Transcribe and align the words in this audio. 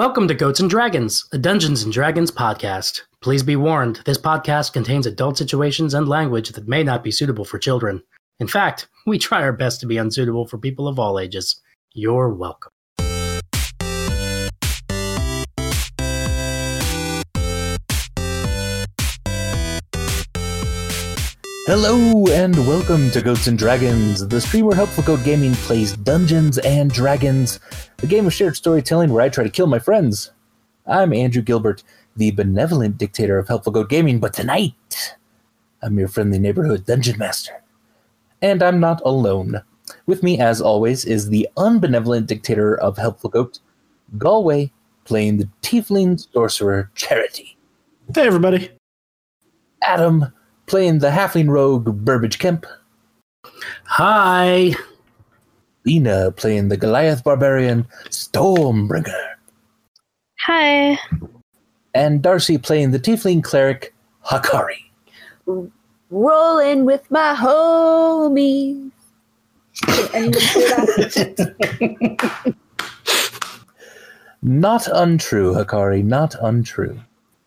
Welcome 0.00 0.28
to 0.28 0.34
Goats 0.34 0.60
and 0.60 0.70
Dragons, 0.70 1.28
a 1.30 1.36
Dungeons 1.36 1.82
and 1.82 1.92
Dragons 1.92 2.30
podcast. 2.30 3.02
Please 3.20 3.42
be 3.42 3.54
warned, 3.54 4.00
this 4.06 4.16
podcast 4.16 4.72
contains 4.72 5.04
adult 5.04 5.36
situations 5.36 5.92
and 5.92 6.08
language 6.08 6.48
that 6.52 6.66
may 6.66 6.82
not 6.82 7.04
be 7.04 7.10
suitable 7.10 7.44
for 7.44 7.58
children. 7.58 8.02
In 8.38 8.46
fact, 8.46 8.88
we 9.06 9.18
try 9.18 9.42
our 9.42 9.52
best 9.52 9.78
to 9.80 9.86
be 9.86 9.98
unsuitable 9.98 10.46
for 10.46 10.56
people 10.56 10.88
of 10.88 10.98
all 10.98 11.18
ages. 11.18 11.60
You're 11.92 12.30
welcome. 12.30 12.72
Hello 21.70 22.26
and 22.26 22.66
welcome 22.66 23.12
to 23.12 23.22
Goats 23.22 23.46
and 23.46 23.56
Dragons, 23.56 24.26
the 24.26 24.40
stream 24.40 24.64
where 24.64 24.74
Helpful 24.74 25.04
Goat 25.04 25.22
Gaming 25.22 25.52
plays 25.52 25.96
Dungeons 25.96 26.58
and 26.58 26.90
Dragons, 26.90 27.60
a 28.02 28.08
game 28.08 28.26
of 28.26 28.34
shared 28.34 28.56
storytelling 28.56 29.12
where 29.12 29.22
I 29.22 29.28
try 29.28 29.44
to 29.44 29.50
kill 29.50 29.68
my 29.68 29.78
friends. 29.78 30.32
I'm 30.84 31.12
Andrew 31.12 31.42
Gilbert, 31.42 31.84
the 32.16 32.32
benevolent 32.32 32.98
dictator 32.98 33.38
of 33.38 33.46
Helpful 33.46 33.72
Goat 33.72 33.88
Gaming, 33.88 34.18
but 34.18 34.32
tonight 34.32 35.14
I'm 35.80 35.96
your 35.96 36.08
friendly 36.08 36.40
neighborhood 36.40 36.86
dungeon 36.86 37.18
master. 37.18 37.62
And 38.42 38.64
I'm 38.64 38.80
not 38.80 39.00
alone. 39.04 39.62
With 40.06 40.24
me, 40.24 40.40
as 40.40 40.60
always, 40.60 41.04
is 41.04 41.28
the 41.28 41.48
unbenevolent 41.56 42.26
dictator 42.26 42.76
of 42.76 42.98
Helpful 42.98 43.30
Goat, 43.30 43.60
Galway, 44.18 44.72
playing 45.04 45.36
the 45.36 45.48
Tiefling 45.62 46.18
Sorcerer 46.32 46.90
Charity. 46.96 47.56
Hey, 48.12 48.26
everybody. 48.26 48.72
Adam, 49.84 50.32
playing 50.70 51.00
the 51.00 51.10
halfling 51.10 51.48
rogue 51.48 52.04
Burbage 52.04 52.38
Kemp. 52.38 52.64
Hi. 53.86 54.72
Lena 55.84 56.30
playing 56.30 56.68
the 56.68 56.76
Goliath 56.76 57.24
barbarian 57.24 57.88
Stormbringer. 58.08 59.34
Hi. 60.46 60.96
And 61.92 62.22
Darcy 62.22 62.56
playing 62.56 62.92
the 62.92 63.00
tiefling 63.00 63.42
cleric 63.42 63.92
Hakari. 64.24 64.78
Rolling 66.10 66.84
with 66.84 67.10
my 67.10 67.34
homies. 67.36 68.92
Can 69.86 70.08
anyone 70.14 70.40
say 70.40 71.34
that? 71.34 72.54
Not 74.42 74.86
untrue, 74.86 75.52
Hakari, 75.52 76.04
not 76.04 76.36
untrue. 76.40 77.00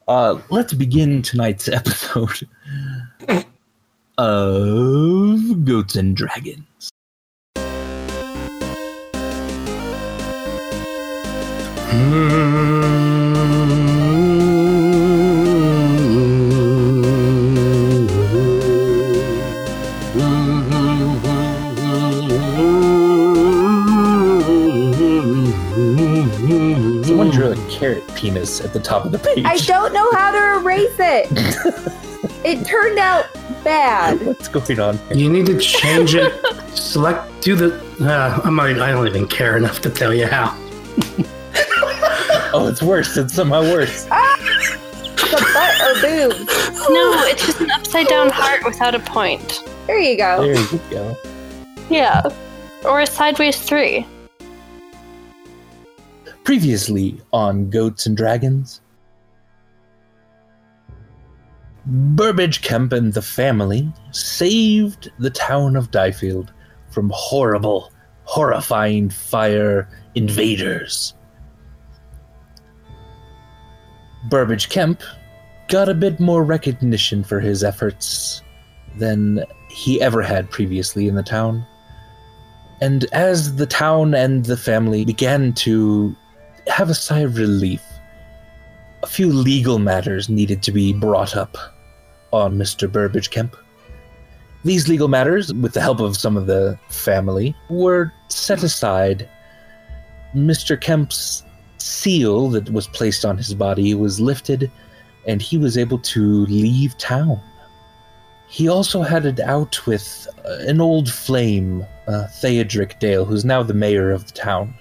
Uh, 0.08 0.40
let's 0.50 0.74
begin 0.74 1.22
tonight's 1.22 1.68
episode 1.80 2.48
of 4.18 5.66
Goats 5.66 5.96
and 5.96 6.16
Dragons. 6.16 6.64
Someone 27.06 27.30
drew 27.30 27.52
a 27.52 27.56
carrot 27.70 28.08
penis 28.16 28.62
at 28.62 28.74
the 28.74 28.80
top 28.80 29.06
of 29.06 29.12
the 29.12 29.20
page. 29.20 29.46
I 29.46 29.58
don't 29.58 29.94
know 29.94 30.12
how 30.14 30.32
to 30.32 30.62
erase 30.62 30.96
it. 31.00 31.28
it 32.44 32.66
turned 32.66 32.98
out 32.98 33.26
bad. 33.64 34.22
What's 34.26 34.48
going 34.48 34.80
on 34.80 34.98
here? 34.98 35.18
You 35.18 35.30
need 35.30 35.46
to 35.48 35.58
change 35.60 36.16
it. 36.16 36.34
Select, 36.76 37.42
do 37.42 37.56
the. 37.56 37.76
Uh, 38.02 38.42
I'm 38.44 38.56
not, 38.56 38.70
I 38.70 38.92
don't 38.92 39.08
even 39.08 39.28
care 39.28 39.58
enough 39.58 39.82
to 39.82 39.90
tell 39.90 40.14
you 40.14 40.28
how. 40.28 40.58
Oh, 42.56 42.68
it's 42.68 42.84
worse. 42.84 43.18
It's 43.18 43.34
somehow 43.34 43.64
worse. 43.64 44.08
The 45.34 45.40
butt 45.52 45.82
or 45.82 46.00
boobs. 46.00 46.90
No, 46.90 47.24
it's 47.24 47.48
just 47.48 47.60
an 47.60 47.72
upside 47.72 48.08
down 48.08 48.30
heart 48.30 48.64
without 48.64 48.94
a 48.94 49.00
point. 49.00 49.64
There 49.88 49.98
you 50.00 50.16
go. 50.16 50.44
There 50.44 50.54
you 50.54 50.80
go. 50.92 51.18
Yeah. 51.90 52.22
Or 52.86 53.00
a 53.00 53.08
sideways 53.08 53.60
three. 53.60 54.06
Previously 56.44 57.20
on 57.32 57.72
Goats 57.72 58.06
and 58.06 58.16
Dragons, 58.16 58.82
Burbage 61.86 62.62
Kemp 62.62 62.94
and 62.94 63.14
the 63.14 63.22
family 63.22 63.92
saved 64.12 65.12
the 65.20 65.30
town 65.30 65.76
of 65.76 65.92
Diefield 65.92 66.54
from 66.90 67.12
horrible, 67.14 67.92
horrifying 68.24 69.10
fire 69.10 69.90
invaders. 70.16 71.14
Burbage 74.30 74.70
Kemp 74.70 75.02
got 75.68 75.90
a 75.90 75.94
bit 75.94 76.20
more 76.22 76.44
recognition 76.44 77.24
for 77.24 77.42
his 77.42 77.64
efforts 77.64 78.42
than 78.98 79.44
he 79.70 80.02
ever 80.02 80.22
had 80.22 80.50
previously 80.50 81.10
in 81.10 81.16
the 81.16 81.24
town. 81.24 81.66
And 82.80 83.06
as 83.12 83.58
the 83.58 83.66
town 83.66 84.16
and 84.16 84.46
the 84.46 84.58
family 84.58 85.04
began 85.04 85.52
to 85.54 86.16
have 86.68 86.90
a 86.90 86.96
sigh 86.96 87.20
of 87.20 87.38
relief, 87.38 87.84
a 89.02 89.08
few 89.08 89.28
legal 89.34 89.80
matters 89.80 90.30
needed 90.30 90.64
to 90.64 90.72
be 90.72 90.94
brought 90.94 91.36
up 91.36 91.73
on 92.34 92.58
Mr. 92.58 92.92
Burbage 92.92 93.30
Kemp. 93.30 93.56
These 94.66 94.88
legal 94.88 95.08
matters, 95.08 95.54
with 95.54 95.74
the 95.74 95.82
help 95.82 96.00
of 96.00 96.18
some 96.18 96.36
of 96.36 96.48
the 96.48 96.80
family, 96.90 97.56
were 97.70 98.12
set 98.30 98.64
aside. 98.64 99.30
Mr. 100.36 100.80
Kemp's 100.80 101.44
seal 101.78 102.50
that 102.50 102.72
was 102.72 102.88
placed 102.88 103.26
on 103.26 103.38
his 103.38 103.54
body 103.54 103.94
was 103.94 104.20
lifted, 104.20 104.72
and 105.28 105.42
he 105.42 105.58
was 105.58 105.78
able 105.78 106.00
to 106.00 106.46
leave 106.46 106.98
town. 106.98 107.42
He 108.48 108.68
also 108.68 109.02
had 109.02 109.26
it 109.26 109.40
out 109.40 109.86
with 109.86 110.28
uh, 110.46 110.58
an 110.68 110.80
old 110.80 111.12
flame, 111.12 111.86
uh, 112.08 112.28
Theodric 112.42 113.00
Dale, 113.00 113.26
who's 113.26 113.44
now 113.44 113.64
the 113.64 113.74
mayor 113.74 114.12
of 114.12 114.28
the 114.28 114.34
town. 114.34 114.74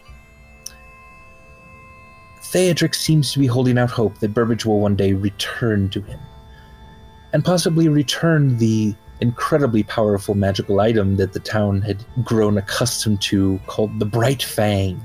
Theodric 2.52 2.94
seems 2.94 3.32
to 3.32 3.38
be 3.38 3.46
holding 3.46 3.78
out 3.78 3.90
hope 3.90 4.18
that 4.18 4.34
Burbage 4.34 4.66
will 4.66 4.80
one 4.80 4.94
day 4.94 5.14
return 5.14 5.88
to 5.88 6.02
him, 6.02 6.20
and 7.32 7.44
possibly 7.44 7.88
return 7.88 8.58
the 8.58 8.94
incredibly 9.20 9.84
powerful 9.84 10.34
magical 10.34 10.80
item 10.80 11.16
that 11.16 11.32
the 11.32 11.38
town 11.38 11.80
had 11.80 12.04
grown 12.24 12.58
accustomed 12.58 13.22
to 13.22 13.60
called 13.66 13.98
the 13.98 14.04
Bright 14.04 14.42
Fang. 14.42 15.00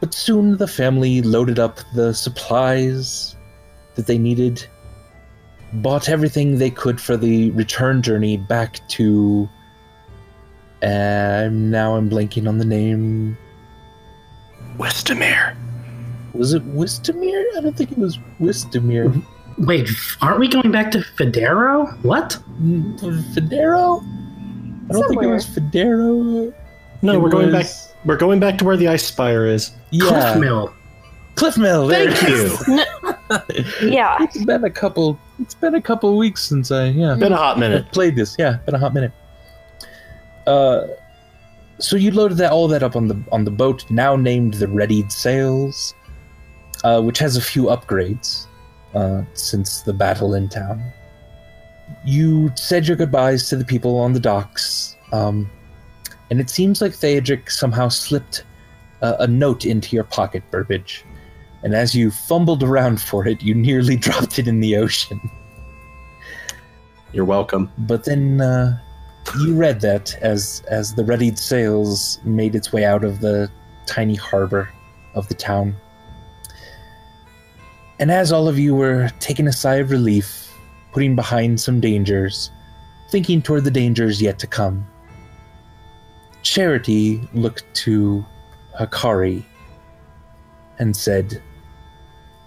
But 0.00 0.14
soon 0.14 0.56
the 0.56 0.68
family 0.68 1.22
loaded 1.22 1.58
up 1.58 1.80
the 1.94 2.12
supplies 2.14 3.36
that 3.94 4.06
they 4.06 4.18
needed, 4.18 4.64
bought 5.74 6.08
everything 6.08 6.58
they 6.58 6.70
could 6.70 7.00
for 7.00 7.16
the 7.16 7.50
return 7.52 8.02
journey 8.02 8.36
back 8.36 8.86
to. 8.88 9.48
And 10.80 11.70
now 11.70 11.94
I'm 11.96 12.10
blanking 12.10 12.48
on 12.48 12.58
the 12.58 12.64
name. 12.64 13.36
Westamere. 14.76 15.56
Was 16.32 16.54
it 16.54 16.64
Wistamere? 16.74 17.44
I 17.56 17.60
don't 17.60 17.76
think 17.76 17.92
it 17.92 17.98
was 17.98 18.18
Wistamere. 18.40 19.08
Mm-hmm. 19.08 19.41
Wait, 19.62 19.88
aren't 20.20 20.40
we 20.40 20.48
going 20.48 20.72
back 20.72 20.90
to 20.90 20.98
Federo? 20.98 21.96
What? 22.02 22.36
Federo? 22.60 24.02
I 24.90 24.92
don't 24.92 25.08
think 25.08 25.22
it 25.22 25.26
was 25.28 25.46
Federo. 25.46 26.52
No, 27.02 27.12
It 27.12 27.20
we're 27.20 27.30
going 27.30 27.52
back. 27.52 27.66
We're 28.04 28.16
going 28.16 28.40
back 28.40 28.58
to 28.58 28.64
where 28.64 28.76
the 28.76 28.88
ice 28.88 29.06
spire 29.06 29.46
is. 29.46 29.70
Yeah, 29.90 30.08
Cliff 30.08 30.40
Mill. 30.40 30.74
Cliff 31.36 31.56
Mill. 31.56 31.86
there 31.86 32.10
Thank 32.10 32.28
you. 32.28 32.84
Yeah. 33.82 34.18
It's 34.20 34.44
been 34.44 34.64
a 34.64 34.70
couple. 34.70 35.18
It's 35.38 35.54
been 35.54 35.76
a 35.76 35.80
couple 35.80 36.18
weeks 36.18 36.42
since 36.42 36.70
I 36.70 36.86
yeah 36.88 37.14
Been 37.14 37.32
a 37.32 37.36
hot 37.36 37.58
minute. 37.58 37.86
played 37.92 38.16
this. 38.16 38.36
Yeah, 38.38 38.58
been 38.66 38.74
a 38.74 38.78
hot 38.78 38.92
minute. 38.92 39.12
Uh, 40.46 40.88
so 41.78 41.96
you 41.96 42.10
loaded 42.10 42.36
that 42.38 42.50
all 42.50 42.66
that 42.68 42.82
up 42.82 42.96
on 42.96 43.06
the 43.06 43.22
on 43.30 43.44
the 43.44 43.50
boat, 43.50 43.88
now 43.90 44.16
named 44.16 44.54
the 44.54 44.66
Readied 44.66 45.12
Sails, 45.12 45.94
uh, 46.82 47.00
which 47.00 47.18
has 47.20 47.36
a 47.36 47.40
few 47.40 47.64
upgrades 47.64 48.48
uh, 48.94 49.22
since 49.34 49.82
the 49.82 49.92
battle 49.92 50.34
in 50.34 50.48
town. 50.48 50.82
You 52.04 52.52
said 52.54 52.86
your 52.86 52.96
goodbyes 52.96 53.48
to 53.48 53.56
the 53.56 53.64
people 53.64 53.98
on 53.98 54.12
the 54.12 54.20
docks, 54.20 54.96
um, 55.12 55.50
and 56.30 56.40
it 56.40 56.48
seems 56.48 56.80
like 56.80 56.92
Theodric 56.92 57.50
somehow 57.50 57.88
slipped 57.88 58.44
a, 59.02 59.16
a 59.20 59.26
note 59.26 59.66
into 59.66 59.94
your 59.94 60.04
pocket, 60.04 60.42
Burbage. 60.50 61.04
And 61.62 61.74
as 61.74 61.94
you 61.94 62.10
fumbled 62.10 62.62
around 62.62 63.00
for 63.00 63.26
it, 63.26 63.42
you 63.42 63.54
nearly 63.54 63.96
dropped 64.06 64.38
it 64.38 64.48
in 64.48 64.60
the 64.60 64.76
ocean. 64.76 65.20
You're 67.12 67.26
welcome. 67.26 67.70
But 67.78 68.04
then 68.04 68.40
uh, 68.40 68.78
you 69.38 69.54
read 69.54 69.80
that 69.82 70.14
as 70.22 70.62
as 70.68 70.94
the 70.94 71.04
readied 71.04 71.38
sails 71.38 72.18
made 72.24 72.54
its 72.54 72.72
way 72.72 72.84
out 72.84 73.04
of 73.04 73.20
the 73.20 73.50
tiny 73.86 74.14
harbor 74.14 74.70
of 75.14 75.28
the 75.28 75.34
town. 75.34 75.76
And 78.02 78.10
as 78.10 78.32
all 78.32 78.48
of 78.48 78.58
you 78.58 78.74
were 78.74 79.10
taking 79.20 79.46
a 79.46 79.52
sigh 79.52 79.76
of 79.76 79.92
relief, 79.92 80.52
putting 80.90 81.14
behind 81.14 81.60
some 81.60 81.78
dangers, 81.78 82.50
thinking 83.10 83.40
toward 83.40 83.62
the 83.62 83.70
dangers 83.70 84.20
yet 84.20 84.40
to 84.40 84.48
come, 84.48 84.84
Charity 86.42 87.20
looked 87.32 87.62
to 87.74 88.26
Hakari 88.76 89.44
and 90.80 90.96
said, 90.96 91.40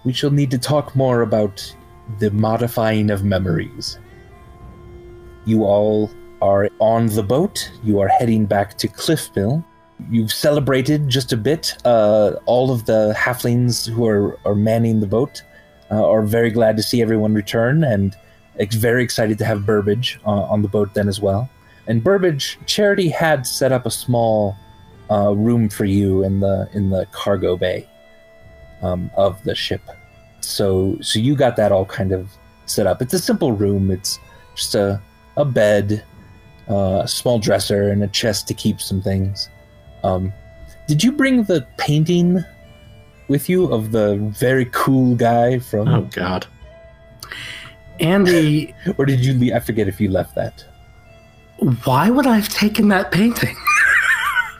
We 0.04 0.12
shall 0.12 0.30
need 0.30 0.50
to 0.50 0.58
talk 0.58 0.94
more 0.94 1.22
about 1.22 1.74
the 2.18 2.30
modifying 2.32 3.08
of 3.08 3.24
memories. 3.24 3.98
You 5.46 5.64
all 5.64 6.10
are 6.42 6.68
on 6.80 7.06
the 7.06 7.22
boat. 7.22 7.72
You 7.82 7.98
are 8.00 8.08
heading 8.08 8.44
back 8.44 8.76
to 8.76 8.88
Cliffmill. 8.88 9.64
You've 10.10 10.32
celebrated 10.32 11.08
just 11.08 11.32
a 11.32 11.36
bit. 11.36 11.76
Uh, 11.84 12.32
all 12.46 12.70
of 12.70 12.86
the 12.86 13.14
halflings 13.16 13.88
who 13.88 14.06
are, 14.06 14.38
are 14.44 14.54
manning 14.54 15.00
the 15.00 15.06
boat 15.06 15.42
uh, 15.90 16.06
are 16.06 16.22
very 16.22 16.50
glad 16.50 16.76
to 16.76 16.82
see 16.82 17.02
everyone 17.02 17.34
return 17.34 17.82
and 17.84 18.16
very 18.72 19.02
excited 19.02 19.38
to 19.38 19.44
have 19.44 19.66
Burbage 19.66 20.18
uh, 20.26 20.30
on 20.30 20.62
the 20.62 20.68
boat 20.68 20.94
then 20.94 21.08
as 21.08 21.20
well. 21.20 21.48
And 21.86 22.02
Burbage, 22.02 22.58
Charity 22.66 23.08
had 23.08 23.46
set 23.46 23.72
up 23.72 23.86
a 23.86 23.90
small 23.90 24.56
uh, 25.10 25.34
room 25.34 25.68
for 25.68 25.84
you 25.84 26.24
in 26.24 26.40
the 26.40 26.68
in 26.72 26.90
the 26.90 27.06
cargo 27.12 27.56
bay 27.56 27.88
um, 28.82 29.10
of 29.16 29.42
the 29.44 29.54
ship. 29.54 29.82
So 30.40 30.96
so 31.00 31.18
you 31.18 31.36
got 31.36 31.56
that 31.56 31.72
all 31.72 31.84
kind 31.84 32.12
of 32.12 32.30
set 32.66 32.86
up. 32.86 33.02
It's 33.02 33.14
a 33.14 33.18
simple 33.18 33.52
room. 33.52 33.90
It's 33.90 34.18
just 34.54 34.74
a 34.74 35.00
a 35.36 35.44
bed, 35.44 36.04
uh, 36.68 37.02
a 37.04 37.08
small 37.08 37.38
dresser, 37.38 37.90
and 37.90 38.02
a 38.02 38.08
chest 38.08 38.48
to 38.48 38.54
keep 38.54 38.80
some 38.80 39.00
things. 39.00 39.48
Um, 40.06 40.32
did 40.86 41.02
you 41.02 41.10
bring 41.12 41.42
the 41.44 41.66
painting 41.78 42.44
with 43.28 43.48
you 43.48 43.64
of 43.72 43.90
the 43.90 44.16
very 44.38 44.66
cool 44.66 45.16
guy 45.16 45.58
from, 45.58 45.88
Oh 45.88 46.02
God. 46.12 46.46
Andy, 47.98 48.74
or 48.98 49.04
did 49.06 49.24
you? 49.24 49.34
Le- 49.38 49.56
I 49.56 49.60
forget 49.60 49.88
if 49.88 50.00
you 50.00 50.10
left 50.10 50.34
that. 50.36 50.64
why 51.84 52.10
would 52.10 52.26
I 52.26 52.36
have 52.36 52.48
taken 52.50 52.88
that 52.88 53.10
painting? 53.10 53.56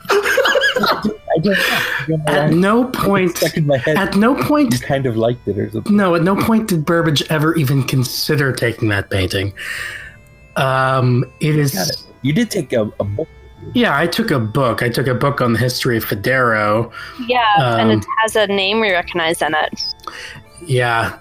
I 0.09 1.39
don't. 1.41 1.57
I 1.57 2.05
don't 2.07 2.25
know 2.25 2.31
At 2.33 2.51
no 2.53 2.85
point, 2.85 3.37
stuck 3.37 3.57
in 3.57 3.67
my 3.67 3.77
head. 3.77 3.97
at 3.97 4.15
no 4.15 4.35
point 4.35 4.73
you 4.73 4.79
kind 4.79 5.05
of 5.05 5.15
liked 5.17 5.47
it 5.47 5.57
or 5.57 5.69
something. 5.71 5.95
No, 5.95 6.15
at 6.15 6.23
no 6.23 6.35
point 6.35 6.67
did 6.69 6.83
Burbage 6.85 7.21
ever 7.29 7.55
even 7.55 7.83
consider 7.83 8.51
taking 8.51 8.87
that 8.89 9.09
painting. 9.09 9.53
Um, 10.55 11.23
it 11.39 11.55
is. 11.55 11.75
it. 11.75 12.03
You 12.23 12.33
did 12.33 12.49
take 12.49 12.73
a, 12.73 12.91
a 12.99 13.03
book. 13.03 13.27
Yeah, 13.73 13.97
I 13.97 14.07
took 14.07 14.31
a 14.31 14.39
book. 14.39 14.81
I 14.81 14.89
took 14.89 15.07
a 15.07 15.13
book 15.13 15.41
on 15.41 15.53
the 15.53 15.59
history 15.59 15.97
of 15.97 16.05
Federo. 16.05 16.91
Yeah, 17.27 17.79
and 17.79 17.91
Um, 17.91 17.99
it 17.99 18.05
has 18.19 18.35
a 18.35 18.47
name 18.47 18.79
we 18.79 18.91
recognize 18.91 19.41
in 19.41 19.53
it. 19.53 19.81
Yeah, 20.65 21.17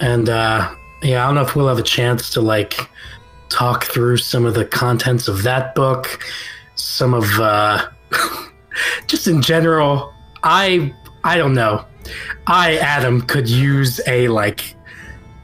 and 0.00 0.28
uh, 0.28 0.70
yeah, 1.02 1.22
I 1.22 1.26
don't 1.26 1.34
know 1.34 1.42
if 1.42 1.54
we'll 1.56 1.68
have 1.68 1.78
a 1.78 1.82
chance 1.82 2.30
to 2.30 2.40
like 2.40 2.88
talk 3.48 3.84
through 3.84 4.18
some 4.18 4.44
of 4.44 4.54
the 4.54 4.64
contents 4.64 5.28
of 5.28 5.42
that 5.42 5.74
book. 5.74 6.24
Some 6.74 7.14
of 7.14 7.24
uh, 7.38 7.86
just 9.06 9.26
in 9.26 9.42
general. 9.42 10.12
I 10.42 10.94
I 11.24 11.36
don't 11.36 11.54
know. 11.54 11.84
I 12.46 12.78
Adam 12.78 13.20
could 13.22 13.48
use 13.48 14.00
a 14.06 14.28
like 14.28 14.74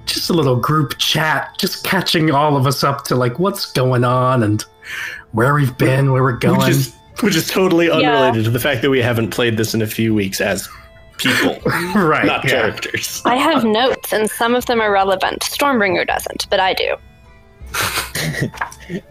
just 0.06 0.30
a 0.30 0.32
little 0.32 0.56
group 0.56 0.96
chat, 0.98 1.50
just 1.58 1.84
catching 1.84 2.30
all 2.30 2.56
of 2.56 2.66
us 2.66 2.84
up 2.84 3.04
to 3.04 3.16
like 3.16 3.38
what's 3.38 3.72
going 3.72 4.04
on 4.04 4.42
and 4.42 4.64
where 5.34 5.52
we've 5.54 5.76
been, 5.76 6.12
where 6.12 6.22
we're 6.22 6.32
going. 6.38 6.58
Which 6.58 6.68
is 6.68 6.94
which 7.20 7.36
is 7.36 7.46
totally 7.48 7.86
Yeah. 7.86 7.94
unrelated 7.94 8.44
to 8.44 8.50
the 8.50 8.58
fact 8.60 8.82
that 8.82 8.90
we 8.90 9.00
haven't 9.02 9.30
played 9.30 9.56
this 9.56 9.74
in 9.74 9.82
a 9.82 9.86
few 9.86 10.14
weeks 10.14 10.40
as 10.40 10.68
people, 11.18 11.58
right. 11.94 12.24
not 12.24 12.44
yeah. 12.44 12.50
characters. 12.50 13.22
I 13.24 13.36
have 13.36 13.64
notes, 13.64 14.12
and 14.12 14.30
some 14.30 14.54
of 14.54 14.66
them 14.66 14.80
are 14.80 14.90
relevant. 14.90 15.42
Stormbringer 15.42 16.06
doesn't, 16.06 16.48
but 16.50 16.60
I 16.60 16.72
do. 16.74 16.96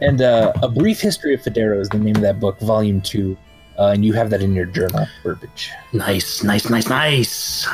And 0.01 0.21
uh, 0.21 0.53
A 0.61 0.69
Brief 0.69 1.01
History 1.01 1.33
of 1.33 1.41
Federo 1.41 1.79
is 1.79 1.89
the 1.89 1.97
name 1.97 2.15
of 2.15 2.21
that 2.21 2.39
book, 2.39 2.59
Volume 2.59 3.01
2. 3.01 3.35
Uh, 3.79 3.87
and 3.87 4.05
you 4.05 4.13
have 4.13 4.29
that 4.29 4.41
in 4.43 4.53
your 4.53 4.67
journal, 4.67 5.07
Burbage. 5.23 5.71
Nice, 5.93 6.43
nice, 6.43 6.69
nice, 6.69 6.87
nice. 6.87 7.67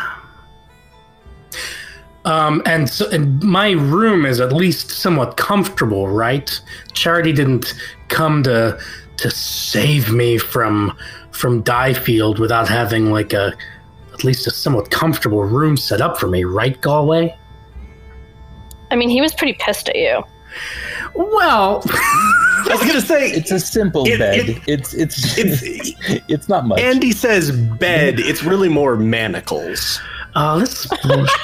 Um, 2.26 2.62
and 2.66 2.90
so 2.90 3.10
and 3.10 3.42
my 3.44 3.72
room 3.72 4.26
is 4.26 4.40
at 4.42 4.52
least 4.52 4.92
somewhat 4.92 5.38
comfortable, 5.38 6.08
right? 6.10 6.60
Charity 6.94 7.32
didn't 7.34 7.74
come 8.10 8.44
to 8.44 8.78
to 9.18 9.32
save 9.32 10.12
me 10.12 10.38
from 10.38 10.96
from 11.32 11.62
Diefield 11.62 12.38
without 12.40 12.68
having 12.68 13.12
like 13.12 13.32
a 13.34 13.54
at 14.14 14.24
least 14.26 14.46
a 14.48 14.52
somewhat 14.52 14.92
comfortable 14.92 15.44
room 15.46 15.78
set 15.78 16.02
up 16.02 16.18
for 16.18 16.28
me, 16.28 16.44
right, 16.44 16.80
Galway? 16.82 17.36
I 18.92 18.96
mean, 18.98 19.10
he 19.10 19.22
was 19.22 19.34
pretty 19.34 19.54
pissed 19.60 19.88
at 19.88 19.96
you. 19.96 20.22
Well, 21.16 21.82
I 21.88 22.68
was 22.72 22.82
gonna 22.82 23.02
say 23.02 23.32
It's 23.32 23.52
a 23.52 23.60
simple 23.60 24.06
It- 24.08 24.20
bed. 24.20 24.50
it- 24.50 24.62
it's 24.68 24.94
it's 24.94 25.38
it's 25.38 25.62
it's 26.28 26.50
not 26.50 26.66
much. 26.68 26.80
Andy 26.82 27.12
says 27.12 27.52
bed. 27.52 28.20
It's 28.20 28.44
really 28.44 28.68
more 28.70 28.98
manacles. 28.98 30.02
Oh, 30.36 30.60
this 30.60 30.86
is 30.86 30.92
bullshit. 31.04 31.40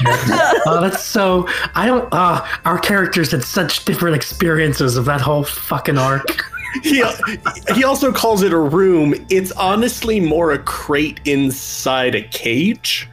oh, 0.65 0.79
that's 0.81 1.03
so. 1.03 1.47
I 1.75 1.85
don't. 1.85 2.07
Uh, 2.13 2.45
our 2.65 2.79
characters 2.79 3.31
had 3.31 3.43
such 3.43 3.85
different 3.85 4.15
experiences 4.15 4.97
of 4.97 5.05
that 5.05 5.21
whole 5.21 5.43
fucking 5.43 5.97
arc. 5.97 6.45
He 6.83 7.03
he 7.73 7.83
also 7.85 8.11
calls 8.11 8.41
it 8.43 8.51
a 8.51 8.57
room. 8.59 9.13
It's 9.29 9.51
honestly 9.53 10.19
more 10.19 10.51
a 10.51 10.59
crate 10.59 11.21
inside 11.25 12.15
a 12.15 12.21
cage. 12.23 13.07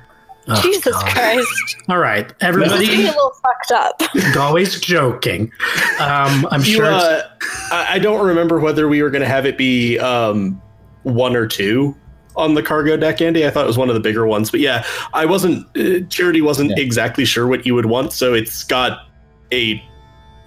Oh, 0.49 0.61
Jesus 0.61 0.93
God. 0.95 1.07
Christ. 1.13 1.77
All 1.89 1.99
right, 1.99 2.27
This 2.27 2.33
is 2.33 2.41
getting 2.41 2.49
everybody. 2.49 3.03
a 3.05 3.07
little 3.07 3.33
fucked 3.45 3.71
up. 3.71 4.03
always 4.37 4.81
joking. 4.81 5.53
Um, 6.01 6.49
I'm 6.51 6.59
You, 6.65 6.75
sure. 6.75 6.87
uh, 6.87 7.23
I 7.71 7.87
I 7.91 7.99
don't 8.01 8.27
remember 8.27 8.59
whether 8.59 8.89
we 8.89 9.01
were 9.05 9.11
going 9.11 9.23
to 9.23 9.29
have 9.29 9.47
it 9.47 9.57
be 9.57 10.01
um, 10.01 10.61
one 11.05 11.37
or 11.37 11.47
two 11.47 11.95
on 12.37 12.55
the 12.55 12.63
cargo 12.63 12.97
deck, 12.97 13.21
Andy. 13.21 13.47
I 13.47 13.51
thought 13.51 13.65
it 13.65 13.67
was 13.69 13.79
one 13.79 13.89
of 13.89 13.95
the 13.95 14.01
bigger 14.01 14.27
ones, 14.27 14.51
but 14.51 14.61
yeah, 14.61 14.85
I 15.13 15.27
wasn't. 15.27 15.67
Uh, 15.77 16.07
Charity 16.09 16.41
wasn't 16.41 16.71
Yeah. 16.71 16.83
exactly 16.83 17.25
sure 17.25 17.47
what 17.47 17.67
you 17.67 17.75
would 17.75 17.87
want, 17.87 18.13
so 18.13 18.35
it's 18.35 18.65
got 18.65 19.07
a 19.53 19.83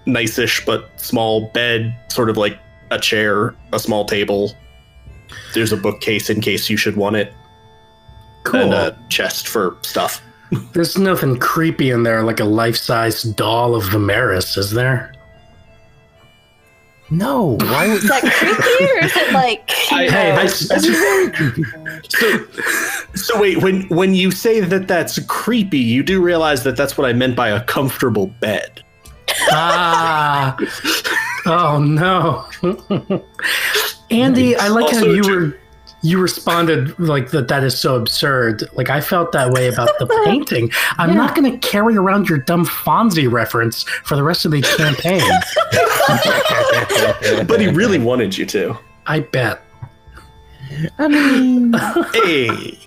nice-ish 0.06 0.66
but 0.66 0.90
small 0.98 1.48
bed, 1.54 1.96
sort 2.10 2.30
of 2.30 2.38
like 2.38 2.58
a 2.92 3.00
chair, 3.00 3.56
a 3.74 3.80
small 3.80 4.06
table. 4.06 4.54
There's 5.54 5.72
a 5.72 5.78
bookcase 5.78 6.30
in 6.30 6.42
case 6.42 6.70
you 6.70 6.78
should 6.78 6.96
want 6.96 7.16
it, 7.16 7.34
cool. 8.44 8.62
and 8.62 8.74
a 8.74 8.98
chest 9.10 9.48
for 9.48 9.76
stuff. 9.82 10.22
There's 10.74 10.98
nothing 10.98 11.38
creepy 11.40 11.90
in 11.90 12.04
there 12.04 12.22
like 12.24 12.40
a 12.40 12.46
life-size 12.46 13.24
doll 13.24 13.74
of 13.76 13.84
Vimeris, 13.86 14.58
is 14.58 14.72
there? 14.72 15.12
No, 17.12 17.58
why 17.62 17.88
would 17.88 17.98
Is 17.98 18.08
that 18.10 18.22
creepy 18.40 18.92
or 18.94 19.06
is 19.06 19.16
it 19.16 19.34
like. 19.34 19.70
I- 19.92 20.06
Hey, 20.10 20.32
that's, 20.36 20.68
that's 20.68 20.86
very 20.86 21.32
creepy. 21.32 21.64
So, 22.10 22.46
so 23.16 23.40
wait, 23.42 23.62
when 23.62 23.84
when 23.90 24.14
you 24.16 24.32
say 24.32 24.60
that 24.62 24.88
that's 24.88 25.20
creepy, 25.28 25.78
you 25.80 26.02
do 26.04 26.22
realize 26.22 26.64
that 26.64 26.76
that's 26.78 26.98
what 26.98 27.08
I 27.08 27.14
meant 27.14 27.36
by 27.36 27.50
a 27.50 27.64
comfortable 27.64 28.28
bed. 28.40 28.84
ah. 29.52 30.58
Oh 31.48 31.78
no, 31.78 32.44
Andy. 34.10 34.56
I 34.56 34.68
like 34.70 34.90
how 34.92 35.04
you 35.06 35.22
to- 35.22 35.30
were. 35.30 35.58
You 36.06 36.20
responded 36.20 36.98
like 37.00 37.32
that. 37.32 37.48
That 37.48 37.64
is 37.64 37.80
so 37.80 37.96
absurd. 37.96 38.64
Like 38.74 38.90
I 38.92 39.02
felt 39.02 39.32
that 39.32 39.52
way 39.52 39.68
about 39.68 39.90
the 39.98 40.06
painting. 40.26 40.72
I'm 40.98 41.10
Yeah. 41.10 41.16
not 41.16 41.36
going 41.36 41.52
to 41.60 41.68
carry 41.68 41.98
around 41.98 42.30
your 42.30 42.38
dumb 42.38 42.66
Fonzie 42.66 43.32
reference 43.32 43.84
for 44.04 44.16
the 44.16 44.24
rest 44.24 44.46
of 44.46 44.52
the 44.52 44.62
campaign. 44.62 45.22
But 47.48 47.60
he 47.60 47.68
really 47.68 47.98
wanted 48.00 48.38
you 48.38 48.46
to. 48.48 48.78
I 49.08 49.22
bet. 49.22 49.62
I 51.00 51.08
mean, 51.08 51.74
Hey, 52.14 52.78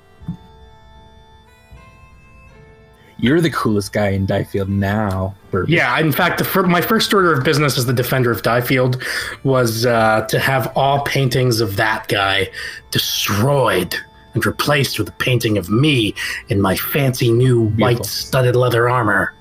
you're 3.18 3.40
the 3.40 3.50
coolest 3.50 3.92
guy 3.92 4.10
in 4.10 4.26
Diefield 4.26 4.68
now, 4.68 5.34
Burbage. 5.50 5.75
Yeah, 5.75 5.98
in 5.98 6.12
fact, 6.12 6.38
the 6.38 6.44
fir- 6.44 6.66
my 6.66 6.80
first 6.80 7.12
order 7.12 7.32
of 7.32 7.44
business 7.44 7.76
as 7.76 7.87
the 7.87 7.92
defender 7.92 8.30
of 8.30 8.42
Diefield 8.42 9.02
was 9.42 9.84
uh, 9.87 10.25
to 10.28 10.38
have 10.38 10.72
all 10.76 11.02
paintings 11.02 11.60
of 11.60 11.76
that 11.76 12.06
guy 12.08 12.48
destroyed 12.90 13.96
and 14.34 14.46
replaced 14.46 14.98
with 14.98 15.08
a 15.08 15.12
painting 15.12 15.58
of 15.58 15.68
me 15.68 16.14
in 16.48 16.60
my 16.60 16.76
fancy 16.76 17.32
new 17.32 17.70
white 17.70 18.04
studded 18.06 18.54
leather 18.54 18.88
armor, 18.88 19.34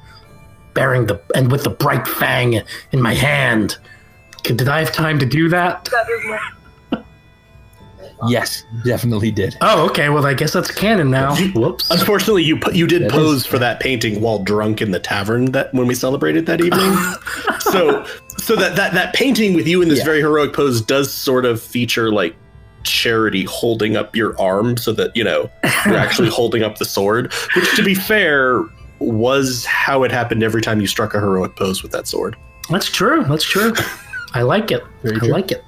bearing 0.74 1.06
the 1.06 1.22
and 1.36 1.52
with 1.52 1.64
the 1.64 1.70
bright 1.70 2.08
fang 2.08 2.62
in 2.92 3.02
my 3.02 3.14
hand. 3.14 3.78
Did 4.44 4.68
I 4.68 4.80
have 4.80 4.92
time 4.92 5.20
to 5.20 5.26
do 5.26 5.50
that? 5.50 5.90
Yes, 8.28 8.64
definitely 8.84 9.32
did. 9.32 9.56
Oh, 9.62 9.86
okay. 9.90 10.10
Well, 10.10 10.26
I 10.26 10.34
guess 10.34 10.54
that's 10.54 10.72
canon 10.72 11.12
now. 11.12 11.36
Whoops. 11.54 11.90
unfortunately, 11.92 12.44
you 12.44 12.58
pu- 12.60 12.74
you 12.74 12.88
did 12.88 13.04
That 13.04 13.12
pose 13.12 13.42
is- 13.42 13.46
for 13.46 13.60
that 13.60 13.80
painting 13.80 14.22
while 14.22 14.40
drunk 14.40 14.82
in 14.82 14.92
the 14.92 15.00
tavern 15.00 15.52
that 15.52 15.74
when 15.74 15.86
we 15.88 15.94
celebrated 15.94 16.46
that 16.48 16.60
evening. 16.62 16.96
so, 17.60 18.06
so 18.40 18.56
that 18.56 18.76
that 18.76 18.94
that 18.94 19.14
painting 19.14 19.54
with 19.54 19.68
you 19.68 19.82
in 19.82 19.90
this 19.90 20.00
Yeah. 20.00 20.06
very 20.06 20.20
heroic 20.22 20.54
pose 20.54 20.82
does 20.82 21.14
sort 21.14 21.46
of 21.46 21.62
feature 21.62 22.12
like 22.12 22.36
charity 22.84 23.44
holding 23.44 23.98
up 23.98 24.16
your 24.16 24.40
arm 24.40 24.78
so 24.78 24.94
that 24.94 25.16
you 25.16 25.24
know 25.24 25.50
you're 25.86 25.98
actually 25.98 26.30
holding 26.40 26.64
up 26.64 26.78
the 26.78 26.86
sword 26.86 27.34
which 27.56 27.76
to 27.76 27.84
be 27.84 27.94
fair 27.94 28.64
was 29.00 29.66
how 29.66 30.04
it 30.04 30.12
happened 30.12 30.42
every 30.42 30.62
time 30.62 30.80
you 30.80 30.88
struck 30.88 31.14
a 31.14 31.20
heroic 31.20 31.54
pose 31.58 31.84
with 31.84 31.92
that 31.92 32.08
sword 32.08 32.36
That's 32.70 32.90
true. 32.90 33.24
That's 33.26 33.44
true. 33.44 33.74
I 34.34 34.42
like 34.44 34.72
it. 34.72 34.84
Very 35.04 35.18
I 35.18 35.20
true. 35.20 35.28
like 35.30 35.52
it. 35.52 35.64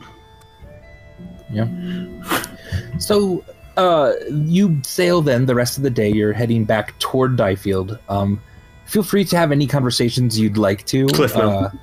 So, 3.00 3.44
uh, 3.78 4.14
you 4.30 4.80
sail 4.84 5.22
then 5.22 5.46
the 5.46 5.56
rest 5.56 5.78
of 5.78 5.84
the 5.84 5.90
day. 5.90 6.10
You're 6.10 6.34
heading 6.34 6.66
back 6.66 6.98
toward 7.00 7.38
Diefield. 7.38 7.98
Um, 8.10 8.42
feel 8.86 9.04
free 9.04 9.24
to 9.26 9.38
have 9.38 9.52
any 9.52 9.68
conversations 9.68 10.40
you'd 10.40 10.58
like 10.58 10.86
to. 10.88 11.06
Cliffmill. 11.08 11.74
Uh, 11.74 11.78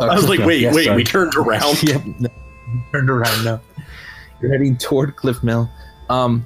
uh, 0.00 0.06
I 0.06 0.14
was 0.14 0.28
like, 0.28 0.40
wait, 0.40 0.60
yes, 0.60 0.74
wait, 0.74 0.84
sorry. 0.84 0.96
we 0.96 1.04
turned 1.04 1.34
around. 1.34 1.82
yep. 1.82 2.02
no, 2.18 2.28
Turned 2.92 3.10
around 3.10 3.44
No, 3.44 3.60
You're 4.40 4.50
heading 4.50 4.76
toward 4.76 5.16
Cliff 5.16 5.42
Mill. 5.42 5.70
Um, 6.08 6.44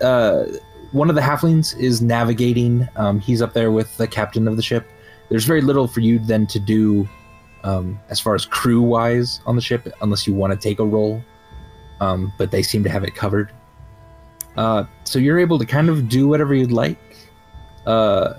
uh, 0.00 0.44
one 0.92 1.08
of 1.08 1.14
the 1.14 1.20
halflings 1.20 1.78
is 1.78 2.02
navigating. 2.02 2.88
Um, 2.96 3.18
he's 3.18 3.42
up 3.42 3.52
there 3.52 3.72
with 3.72 3.96
the 3.96 4.06
captain 4.06 4.46
of 4.46 4.56
the 4.56 4.62
ship. 4.62 4.86
There's 5.28 5.44
very 5.44 5.62
little 5.62 5.88
for 5.88 6.00
you 6.00 6.18
then 6.18 6.46
to 6.48 6.60
do 6.60 7.08
um, 7.64 7.98
as 8.08 8.20
far 8.20 8.34
as 8.34 8.44
crew 8.44 8.82
wise 8.82 9.40
on 9.46 9.56
the 9.56 9.62
ship, 9.62 9.92
unless 10.00 10.26
you 10.26 10.34
want 10.34 10.52
to 10.52 10.58
take 10.58 10.78
a 10.78 10.84
role. 10.84 11.22
Um, 12.00 12.32
but 12.36 12.50
they 12.50 12.62
seem 12.62 12.82
to 12.82 12.90
have 12.90 13.04
it 13.04 13.14
covered. 13.14 13.52
Uh, 14.56 14.84
so 15.04 15.18
you're 15.18 15.38
able 15.38 15.58
to 15.58 15.66
kind 15.66 15.88
of 15.88 16.08
do 16.08 16.26
whatever 16.26 16.54
you'd 16.54 16.72
like. 16.72 16.98
Uh, 17.86 18.34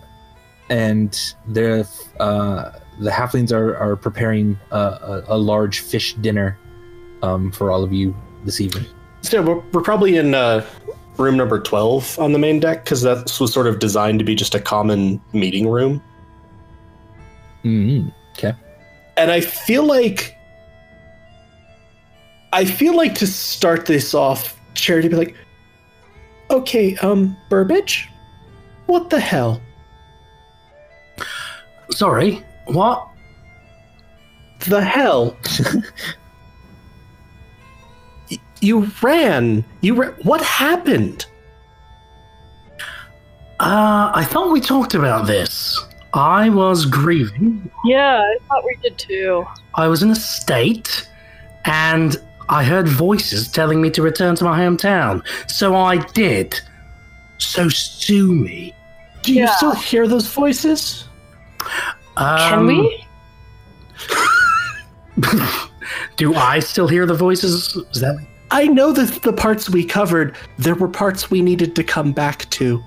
and 0.69 1.33
the 1.47 1.87
uh, 2.19 2.71
the 2.99 3.09
halflings 3.09 3.51
are, 3.51 3.75
are 3.77 3.95
preparing 3.95 4.59
a, 4.71 4.77
a, 4.77 5.23
a 5.29 5.37
large 5.37 5.79
fish 5.79 6.13
dinner 6.15 6.57
um, 7.21 7.51
for 7.51 7.71
all 7.71 7.83
of 7.83 7.91
you 7.91 8.15
this 8.45 8.61
evening. 8.61 8.85
So 9.21 9.41
we're, 9.41 9.59
we're 9.71 9.81
probably 9.81 10.17
in 10.17 10.35
uh, 10.35 10.65
room 11.17 11.37
number 11.37 11.59
12 11.59 12.19
on 12.19 12.33
the 12.33 12.39
main 12.39 12.59
deck 12.59 12.83
because 12.83 13.01
that 13.01 13.37
was 13.39 13.53
sort 13.53 13.67
of 13.67 13.79
designed 13.79 14.19
to 14.19 14.25
be 14.25 14.35
just 14.35 14.55
a 14.55 14.59
common 14.59 15.21
meeting 15.31 15.67
room. 15.67 16.01
Mm-hmm. 17.63 18.09
And 19.17 19.31
I 19.31 19.41
feel 19.41 19.85
like. 19.85 20.37
I 22.51 22.65
feel 22.65 22.95
like 22.95 23.15
to 23.15 23.25
start 23.25 23.87
this 23.87 24.13
off, 24.13 24.55
Charity 24.75 25.07
be 25.07 25.15
like, 25.15 25.35
okay, 26.51 26.95
um, 26.97 27.35
Burbage? 27.49 28.07
What 28.85 29.09
the 29.09 29.19
hell? 29.19 29.59
Sorry, 31.89 32.43
what? 32.65 33.07
The 34.67 34.81
hell? 34.83 35.35
Y- 38.29 38.37
you 38.61 38.91
ran. 39.01 39.65
You 39.81 39.95
ra- 39.95 40.13
What 40.21 40.41
happened? 40.41 41.25
Uh, 43.59 44.11
I 44.13 44.23
thought 44.25 44.51
we 44.51 44.61
talked 44.61 44.93
about 44.93 45.25
this. 45.25 45.79
I 46.13 46.49
was 46.49 46.85
grieving. 46.85 47.69
Yeah, 47.85 48.19
I 48.19 48.37
thought 48.47 48.63
we 48.65 48.77
did 48.83 48.97
too. 48.97 49.45
I 49.75 49.87
was 49.87 50.03
in 50.03 50.11
a 50.11 50.15
state, 50.15 51.09
and 51.65 52.15
I 52.49 52.63
heard 52.63 52.87
voices 52.87 53.47
telling 53.51 53.81
me 53.81 53.89
to 53.91 54.01
return 54.01 54.35
to 54.35 54.43
my 54.43 54.59
hometown. 54.59 55.23
So 55.49 55.75
I 55.75 55.97
did. 55.97 56.59
So 57.39 57.67
sue 57.69 58.33
me. 58.33 58.73
Do 59.23 59.33
you 59.33 59.47
still 59.47 59.73
hear 59.73 60.07
those 60.07 60.27
voices? 60.27 61.05
Can 62.17 62.59
Um, 62.59 62.67
we? 62.67 63.05
Do 66.17 66.35
I 66.35 66.59
still 66.59 66.87
hear 66.87 67.05
the 67.05 67.13
voices? 67.13 67.75
Is 67.91 68.01
that 68.01 68.17
I 68.51 68.67
know 68.67 68.91
that 68.91 69.23
the 69.23 69.33
parts 69.33 69.69
we 69.69 69.83
covered, 69.83 70.35
there 70.59 70.75
were 70.75 70.87
parts 70.87 71.31
we 71.31 71.41
needed 71.41 71.75
to 71.75 71.83
come 71.83 72.11
back 72.11 72.47
to. 72.51 72.83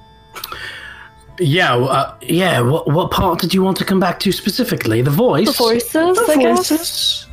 Yeah, 1.38 1.76
uh, 1.76 2.14
yeah. 2.22 2.60
What, 2.60 2.88
what 2.88 3.10
part 3.10 3.40
did 3.40 3.52
you 3.52 3.62
want 3.62 3.76
to 3.78 3.84
come 3.84 4.00
back 4.00 4.20
to 4.20 4.32
specifically? 4.32 5.02
The 5.02 5.10
voice. 5.10 5.46
The 5.46 5.52
voices, 5.52 6.18
I 6.28 6.36
guess. 6.36 6.68
voices. 6.68 7.26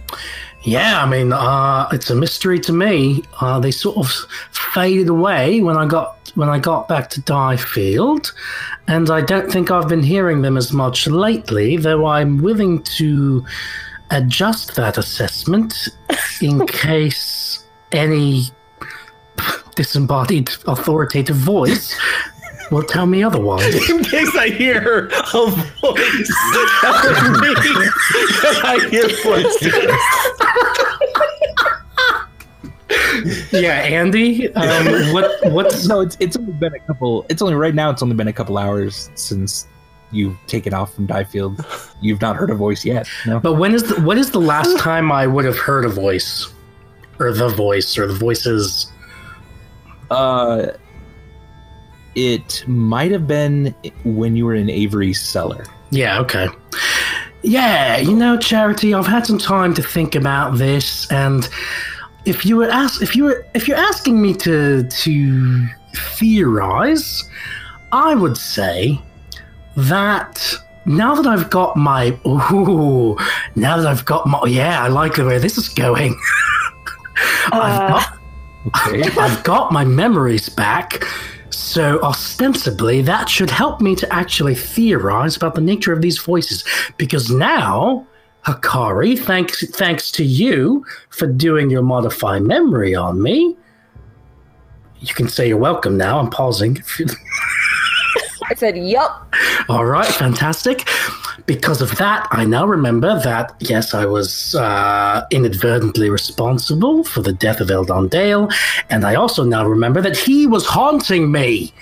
Yeah, 0.63 1.03
I 1.03 1.10
mean, 1.10 1.33
uh, 1.33 1.89
it's 1.91 2.10
a 2.10 2.15
mystery 2.15 2.60
to 2.62 2.72
me. 2.72 3.24
Uh, 3.41 3.60
they 3.60 3.72
sort 3.72 3.98
of 3.98 4.10
faded 4.51 5.10
away 5.10 5.62
when 5.62 5.77
I 5.77 5.86
got 5.86 6.17
when 6.36 6.50
I 6.50 6.57
got 6.57 6.88
back 6.88 7.10
to 7.12 7.22
Diefield, 7.22 8.33
and 8.88 9.10
I 9.10 9.22
don't 9.22 9.51
think 9.51 9.72
I've 9.72 9.88
been 9.88 10.03
hearing 10.03 10.41
them 10.41 10.57
as 10.57 10.72
much 10.72 11.07
lately. 11.07 11.77
Though 11.77 12.05
I'm 12.05 12.41
willing 12.41 12.81
to 12.98 13.45
adjust 14.12 14.75
that 14.75 14.98
assessment 14.98 15.89
in 16.41 16.65
case 16.67 17.65
any 17.91 18.45
disembodied 19.75 20.50
authoritative 20.67 21.36
voice 21.36 22.00
will 22.72 22.84
tell 22.84 23.05
me 23.05 23.24
otherwise. 23.24 23.89
In 23.89 24.03
case 24.03 24.36
I 24.36 24.50
hear 24.50 25.08
a 25.08 25.46
voice 25.48 26.32
telling 26.82 27.32
me 27.41 27.53
that 28.41 28.62
I 28.63 28.88
hear 28.89 29.08
voices. 29.24 29.74
yeah, 33.51 33.82
Andy, 33.82 34.53
um, 34.53 35.13
what 35.13 35.32
what's 35.51 35.88
No, 35.88 36.01
it's 36.01 36.17
it's 36.20 36.38
only 36.38 36.53
been 36.53 36.74
a 36.75 36.79
couple. 36.79 37.25
It's 37.29 37.41
only 37.41 37.55
right 37.55 37.75
now. 37.75 37.89
It's 37.89 38.03
only 38.03 38.15
been 38.15 38.27
a 38.27 38.34
couple 38.34 38.58
hours 38.58 39.10
since 39.15 39.67
you've 40.12 40.38
taken 40.48 40.74
off 40.74 40.93
from 40.93 41.05
Diefield. 41.05 41.65
You've 42.01 42.22
not 42.22 42.36
heard 42.36 42.50
a 42.50 42.55
voice 42.55 42.86
yet. 42.86 43.08
No. 43.25 43.39
But 43.39 43.53
when 43.53 43.74
is 43.74 43.84
the, 43.84 44.01
what 44.01 44.17
is 44.17 44.32
the 44.32 44.39
last 44.39 44.77
time 44.77 45.12
I 45.12 45.25
would 45.27 45.46
have 45.46 45.58
heard 45.58 45.86
a 45.86 45.89
voice, 45.89 46.53
or 47.20 47.34
the 47.34 47.50
voice, 47.50 47.98
or 47.98 48.08
the 48.08 48.13
voices? 48.13 48.91
Uh, 50.12 50.67
it 52.15 52.63
might 52.67 53.12
have 53.12 53.27
been 53.27 53.74
when 54.03 54.36
you 54.36 54.46
were 54.46 54.55
in 54.55 54.70
Avery's 54.70 55.22
cellar. 55.22 55.65
Yeah, 55.89 56.20
okay. 56.20 56.48
Yeah, 57.43 57.98
you 57.98 58.15
know, 58.15 58.38
Charity, 58.38 58.93
I've 58.93 59.05
had 59.08 59.25
some 59.25 59.38
time 59.38 59.74
to 59.74 59.82
think 59.84 60.15
about 60.15 60.58
this, 60.58 61.12
and 61.12 61.48
if 62.25 62.46
you 62.46 62.55
were 62.58 62.70
ask, 62.70 63.01
if 63.01 63.15
you 63.15 63.25
were, 63.25 63.46
if 63.53 63.67
you're 63.67 63.77
asking 63.77 64.22
me 64.22 64.34
to 64.36 64.84
to 64.88 65.65
theorize, 66.17 67.29
I 67.91 68.15
would 68.15 68.38
say 68.38 69.00
that 69.75 70.55
now 70.86 71.15
that 71.15 71.27
I've 71.27 71.50
got 71.50 71.75
my, 71.75 72.17
ooh, 72.25 73.17
now 73.55 73.77
that 73.77 73.88
I've 73.88 74.05
got 74.05 74.25
my, 74.27 74.43
yeah, 74.48 74.84
I 74.84 74.88
like 74.88 75.15
the 75.15 75.25
way 75.25 75.38
this 75.38 75.58
is 75.58 75.70
going. 75.70 76.17
I've 77.51 77.82
Uh, 77.82 77.88
got 77.89 78.20
Okay. 78.65 79.03
I've 79.20 79.43
got 79.43 79.74
my 79.74 79.84
memories 79.84 80.48
back, 80.48 81.03
so 81.53 82.01
ostensibly 82.01 83.01
that 83.01 83.29
should 83.29 83.50
help 83.50 83.81
me 83.81 83.95
to 83.95 84.13
actually 84.13 84.55
theorize 84.55 85.36
about 85.36 85.55
the 85.55 85.62
nature 85.62 85.93
of 85.93 86.01
these 86.01 86.17
voices. 86.19 86.63
Because 86.98 87.29
now, 87.29 88.05
Hakari, 88.45 89.17
thanks 89.17 89.67
thanks 89.72 90.12
to 90.12 90.24
you 90.24 90.86
for 91.10 91.27
doing 91.27 91.69
your 91.69 91.83
modify 91.83 92.39
memory 92.39 92.95
on 92.95 93.22
me. 93.22 93.55
You 95.00 95.13
can 95.13 95.27
say 95.27 95.48
you're 95.48 95.57
welcome 95.57 95.98
now. 95.98 96.19
I'm 96.19 96.29
pausing. 96.29 96.81
I 98.50 98.55
said, 98.55 98.77
yup. 98.77 99.33
All 99.69 99.86
right, 99.86 100.05
fantastic. 100.05 100.88
Because 101.45 101.81
of 101.81 101.97
that, 101.97 102.27
I 102.31 102.45
now 102.45 102.65
remember 102.65 103.19
that, 103.19 103.53
yes, 103.59 103.93
I 103.93 104.05
was 104.05 104.55
uh, 104.55 105.25
inadvertently 105.29 106.09
responsible 106.09 107.03
for 107.03 107.21
the 107.21 107.33
death 107.33 107.59
of 107.59 107.69
Eldon 107.69 108.07
Dale, 108.07 108.47
and 108.89 109.03
I 109.03 109.15
also 109.15 109.43
now 109.43 109.65
remember 109.65 110.01
that 110.01 110.15
he 110.15 110.47
was 110.47 110.65
haunting 110.65 111.31
me 111.31 111.73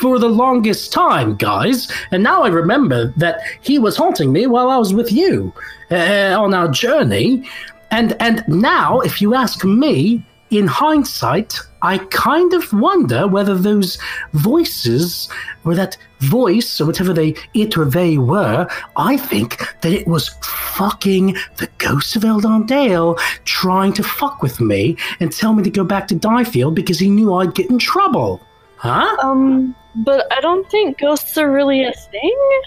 for 0.00 0.18
the 0.18 0.28
longest 0.28 0.92
time, 0.92 1.36
guys. 1.36 1.88
And 2.10 2.22
now 2.22 2.42
I 2.42 2.48
remember 2.48 3.12
that 3.16 3.40
he 3.60 3.78
was 3.78 3.96
haunting 3.96 4.32
me 4.32 4.46
while 4.46 4.70
I 4.70 4.76
was 4.76 4.92
with 4.92 5.12
you 5.12 5.52
uh, 5.90 6.36
on 6.36 6.52
our 6.52 6.68
journey. 6.68 7.48
And 7.92 8.16
and 8.20 8.42
now, 8.48 9.00
if 9.00 9.20
you 9.20 9.34
ask 9.34 9.64
me, 9.64 10.24
in 10.50 10.66
hindsight, 10.66 11.58
I 11.82 11.98
kind 11.98 12.52
of 12.54 12.72
wonder 12.72 13.26
whether 13.26 13.54
those 13.54 13.98
voices, 14.32 15.28
or 15.64 15.74
that 15.74 15.96
voice, 16.20 16.80
or 16.80 16.86
whatever 16.86 17.12
they 17.12 17.34
it 17.54 17.76
or 17.76 17.84
they 17.84 18.18
were, 18.18 18.68
I 18.96 19.16
think 19.16 19.58
that 19.80 19.92
it 19.92 20.06
was 20.06 20.28
fucking 20.42 21.36
the 21.56 21.68
ghost 21.78 22.16
of 22.16 22.24
Eldon 22.24 22.66
Dale 22.66 23.16
trying 23.44 23.92
to 23.94 24.02
fuck 24.02 24.42
with 24.42 24.60
me 24.60 24.96
and 25.20 25.32
tell 25.32 25.52
me 25.52 25.62
to 25.64 25.70
go 25.70 25.84
back 25.84 26.08
to 26.08 26.14
Diefield 26.14 26.74
because 26.74 26.98
he 26.98 27.10
knew 27.10 27.34
I'd 27.34 27.54
get 27.54 27.68
in 27.68 27.78
trouble. 27.78 28.40
Huh? 28.76 29.16
um, 29.22 29.76
but 29.94 30.26
I 30.32 30.40
don't 30.40 30.68
think 30.70 30.98
ghosts 30.98 31.36
are 31.38 31.50
really 31.50 31.84
a 31.84 31.92
thing. 31.92 32.60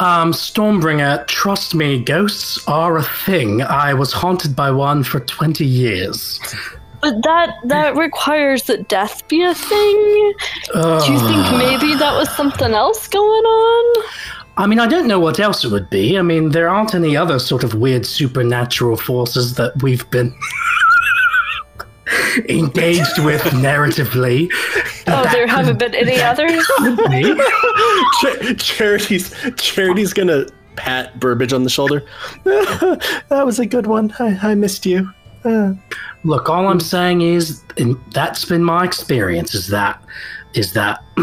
Um, 0.00 0.32
Stormbringer, 0.32 1.26
trust 1.26 1.74
me, 1.74 2.02
ghosts 2.02 2.66
are 2.66 2.96
a 2.96 3.02
thing. 3.02 3.62
I 3.62 3.94
was 3.94 4.12
haunted 4.12 4.54
by 4.56 4.70
one 4.70 5.04
for 5.04 5.20
20 5.20 5.64
years. 5.64 6.40
But 7.02 7.20
that 7.24 7.56
that 7.64 7.96
requires 7.96 8.62
that 8.64 8.88
death 8.88 9.26
be 9.28 9.42
a 9.42 9.54
thing. 9.54 10.34
Do 10.72 11.12
you 11.12 11.18
think 11.18 11.58
maybe 11.58 11.94
that 11.96 12.14
was 12.16 12.30
something 12.36 12.72
else 12.72 13.08
going 13.08 13.26
on? 13.44 14.04
I 14.56 14.66
mean, 14.66 14.78
I 14.78 14.86
don't 14.86 15.08
know 15.08 15.18
what 15.18 15.40
else 15.40 15.64
it 15.64 15.72
would 15.72 15.90
be. 15.90 16.16
I 16.16 16.22
mean, 16.22 16.50
there 16.50 16.68
aren't 16.68 16.94
any 16.94 17.16
other 17.16 17.38
sort 17.38 17.64
of 17.64 17.74
weird 17.74 18.06
supernatural 18.06 18.96
forces 18.98 19.54
that 19.54 19.82
we've 19.82 20.08
been 20.10 20.32
engaged 22.48 23.18
with 23.24 23.40
narratively. 23.42 24.48
Oh, 25.08 25.28
there 25.32 25.46
haven't 25.46 25.78
been 25.78 25.94
any 25.94 26.20
others. 26.20 26.64
been. 26.78 27.36
Cha- 28.20 28.54
Charity's 28.58 29.34
Charity's 29.56 30.12
gonna 30.12 30.46
pat 30.76 31.18
Burbage 31.18 31.52
on 31.52 31.64
the 31.64 31.70
shoulder. 31.70 32.04
that 32.44 33.42
was 33.44 33.58
a 33.58 33.66
good 33.66 33.86
one. 33.86 34.14
I, 34.18 34.50
I 34.50 34.54
missed 34.54 34.86
you. 34.86 35.10
Uh. 35.44 35.74
Look, 36.24 36.48
all 36.48 36.68
I'm 36.68 36.80
saying 36.80 37.22
is, 37.22 37.62
and 37.76 37.98
that's 38.12 38.44
been 38.44 38.64
my 38.64 38.84
experience. 38.84 39.54
Is 39.54 39.68
that 39.68 40.02
is 40.54 40.72
that 40.74 41.02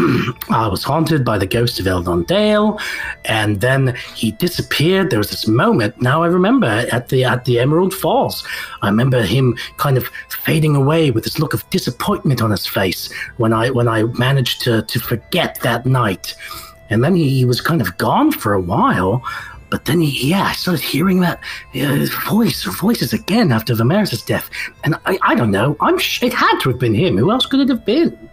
I 0.50 0.68
was 0.68 0.82
haunted 0.82 1.24
by 1.24 1.38
the 1.38 1.46
ghost 1.46 1.78
of 1.80 1.86
Eldon 1.86 2.24
Dale, 2.24 2.78
and 3.24 3.60
then 3.60 3.94
he 4.14 4.32
disappeared. 4.32 5.10
There 5.10 5.18
was 5.18 5.30
this 5.30 5.46
moment. 5.46 6.00
Now 6.00 6.22
I 6.22 6.26
remember 6.26 6.66
at 6.66 7.08
the 7.08 7.24
at 7.24 7.44
the 7.44 7.58
Emerald 7.58 7.94
Falls. 7.94 8.46
I 8.82 8.88
remember 8.88 9.22
him 9.22 9.56
kind 9.76 9.96
of 9.96 10.08
fading 10.28 10.76
away 10.76 11.10
with 11.10 11.24
this 11.24 11.38
look 11.38 11.54
of 11.54 11.68
disappointment 11.70 12.42
on 12.42 12.50
his 12.50 12.66
face 12.66 13.12
when 13.36 13.52
I 13.52 13.70
when 13.70 13.88
I 13.88 14.04
managed 14.04 14.62
to 14.62 14.82
to 14.82 14.98
forget 14.98 15.58
that 15.62 15.86
night, 15.86 16.34
and 16.90 17.04
then 17.04 17.14
he, 17.14 17.28
he 17.28 17.44
was 17.44 17.60
kind 17.60 17.80
of 17.80 17.96
gone 17.98 18.32
for 18.32 18.52
a 18.52 18.60
while. 18.60 19.22
But 19.70 19.84
then, 19.84 20.00
yeah, 20.02 20.42
I 20.42 20.52
started 20.52 20.82
hearing 20.82 21.20
that 21.20 21.40
uh, 21.74 22.06
voice 22.28 22.64
voices 22.64 23.12
again 23.12 23.52
after 23.52 23.74
Vimeris' 23.74 24.26
death, 24.26 24.50
and 24.84 24.96
I, 25.06 25.18
I 25.22 25.34
don't 25.34 25.52
know. 25.52 25.76
I'm 25.80 25.98
sh- 25.98 26.22
it 26.22 26.34
had 26.34 26.58
to 26.60 26.70
have 26.70 26.78
been 26.78 26.94
him. 26.94 27.16
Who 27.16 27.30
else 27.30 27.46
could 27.46 27.60
it 27.60 27.68
have 27.68 27.84
been? 27.84 28.30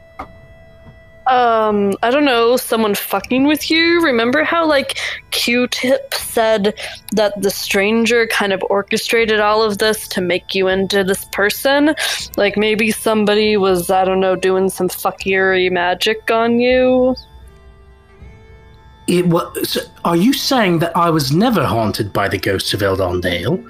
Um, 1.27 1.93
I 2.03 2.09
don't 2.09 2.23
know, 2.23 2.55
someone 2.55 2.95
fucking 2.95 3.47
with 3.47 3.69
you. 3.69 4.01
Remember 4.01 4.45
how 4.45 4.65
like 4.65 4.97
Q-Tip 5.31 6.13
said 6.13 6.73
that 7.11 7.33
the 7.41 7.49
stranger 7.49 8.27
kind 8.27 8.53
of 8.53 8.63
orchestrated 8.69 9.41
all 9.41 9.61
of 9.61 9.77
this 9.77 10.07
to 10.09 10.21
make 10.21 10.55
you 10.55 10.69
into 10.69 11.03
this 11.03 11.25
person? 11.25 11.93
Like 12.37 12.55
maybe 12.55 12.91
somebody 12.91 13.57
was, 13.57 13.89
I 13.89 14.05
don't 14.05 14.21
know, 14.21 14.37
doing 14.37 14.69
some 14.69 14.87
fuckery 14.87 15.69
magic 15.69 16.31
on 16.31 16.59
you. 16.59 17.13
It 19.07 19.27
was. 19.27 19.89
Are 20.03 20.15
you 20.15 20.33
saying 20.33 20.79
that 20.79 20.95
I 20.95 21.09
was 21.09 21.31
never 21.31 21.65
haunted 21.65 22.11
by 22.11 22.27
the 22.27 22.37
ghost 22.37 22.73
of 22.73 22.81
Eldon 22.81 23.21
Dale? 23.21 23.63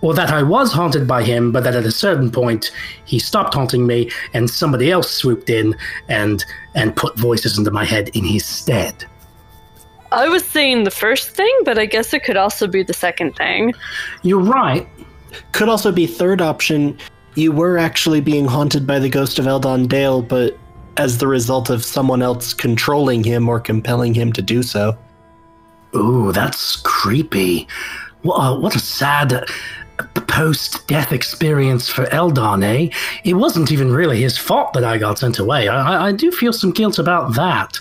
Or 0.00 0.12
that 0.12 0.30
I 0.30 0.42
was 0.42 0.70
haunted 0.70 1.08
by 1.08 1.22
him, 1.22 1.50
but 1.50 1.64
that 1.64 1.74
at 1.74 1.86
a 1.86 1.90
certain 1.90 2.30
point 2.30 2.70
he 3.06 3.18
stopped 3.18 3.54
haunting 3.54 3.86
me 3.86 4.10
and 4.34 4.50
somebody 4.50 4.90
else 4.90 5.10
swooped 5.10 5.48
in 5.48 5.74
and 6.08 6.44
and 6.74 6.94
put 6.94 7.18
voices 7.18 7.56
into 7.56 7.70
my 7.70 7.84
head 7.84 8.10
in 8.10 8.24
his 8.24 8.44
stead? 8.44 9.06
I 10.12 10.28
was 10.28 10.44
saying 10.44 10.84
the 10.84 10.90
first 10.90 11.30
thing, 11.30 11.52
but 11.64 11.78
I 11.78 11.86
guess 11.86 12.12
it 12.12 12.22
could 12.22 12.36
also 12.36 12.66
be 12.66 12.82
the 12.82 12.94
second 12.94 13.34
thing. 13.34 13.74
You're 14.22 14.38
right. 14.40 14.86
Could 15.52 15.68
also 15.68 15.90
be 15.90 16.06
third 16.06 16.40
option. 16.40 16.98
You 17.34 17.50
were 17.50 17.78
actually 17.78 18.20
being 18.20 18.44
haunted 18.44 18.86
by 18.86 18.98
the 18.98 19.08
ghost 19.08 19.38
of 19.38 19.46
Eldon 19.46 19.88
Dale, 19.88 20.22
but 20.22 20.56
as 20.96 21.18
the 21.18 21.26
result 21.26 21.70
of 21.70 21.84
someone 21.84 22.22
else 22.22 22.54
controlling 22.54 23.24
him 23.24 23.48
or 23.48 23.60
compelling 23.60 24.14
him 24.14 24.32
to 24.32 24.42
do 24.42 24.62
so. 24.62 24.96
Ooh, 25.94 26.32
that's 26.32 26.76
creepy. 26.76 27.68
What 28.22 28.36
a, 28.36 28.58
what 28.58 28.74
a 28.74 28.80
sad 28.80 29.44
post 30.26 30.86
death 30.88 31.12
experience 31.12 31.88
for 31.88 32.06
Eldon, 32.12 32.62
eh? 32.62 32.88
It 33.24 33.34
wasn't 33.34 33.70
even 33.70 33.92
really 33.92 34.22
his 34.22 34.36
fault 34.36 34.72
that 34.72 34.84
I 34.84 34.98
got 34.98 35.18
sent 35.18 35.38
away. 35.38 35.68
I, 35.68 36.08
I 36.08 36.12
do 36.12 36.32
feel 36.32 36.52
some 36.52 36.72
guilt 36.72 36.98
about 36.98 37.34
that. 37.36 37.78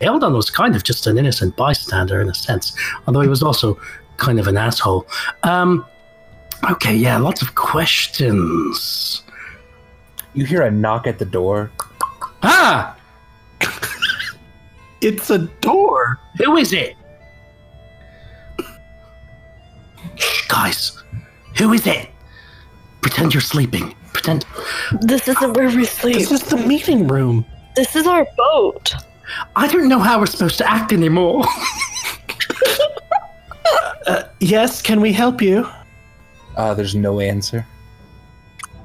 Eldon 0.00 0.34
was 0.34 0.50
kind 0.50 0.76
of 0.76 0.84
just 0.84 1.06
an 1.06 1.18
innocent 1.18 1.56
bystander 1.56 2.20
in 2.20 2.28
a 2.28 2.34
sense, 2.34 2.76
although 3.06 3.22
he 3.22 3.28
was 3.28 3.42
also 3.42 3.78
kind 4.18 4.38
of 4.38 4.46
an 4.46 4.56
asshole. 4.56 5.06
Um, 5.42 5.84
okay, 6.70 6.94
yeah, 6.94 7.18
lots 7.18 7.42
of 7.42 7.54
questions. 7.54 9.22
You 10.34 10.44
hear 10.44 10.62
a 10.62 10.70
knock 10.70 11.06
at 11.06 11.18
the 11.18 11.24
door. 11.24 11.70
Ah! 12.48 12.96
It's 15.00 15.30
a 15.30 15.38
door. 15.60 16.18
Who 16.38 16.56
is 16.56 16.72
it? 16.72 16.94
Guys, 20.48 21.02
who 21.58 21.72
is 21.72 21.86
it? 21.86 22.08
Pretend 23.02 23.34
you're 23.34 23.40
sleeping. 23.40 23.94
Pretend. 24.12 24.46
This 25.02 25.28
isn't 25.28 25.56
where 25.56 25.68
we 25.68 25.84
sleep. 25.84 26.16
This 26.16 26.32
is 26.32 26.42
the 26.44 26.56
meeting 26.56 27.06
room. 27.08 27.44
This 27.74 27.94
is 27.96 28.06
our 28.06 28.26
boat. 28.36 28.94
I 29.54 29.66
don't 29.66 29.88
know 29.88 29.98
how 29.98 30.18
we're 30.20 30.26
supposed 30.26 30.58
to 30.58 30.70
act 30.70 30.92
anymore. 30.92 31.44
Yes, 34.38 34.80
can 34.82 35.00
we 35.00 35.12
help 35.12 35.42
you? 35.42 35.66
Uh, 36.56 36.72
there's 36.74 36.94
no 36.94 37.18
answer. 37.20 37.66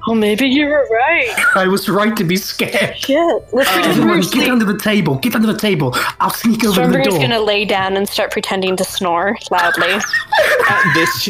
Oh, 0.08 0.14
maybe 0.14 0.48
you 0.48 0.66
were 0.66 0.88
right. 0.90 1.28
I 1.54 1.68
was 1.68 1.88
right 1.88 2.16
to 2.16 2.24
be 2.24 2.36
scared. 2.36 2.96
Shit. 2.98 3.48
Let's 3.52 3.70
pretend 3.70 4.04
we're 4.04 4.18
Everyone, 4.18 4.20
get 4.20 4.50
under 4.50 4.64
the 4.64 4.78
table. 4.78 5.16
Get 5.16 5.34
under 5.34 5.52
the 5.52 5.58
table. 5.58 5.92
I'll 6.18 6.30
sneak 6.30 6.64
over 6.64 6.82
to 6.82 6.88
the 6.88 6.98
Stormbringer's 6.98 7.08
door. 7.08 7.20
gonna 7.20 7.40
lay 7.40 7.64
down 7.64 7.96
and 7.96 8.08
start 8.08 8.32
pretending 8.32 8.76
to 8.76 8.84
snore 8.84 9.36
loudly. 9.50 9.92
At 10.68 10.94
this, 10.94 11.28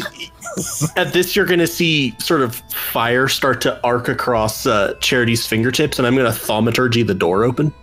at 0.95 1.13
this, 1.13 1.35
you're 1.35 1.45
gonna 1.45 1.67
see 1.67 2.15
sort 2.19 2.41
of 2.41 2.55
fire 2.71 3.27
start 3.27 3.61
to 3.61 3.81
arc 3.83 4.07
across 4.07 4.65
uh, 4.65 4.93
Charity's 4.99 5.45
fingertips, 5.47 5.97
and 5.97 6.07
I'm 6.07 6.15
gonna 6.15 6.31
thaumaturgy 6.31 7.03
the 7.03 7.15
door 7.15 7.43
open. 7.43 7.73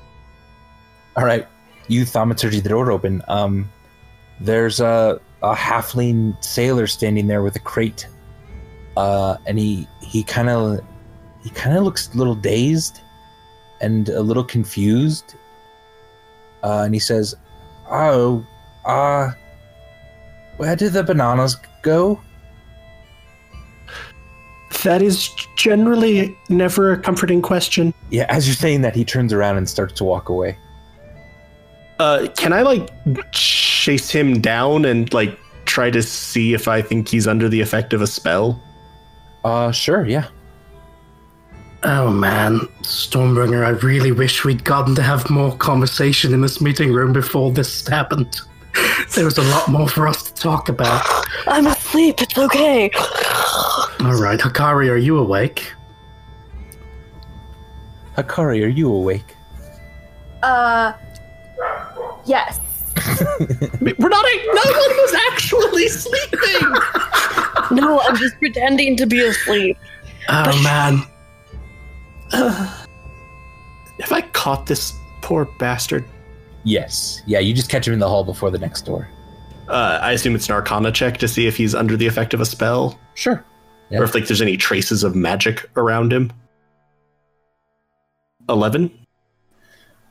All 1.17 1.25
right, 1.25 1.47
you 1.89 2.05
thaumaturgy 2.05 2.61
the 2.61 2.69
door 2.69 2.91
open. 2.93 3.23
Um, 3.29 3.71
there's 4.41 4.81
a, 4.81 5.21
a 5.43 5.55
halfling 5.55 6.43
sailor 6.45 6.87
standing 6.87 7.27
there 7.27 7.43
with 7.43 7.57
a 7.57 7.61
crate, 7.61 8.07
uh, 9.01 9.39
and 9.47 9.59
he 9.59 9.89
he 10.03 10.23
kind 10.23 10.51
of 10.51 10.81
he 11.43 11.49
kind 11.51 11.75
of 11.75 11.85
looks 11.85 12.13
a 12.13 12.19
little 12.19 12.35
dazed 12.35 13.01
and 13.81 14.11
a 14.11 14.21
little 14.21 14.45
confused. 14.45 15.37
Uh, 16.63 16.83
and 16.85 16.93
he 16.93 17.01
says, 17.01 17.35
"Oh, 17.91 18.45
uh, 18.85 19.31
where 20.59 20.77
did 20.77 20.93
the 20.93 21.03
bananas 21.03 21.57
go?" 21.81 22.21
That 24.83 25.01
is 25.01 25.31
generally 25.57 26.37
never 26.51 26.93
a 26.93 26.99
comforting 26.99 27.41
question. 27.41 27.95
Yeah, 28.11 28.27
as 28.29 28.47
you're 28.47 28.55
saying 28.55 28.83
that, 28.83 28.95
he 28.95 29.05
turns 29.05 29.33
around 29.33 29.57
and 29.57 29.67
starts 29.67 29.95
to 29.95 30.05
walk 30.05 30.29
away. 30.29 30.59
Uh, 31.99 32.29
can 32.37 32.53
I 32.53 32.61
like 32.63 32.91
chase 33.33 34.11
him 34.11 34.43
down 34.43 34.85
and 34.85 35.11
like 35.15 35.39
try 35.65 35.91
to 35.91 36.03
see 36.03 36.53
if 36.53 36.69
I 36.69 36.83
think 36.83 37.09
he's 37.09 37.27
under 37.27 37.49
the 37.49 37.63
effect 37.63 37.95
of 37.95 38.03
a 38.03 38.07
spell? 38.07 38.63
Uh, 39.45 39.73
sure, 39.73 40.07
yeah. 40.07 40.29
Oh 41.83 42.11
man, 42.11 42.61
Stormbringer, 42.83 43.65
I 43.65 43.71
really 43.71 44.13
wish 44.13 44.45
we'd 44.45 44.65
gotten 44.65 44.95
to 44.97 45.03
have 45.03 45.31
more 45.31 45.57
conversation 45.57 46.35
in 46.35 46.43
this 46.43 46.61
meeting 46.61 46.93
room 46.93 47.13
before 47.13 47.53
this 47.53 47.87
happened. 47.87 48.41
There 49.15 49.25
was 49.25 49.39
a 49.39 49.43
lot 49.43 49.69
more 49.69 49.89
for 49.89 50.07
us 50.07 50.23
to 50.25 50.35
talk 50.35 50.69
about. 50.69 51.03
I'm 51.47 51.67
asleep. 51.67 52.21
It's 52.21 52.37
okay. 52.37 52.91
All 54.01 54.21
right, 54.21 54.39
Hakari, 54.39 54.91
are 54.91 54.97
you 54.97 55.19
awake? 55.19 55.73
Hakari, 58.17 58.63
are 58.63 58.69
you 58.69 58.93
awake? 58.93 59.35
Uh, 60.43 60.93
yes. 62.27 62.61
We're 63.81 64.09
not. 64.09 64.25
No 64.55 64.73
one 64.73 64.97
was 64.97 65.15
actually 65.31 65.89
sleeping. 65.89 66.75
No, 67.71 68.01
I'm 68.01 68.17
just 68.17 68.39
pretending 68.39 68.97
to 68.97 69.07
be 69.07 69.21
asleep. 69.21 69.77
Oh 70.29 70.63
man, 70.63 71.03
Have 74.01 74.13
I 74.13 74.23
caught 74.33 74.67
this 74.67 74.93
poor 75.23 75.45
bastard? 75.59 76.05
Yes. 76.65 77.23
Yeah, 77.27 77.39
you 77.39 77.53
just 77.55 77.71
catch 77.71 77.87
him 77.87 77.95
in 77.95 77.99
the 78.01 78.09
hall 78.09 78.25
before 78.25 78.51
the 78.51 78.59
next 78.59 78.83
door. 78.83 79.09
Uh, 79.69 79.99
I 80.03 80.13
assume 80.13 80.35
it's 80.35 80.49
an 80.49 80.55
Arcana 80.55 80.91
check 80.93 81.17
to 81.19 81.29
see 81.29 81.47
if 81.47 81.57
he's 81.57 81.75
under 81.75 81.97
the 81.97 82.07
effect 82.07 82.35
of 82.35 82.41
a 82.41 82.47
spell, 82.47 82.99
Sure. 83.15 83.45
Yeah. 83.91 84.01
or 84.01 84.05
if 84.05 84.15
like 84.15 84.27
there's 84.27 84.43
any 84.43 84.57
traces 84.57 85.03
of 85.05 85.15
magic 85.15 85.69
around 85.77 86.13
him. 86.13 86.33
Eleven. 88.49 88.91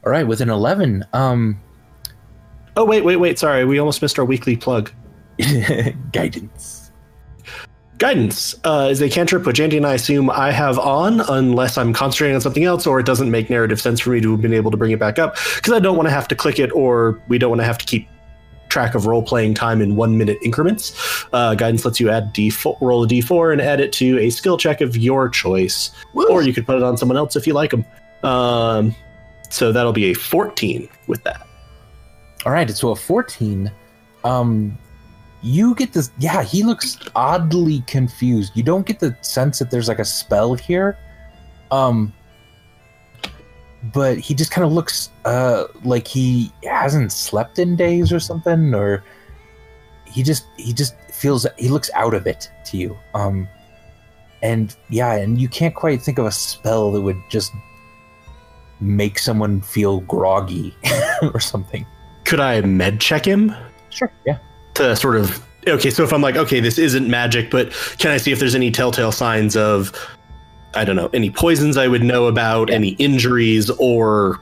All 0.06 0.12
right, 0.12 0.26
with 0.26 0.40
an 0.42 0.50
11, 0.50 1.06
um, 1.14 1.60
Oh 2.78 2.86
wait, 2.86 3.04
wait, 3.04 3.18
wait. 3.18 3.38
Sorry, 3.38 3.66
we 3.66 3.80
almost 3.80 4.02
missed 4.02 4.18
our 4.18 4.24
weekly 4.26 4.56
plug. 4.56 4.92
guidance. 6.14 6.79
Guidance 8.00 8.56
uh, 8.64 8.88
is 8.90 9.02
a 9.02 9.10
cantrip 9.10 9.46
which 9.46 9.60
Andy 9.60 9.76
and 9.76 9.86
I 9.86 9.96
assume 9.96 10.30
I 10.30 10.52
have 10.52 10.80
on, 10.80 11.20
unless 11.20 11.78
I'm 11.78 11.92
concentrating 11.92 12.34
on 12.34 12.40
something 12.40 12.64
else, 12.64 12.88
or 12.88 12.98
it 12.98 13.06
doesn't 13.06 13.30
make 13.30 13.50
narrative 13.50 13.82
sense 13.82 14.00
for 14.00 14.12
me 14.12 14.22
to 14.22 14.32
have 14.32 14.42
been 14.42 14.54
able 14.54 14.72
to 14.72 14.78
bring 14.78 14.92
it 14.92 15.00
back 15.00 15.20
up 15.20 15.36
because 15.56 15.74
I 15.74 15.80
don't 15.80 15.98
want 15.98 16.08
to 16.08 16.12
have 16.12 16.28
to 16.30 16.36
click 16.36 16.60
it, 16.60 16.72
or 16.72 17.22
we 17.28 17.38
don't 17.38 17.50
want 17.50 17.60
to 17.60 17.66
have 17.66 17.78
to 17.78 17.86
keep 17.86 18.08
track 18.70 18.96
of 18.96 19.06
role 19.06 19.22
playing 19.22 19.54
time 19.54 19.82
in 19.82 19.98
one 19.98 20.18
minute 20.18 20.38
increments. 20.46 21.26
Uh, 21.34 21.56
guidance 21.56 21.84
lets 21.84 22.00
you 22.00 22.10
add 22.10 22.34
d4, 22.34 22.80
roll 22.80 23.04
a 23.04 23.08
d4 23.08 23.52
and 23.52 23.62
add 23.62 23.82
it 23.82 23.92
to 23.94 24.18
a 24.20 24.30
skill 24.30 24.58
check 24.58 24.80
of 24.80 24.96
your 24.96 25.28
choice, 25.28 25.92
or 26.14 26.42
you 26.42 26.54
could 26.54 26.66
put 26.66 26.78
it 26.78 26.84
on 26.84 26.96
someone 26.96 27.18
else 27.18 27.36
if 27.36 27.46
you 27.46 27.54
like 27.54 27.72
them. 27.72 27.86
Um, 28.24 28.96
so 29.50 29.74
that'll 29.74 29.92
be 29.92 30.12
a 30.12 30.14
14 30.14 30.88
with 31.08 31.22
that. 31.24 31.46
All 32.46 32.54
right, 32.54 32.70
so 32.70 32.92
a 32.92 32.96
14. 32.96 33.70
Um, 34.24 34.78
you 35.42 35.76
get 35.76 35.94
this. 35.94 36.12
Yeah, 36.20 36.44
he 36.44 36.64
looks 36.64 36.98
oddly 37.16 37.82
confused. 37.82 38.54
You 38.56 38.64
don't 38.64 38.86
get 38.86 39.00
the 39.00 39.16
sense 39.22 39.60
that 39.60 39.72
there's 39.72 39.88
like 39.88 40.00
a 40.00 40.06
spell 40.06 40.54
here. 40.54 40.98
Um, 41.72 42.14
but 43.94 44.18
he 44.18 44.34
just 44.34 44.52
kind 44.52 44.66
of 44.66 44.74
looks 44.74 45.10
uh 45.24 45.66
like 45.84 46.08
he 46.08 46.52
hasn't 46.64 47.12
slept 47.12 47.60
in 47.60 47.76
days 47.76 48.12
or 48.12 48.20
something, 48.20 48.74
or 48.74 49.04
he 50.06 50.24
just 50.24 50.46
he 50.58 50.74
just 50.74 50.96
feels 51.12 51.46
he 51.58 51.70
looks 51.70 51.90
out 51.94 52.14
of 52.14 52.28
it 52.28 52.52
to 52.66 52.78
you. 52.78 52.98
Um, 53.14 53.48
and 54.42 54.76
yeah, 54.90 55.14
and 55.14 55.40
you 55.40 55.48
can't 55.48 55.76
quite 55.76 56.02
think 56.02 56.18
of 56.18 56.26
a 56.26 56.32
spell 56.32 56.92
that 56.92 57.02
would 57.02 57.22
just 57.30 57.52
make 58.82 59.20
someone 59.20 59.62
feel 59.62 60.02
groggy 60.02 60.76
or 61.34 61.40
something. 61.40 61.86
Could 62.26 62.40
I 62.40 62.62
med 62.62 63.00
check 63.00 63.26
him 63.26 63.54
Sure. 63.90 64.12
Yeah. 64.26 64.38
To 64.80 64.96
sort 64.96 65.16
of 65.18 65.40
okay? 65.68 65.90
So 65.92 66.04
if 66.04 66.12
I'm 66.12 66.22
like, 66.22 66.36
okay, 66.36 66.60
this 66.60 66.78
isn't 66.80 67.08
magic, 67.08 67.52
but 67.52 67.72
can 68.00 68.12
I 68.12 68.18
see 68.18 68.32
if 68.32 68.40
there's 68.40 68.56
any 68.56 68.72
telltale 68.72 69.12
signs 69.12 69.56
of 69.56 69.92
I 70.76 70.84
don't 70.86 70.96
know 70.96 71.10
any 71.14 71.30
poisons 71.32 71.78
I 71.78 71.88
would 71.88 72.04
know 72.04 72.28
about, 72.28 72.70
Yeah. 72.70 72.76
any 72.76 72.90
injuries, 73.00 73.70
or 73.80 74.40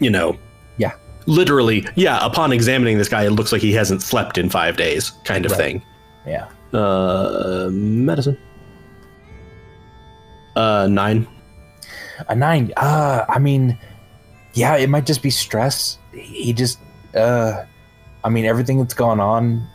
you 0.00 0.10
know, 0.10 0.36
Yeah. 0.78 0.92
literally, 1.26 1.86
yeah. 1.94 2.24
Upon 2.24 2.52
examining 2.52 2.98
this 2.98 3.08
guy, 3.08 3.24
it 3.24 3.30
looks 3.30 3.52
like 3.52 3.60
he 3.62 3.72
hasn't 3.72 4.02
slept 4.02 4.36
in 4.38 4.48
five 4.50 4.76
days, 4.76 5.12
kind 5.24 5.44
of 5.46 5.52
Right. 5.52 5.58
thing. 5.58 5.82
Yeah. 6.26 6.46
Uh, 6.78 7.68
medicine. 7.70 8.36
Uh, 10.56 10.86
nine. 10.90 11.26
A 12.28 12.34
nine. 12.34 12.72
Uh, 12.76 13.24
I 13.28 13.38
mean, 13.38 13.78
yeah, 14.54 14.76
it 14.76 14.88
might 14.88 15.06
just 15.06 15.22
be 15.22 15.30
stress. 15.30 15.98
He 16.12 16.52
just, 16.52 16.78
uh, 17.14 17.62
I 18.24 18.28
mean, 18.28 18.44
everything 18.44 18.78
that's 18.78 18.94
gone 18.94 19.20
on 19.20 19.66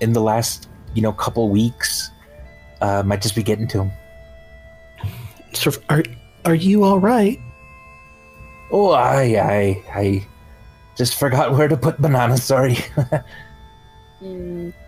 in 0.00 0.12
the 0.12 0.20
last, 0.20 0.68
you 0.94 1.02
know, 1.02 1.12
couple 1.12 1.48
weeks, 1.48 2.10
uh, 2.80 3.02
might 3.04 3.22
just 3.22 3.34
be 3.36 3.42
getting 3.42 3.66
to 3.68 3.82
him. 3.82 3.92
Sort 5.54 5.76
of, 5.76 5.84
are 5.88 6.02
are 6.44 6.54
you 6.54 6.84
all 6.84 6.98
right? 6.98 7.38
Oh, 8.70 8.90
I, 8.90 9.22
I, 9.40 9.82
I 9.94 10.26
just 10.96 11.18
forgot 11.18 11.52
where 11.52 11.68
to 11.68 11.76
put 11.76 12.00
banana. 12.00 12.36
Sorry. 12.36 12.74
Mm. 14.22 14.72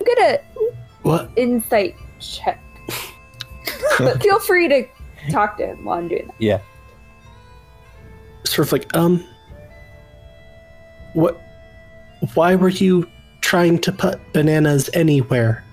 I'm 0.00 0.06
gonna 0.16 0.38
What? 1.02 1.30
insight 1.36 1.94
check. 2.20 2.62
but 3.98 4.22
feel 4.22 4.38
free 4.40 4.68
to 4.68 4.86
talk 5.30 5.56
to 5.58 5.66
him 5.66 5.84
while 5.84 5.98
I'm 5.98 6.08
doing 6.08 6.26
that. 6.26 6.34
yeah. 6.38 6.60
Sort 8.44 8.68
of 8.68 8.72
like, 8.72 8.94
um, 8.96 9.24
what? 11.14 11.40
Why 12.34 12.54
were 12.54 12.68
you 12.68 13.08
trying 13.40 13.78
to 13.80 13.92
put 13.92 14.20
bananas 14.32 14.90
anywhere? 14.92 15.64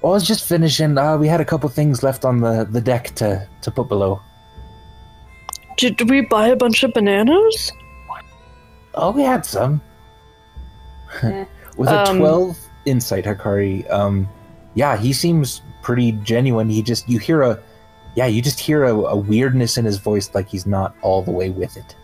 Well, 0.00 0.12
I 0.12 0.14
was 0.14 0.26
just 0.26 0.46
finishing. 0.48 0.96
Uh, 0.98 1.16
we 1.16 1.26
had 1.26 1.40
a 1.40 1.44
couple 1.44 1.68
things 1.68 2.02
left 2.02 2.24
on 2.24 2.40
the, 2.40 2.66
the 2.70 2.80
deck 2.80 3.14
to, 3.16 3.46
to 3.62 3.70
put 3.70 3.88
below. 3.88 4.20
Did 5.76 6.08
we 6.08 6.22
buy 6.22 6.48
a 6.48 6.56
bunch 6.56 6.82
of 6.84 6.92
bananas? 6.92 7.72
Oh, 8.94 9.10
we 9.10 9.22
had 9.22 9.44
some. 9.44 9.80
With 11.76 11.88
a 11.88 12.08
Um, 12.10 12.18
12 12.18 12.58
insight, 12.86 13.24
Hakari, 13.24 13.90
um, 13.90 14.28
yeah, 14.74 14.96
he 14.96 15.12
seems 15.12 15.60
pretty 15.82 16.12
genuine. 16.12 16.70
He 16.70 16.82
just, 16.82 17.08
you 17.08 17.18
hear 17.18 17.42
a, 17.42 17.58
yeah, 18.14 18.26
you 18.26 18.40
just 18.40 18.58
hear 18.58 18.84
a, 18.84 18.94
a 18.94 19.16
weirdness 19.16 19.76
in 19.76 19.84
his 19.84 19.98
voice 19.98 20.30
like 20.34 20.48
he's 20.48 20.66
not 20.66 20.94
all 21.02 21.22
the 21.22 21.30
way 21.30 21.50
with 21.50 21.76
it. 21.76 21.94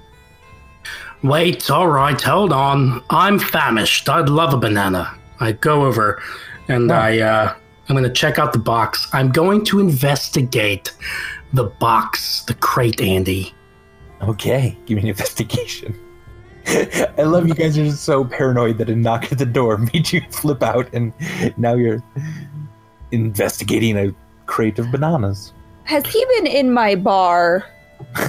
Wait, 1.23 1.71
all 1.71 1.89
right, 1.89 2.21
hold 2.21 2.53
on. 2.53 3.03
I'm 3.11 3.39
famished. 3.39 4.09
I'd 4.09 4.29
love 4.29 4.53
a 4.55 4.57
banana. 4.57 5.17
I 5.41 5.53
go 5.53 5.85
over 5.85 6.21
and 6.69 6.91
Oh. 6.91 6.95
I 6.95 7.19
uh 7.21 7.55
I'm 7.89 7.97
gonna 7.97 8.11
check 8.13 8.39
out 8.39 8.53
the 8.53 8.59
box. 8.59 9.09
I'm 9.13 9.31
going 9.31 9.65
to 9.67 9.81
investigate 9.81 10.93
the 11.53 11.65
box, 11.65 12.43
the 12.45 12.55
crate, 12.55 13.01
Andy. 13.01 13.55
Okay, 14.23 14.77
give 14.87 14.97
me 14.97 15.03
an 15.03 15.09
investigation. 15.09 15.99
I 16.67 17.23
love 17.23 17.47
you 17.49 17.55
guys 17.55 17.77
are 17.77 17.85
just 17.85 18.05
so 18.05 18.25
paranoid 18.25 18.79
that 18.79 18.89
a 18.89 18.95
knock 18.97 19.31
at 19.33 19.39
the 19.39 19.47
door 19.47 19.77
made 19.93 20.13
you 20.13 20.23
flip 20.31 20.63
out, 20.63 20.89
and 20.93 21.13
now 21.57 21.75
you're 21.75 22.03
investigating 23.11 23.97
a 23.99 24.15
crate 24.47 24.79
of 24.79 24.91
bananas. 24.91 25.53
Has 25.85 26.07
he 26.07 26.25
been 26.37 26.47
in 26.47 26.73
my 26.73 26.95
bar? 26.95 27.67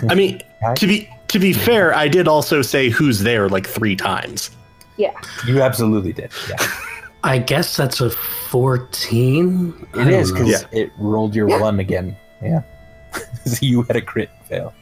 I 0.09 0.15
mean, 0.15 0.41
to 0.75 0.87
be 0.87 1.07
to 1.33 1.39
be 1.39 1.51
fair, 1.51 1.93
I 1.93 2.07
did 2.07 2.27
also 2.27 2.61
say 2.61 2.89
who's 2.89 3.19
there 3.19 3.49
like 3.49 3.67
three 3.67 3.95
times. 3.95 4.51
Yeah. 4.97 5.11
You 5.47 5.61
absolutely 5.61 6.13
did. 6.13 6.31
Yeah, 6.49 6.55
I 7.23 7.39
guess 7.39 7.75
that's 7.75 7.99
a 8.01 8.09
14. 8.11 9.87
It 9.95 9.97
is 9.97 9.97
it 9.97 9.97
don't 9.97 10.07
is 10.13 10.31
know. 10.31 10.37
because 10.45 10.65
it 10.71 10.91
rolled 10.97 11.35
your 11.35 11.49
Yeah. 11.49 11.59
one 11.59 11.79
again. 11.79 12.15
Yeah, 12.41 12.61
so 13.45 13.57
you 13.65 13.81
had 13.83 13.95
a 13.95 14.01
crit 14.01 14.29
fail. 14.47 14.73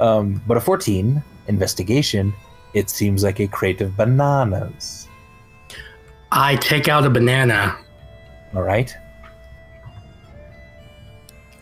Um, 0.00 0.42
but 0.46 0.56
a 0.56 0.60
fourteen 0.60 1.22
investigation. 1.48 2.32
It 2.74 2.90
seems 2.90 3.22
like 3.24 3.40
a 3.40 3.46
crate 3.48 3.80
of 3.80 3.96
bananas. 3.96 5.08
I 6.32 6.56
take 6.56 6.88
out 6.88 7.04
a 7.06 7.10
banana. 7.10 7.76
All 8.54 8.62
right, 8.62 8.94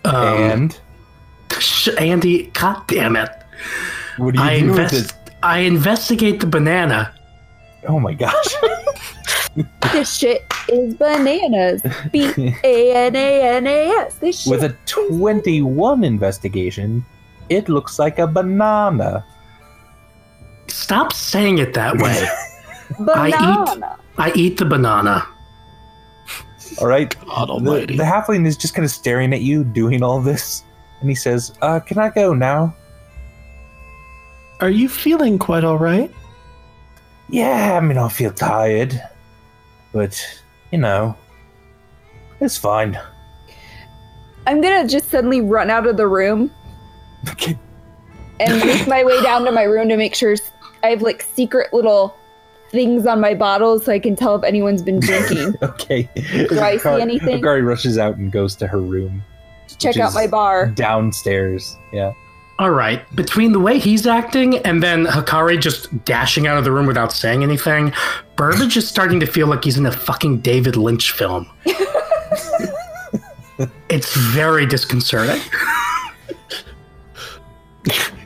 Um, 0.05 0.15
and 0.39 0.81
sh- 1.59 1.89
Andy, 1.99 2.45
god 2.53 2.83
damn 2.87 3.17
it. 3.17 3.31
What 4.19 4.35
do 4.35 4.41
you 4.41 4.45
I 4.47 4.61
do 4.61 4.71
with 4.71 4.79
invest 4.79 5.11
it? 5.27 5.31
I 5.43 5.59
investigate 5.61 6.41
the 6.41 6.47
banana. 6.47 7.13
Oh 7.89 8.01
my 8.01 8.15
gosh! 8.15 8.33
This 9.93 10.19
shit 10.19 10.45
is 10.69 10.95
bananas. 10.95 11.81
B 12.13 12.25
A 12.63 12.93
N 12.95 13.17
A 13.17 13.43
N 13.57 13.67
A 13.67 13.89
S. 14.05 14.17
This 14.17 14.43
shit. 14.43 14.51
With 14.51 14.65
a 14.65 14.77
21 14.85 16.05
investigation, 16.05 17.05
it 17.49 17.69
looks 17.71 17.99
like 17.99 18.19
a 18.19 18.27
banana. 18.27 19.25
Stop 20.67 21.15
saying 21.15 21.57
it 21.59 21.73
that 21.73 21.97
way. 21.97 22.27
I 23.15 23.29
eat- 23.29 23.33
banana. 23.35 23.99
I 24.19 24.33
eat 24.35 24.59
the 24.59 24.67
banana. 24.67 25.27
All 26.81 26.87
right. 26.89 27.15
God 27.25 27.49
The, 27.49 27.53
Almighty! 27.53 27.97
the 27.97 28.03
halfling 28.05 28.47
is 28.47 28.57
just 28.59 28.75
kind 28.75 28.85
of 28.85 28.91
staring 28.91 29.33
at 29.33 29.41
you, 29.41 29.65
doing 29.65 30.03
all 30.03 30.21
this, 30.21 30.65
and 31.01 31.09
he 31.09 31.15
says, 31.15 31.55
"Uh, 31.63 31.81
can 31.81 31.97
I 31.99 32.11
go 32.11 32.35
now?" 32.35 32.77
Are 34.61 34.71
you 34.71 34.89
feeling 34.89 35.39
quite 35.39 35.65
all 35.65 35.79
right? 35.79 36.11
Yeah, 37.29 37.77
I 37.77 37.81
mean, 37.85 37.99
I 37.99 38.09
feel 38.09 38.31
tired, 38.33 39.01
but 39.93 40.23
you 40.71 40.79
know, 40.79 41.17
it's 42.41 42.57
fine. 42.57 42.99
I'm 44.47 44.61
gonna 44.61 44.87
just 44.89 45.11
suddenly 45.11 45.41
run 45.41 45.71
out 45.71 45.87
of 45.87 45.97
the 45.97 46.07
room 46.07 46.51
Okay. 47.31 47.59
and 48.39 48.61
make 48.65 48.87
my 48.87 49.03
way 49.03 49.21
down 49.23 49.45
to 49.45 49.53
my 49.53 49.65
room 49.65 49.89
to 49.89 49.97
make 49.97 50.15
sure 50.15 50.37
I 50.85 50.89
have 50.89 51.03
like 51.03 51.23
secret 51.23 51.73
little 51.75 52.15
things 52.71 53.07
on 53.07 53.21
my 53.21 53.35
bottles 53.35 53.85
so 53.85 53.93
I 53.93 53.99
can 53.99 54.15
tell 54.17 54.37
if 54.37 54.45
anyone's 54.45 54.83
been 54.83 55.01
drinking. 55.01 55.55
Okay. 55.63 56.09
Do 56.49 56.61
I 56.61 56.77
see 56.77 57.01
anything? 57.01 57.41
Hakari 57.43 57.67
rushes 57.67 57.99
out 57.99 58.17
and 58.17 58.31
goes 58.31 58.55
to 58.57 58.67
her 58.69 58.81
room 58.81 59.23
To 59.69 59.79
Check 59.79 59.97
out 59.99 60.15
my 60.15 60.27
bar. 60.29 60.67
downstairs. 60.67 61.77
Yeah. 61.93 62.13
All 62.59 62.71
right. 62.71 63.05
Between 63.15 63.53
the 63.53 63.61
way 63.61 63.79
he's 63.79 64.07
acting 64.07 64.57
and 64.59 64.83
then 64.83 65.05
Hakari 65.05 65.61
just 65.61 66.05
dashing 66.05 66.47
out 66.47 66.57
of 66.57 66.65
the 66.65 66.73
room 66.73 66.87
without 66.87 67.13
saying 67.13 67.43
anything, 67.43 67.93
Burbage 68.37 68.79
is 68.79 68.89
starting 68.89 69.21
to 69.21 69.27
feel 69.27 69.47
like 69.47 69.65
he's 69.65 69.77
in 69.77 69.85
a 69.85 69.93
fucking 69.93 70.41
David 70.41 70.77
Lynch 70.77 71.13
film. 71.13 71.47
it's 73.91 74.17
very 74.17 74.65
disconcerting. 74.65 75.43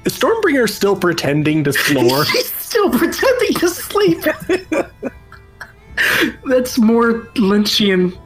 Is 0.04 0.18
Stormbringer 0.18 0.68
still 0.68 0.96
pretending 0.96 1.64
to 1.64 1.72
snore? 1.72 2.24
He's 2.24 2.52
still 2.54 2.90
pretending 2.90 3.54
to 3.54 3.68
sleep. 3.68 4.22
That's 6.44 6.78
more 6.78 7.12
Lynchian. 7.34 8.16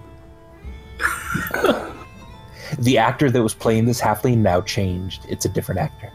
The 2.79 2.99
actor 2.99 3.31
that 3.31 3.43
was 3.43 3.55
playing 3.55 3.87
this 3.87 4.01
halfling 4.01 4.39
now 4.39 4.61
changed. 4.63 5.27
It's 5.29 5.45
a 5.45 5.49
different 5.49 5.81
actor. 5.81 6.13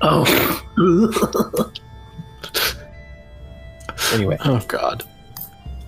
Oh. 0.00 0.24
Anyway, 4.12 4.38
oh 4.44 4.64
God! 4.68 5.04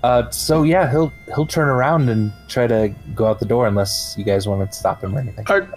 uh, 0.03 0.31
so 0.31 0.63
yeah, 0.63 0.91
he'll 0.91 1.13
he'll 1.35 1.47
turn 1.47 1.69
around 1.69 2.09
and 2.09 2.33
try 2.49 2.67
to 2.67 2.93
go 3.15 3.27
out 3.27 3.39
the 3.39 3.47
door 3.47 3.67
unless 3.67 4.15
you 4.17 4.25
guys 4.25 4.47
want 4.47 4.71
to 4.71 4.77
stop 4.77 5.03
him 5.03 5.17
or 5.17 5.21
anything. 5.21 5.45
Are, 5.49 5.69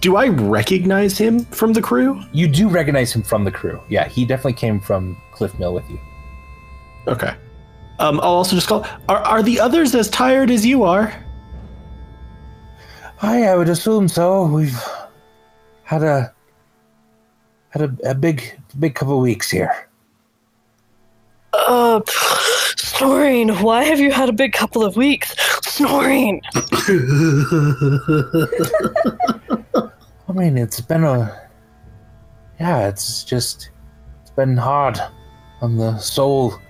do 0.00 0.16
I 0.16 0.28
recognize 0.28 1.18
him 1.18 1.44
from 1.46 1.72
the 1.72 1.82
crew? 1.82 2.22
You 2.32 2.48
do 2.48 2.68
recognize 2.68 3.12
him 3.12 3.22
from 3.22 3.44
the 3.44 3.50
crew. 3.50 3.82
Yeah, 3.88 4.08
he 4.08 4.24
definitely 4.24 4.54
came 4.54 4.80
from 4.80 5.20
Cliff 5.32 5.58
Mill 5.58 5.74
with 5.74 5.88
you. 5.90 6.00
Okay. 7.06 7.34
Um, 7.98 8.18
I'll 8.20 8.30
also 8.30 8.56
just 8.56 8.66
call. 8.66 8.86
Are 9.08 9.18
are 9.18 9.42
the 9.42 9.60
others 9.60 9.94
as 9.94 10.08
tired 10.08 10.50
as 10.50 10.64
you 10.64 10.84
are? 10.84 11.12
Hi, 13.26 13.44
I 13.44 13.56
would 13.56 13.70
assume 13.70 14.06
so. 14.06 14.44
We've 14.44 14.78
had 15.84 16.02
a 16.02 16.30
had 17.70 17.80
a, 17.80 18.10
a 18.10 18.14
big 18.14 18.60
big 18.78 18.94
couple 18.94 19.18
weeks 19.18 19.50
here. 19.50 19.88
Uh, 21.54 22.02
snoring. 22.76 23.48
Why 23.48 23.84
have 23.84 23.98
you 23.98 24.12
had 24.12 24.28
a 24.28 24.32
big 24.32 24.52
couple 24.52 24.84
of 24.84 24.96
weeks? 24.96 25.34
Snoring. 25.62 26.42
I 26.54 26.60
mean, 30.34 30.58
it's 30.58 30.82
been 30.82 31.04
a 31.04 31.48
yeah, 32.60 32.88
it's 32.88 33.24
just 33.24 33.70
it's 34.20 34.32
been 34.32 34.58
hard 34.58 35.00
on 35.62 35.78
the 35.78 35.96
soul 35.96 36.60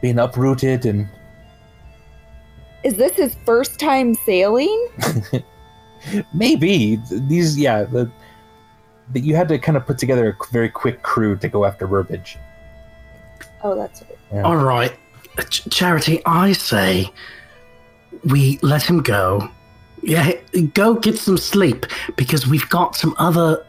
being 0.00 0.20
uprooted 0.20 0.86
and 0.86 1.08
Is 2.84 2.94
this 2.94 3.16
his 3.16 3.34
first 3.44 3.80
time 3.80 4.14
sailing? 4.14 4.88
Maybe 6.32 7.00
these, 7.10 7.58
yeah. 7.58 7.84
The, 7.84 8.10
the, 9.12 9.20
you 9.20 9.36
had 9.36 9.48
to 9.48 9.58
kind 9.58 9.76
of 9.76 9.86
put 9.86 9.98
together 9.98 10.28
a 10.28 10.52
very 10.52 10.68
quick 10.68 11.02
crew 11.02 11.36
to 11.36 11.48
go 11.48 11.64
after 11.64 11.86
Burbage. 11.86 12.36
Oh, 13.62 13.74
that's 13.74 14.02
it. 14.02 14.18
Yeah. 14.32 14.42
All 14.42 14.56
right, 14.56 14.92
Ch- 15.50 15.68
Charity, 15.70 16.20
I 16.26 16.52
say 16.52 17.10
we 18.24 18.58
let 18.62 18.82
him 18.82 19.02
go. 19.02 19.48
Yeah, 20.02 20.32
go 20.74 20.94
get 20.94 21.18
some 21.18 21.38
sleep 21.38 21.86
because 22.16 22.46
we've 22.46 22.68
got 22.68 22.94
some 22.94 23.14
other 23.18 23.64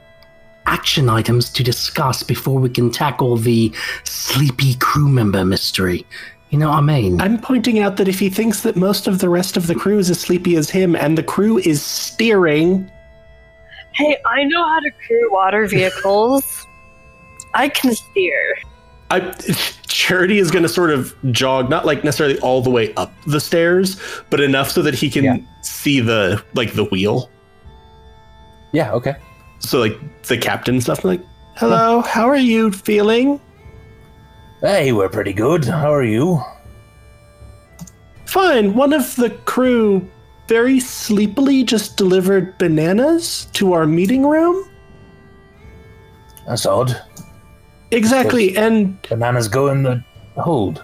action 0.66 1.10
items 1.10 1.50
to 1.52 1.64
discuss 1.64 2.24
before 2.24 2.60
we 2.60 2.70
can 2.70 2.92
tackle 2.92 3.38
the 3.38 3.74
sleepy 4.04 4.76
crew 4.76 5.08
member 5.08 5.46
mystery. 5.46 6.06
You 6.50 6.60
know 6.60 6.70
what 6.70 6.78
I 6.78 6.82
mean? 6.82 7.20
I'm 7.22 7.40
pointing 7.40 7.80
out 7.80 7.98
that 7.98 8.08
if 8.08 8.20
he 8.20 8.30
thinks 8.30 8.62
that 8.62 8.76
most 8.76 9.08
of 9.08 9.20
the 9.20 9.30
rest 9.30 9.58
of 9.58 9.68
the 9.68 9.76
crew 9.76 9.98
is 10.00 10.10
as 10.10 10.20
sleepy 10.22 10.56
as 10.56 10.70
him 10.70 10.96
and 10.96 11.18
the 11.18 11.24
crew 11.24 11.58
is 11.60 11.82
steering, 11.82 12.90
Hey, 13.94 14.18
I 14.26 14.44
know 14.44 14.64
how 14.64 14.80
to 14.82 14.92
crew 15.08 15.32
water 15.32 15.66
vehicles. 15.68 16.44
I 17.54 17.70
can 17.70 17.94
steer. 17.96 18.58
I, 19.10 19.20
Charity 19.88 20.40
is 20.40 20.52
going 20.52 20.64
to 20.64 20.70
sort 20.70 20.92
of 20.92 21.16
jog, 21.32 21.70
not 21.70 21.86
like 21.86 22.04
necessarily 22.04 22.38
all 22.40 22.62
the 22.62 22.70
way 22.70 22.94
up 22.96 23.14
the 23.28 23.40
stairs, 23.40 24.00
but 24.30 24.40
enough 24.42 24.70
so 24.70 24.82
that 24.82 24.94
he 24.94 25.10
can 25.10 25.24
Yeah. 25.24 25.38
see 25.62 26.00
the 26.02 26.44
like 26.54 26.74
the 26.74 26.84
wheel. 26.86 27.30
Yeah, 28.74 28.92
okay. 28.94 29.16
So 29.60 29.80
like 29.80 29.98
the 30.24 30.38
captain 30.38 30.82
stuff. 30.82 31.06
Like, 31.06 31.22
hello, 31.56 32.02
how 32.02 32.28
are 32.28 32.36
you 32.36 32.72
feeling? 32.72 33.40
Hey, 34.62 34.92
we're 34.92 35.10
pretty 35.10 35.34
good. 35.34 35.66
How 35.66 35.94
are 35.94 36.04
you? 36.04 36.42
Fine. 38.26 38.74
One 38.74 38.94
of 38.94 39.16
the 39.16 39.30
crew 39.46 40.08
very 40.48 40.80
sleepily 40.80 41.64
just 41.64 41.98
delivered 41.98 42.58
bananas 42.58 43.48
to 43.54 43.74
our 43.74 43.86
meeting 43.86 44.26
room. 44.26 44.70
That's 46.48 46.66
odd. 46.66 47.02
Exactly, 47.92 48.56
and 48.58 49.02
Bananas 49.04 49.48
go 49.48 49.70
in 49.70 49.84
the 49.84 50.04
hold. 50.38 50.84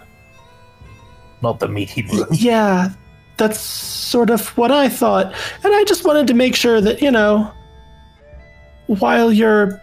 Not 1.42 1.60
the 1.60 1.68
meaty 1.68 2.02
room. 2.02 2.26
yeah, 2.32 2.90
that's 3.36 3.60
sort 3.60 4.30
of 4.30 4.48
what 4.56 4.70
I 4.70 4.88
thought. 4.88 5.26
And 5.64 5.74
I 5.74 5.84
just 5.84 6.04
wanted 6.04 6.26
to 6.28 6.34
make 6.34 6.54
sure 6.54 6.80
that, 6.80 7.02
you 7.02 7.10
know, 7.10 7.52
while 8.86 9.32
you're 9.32 9.80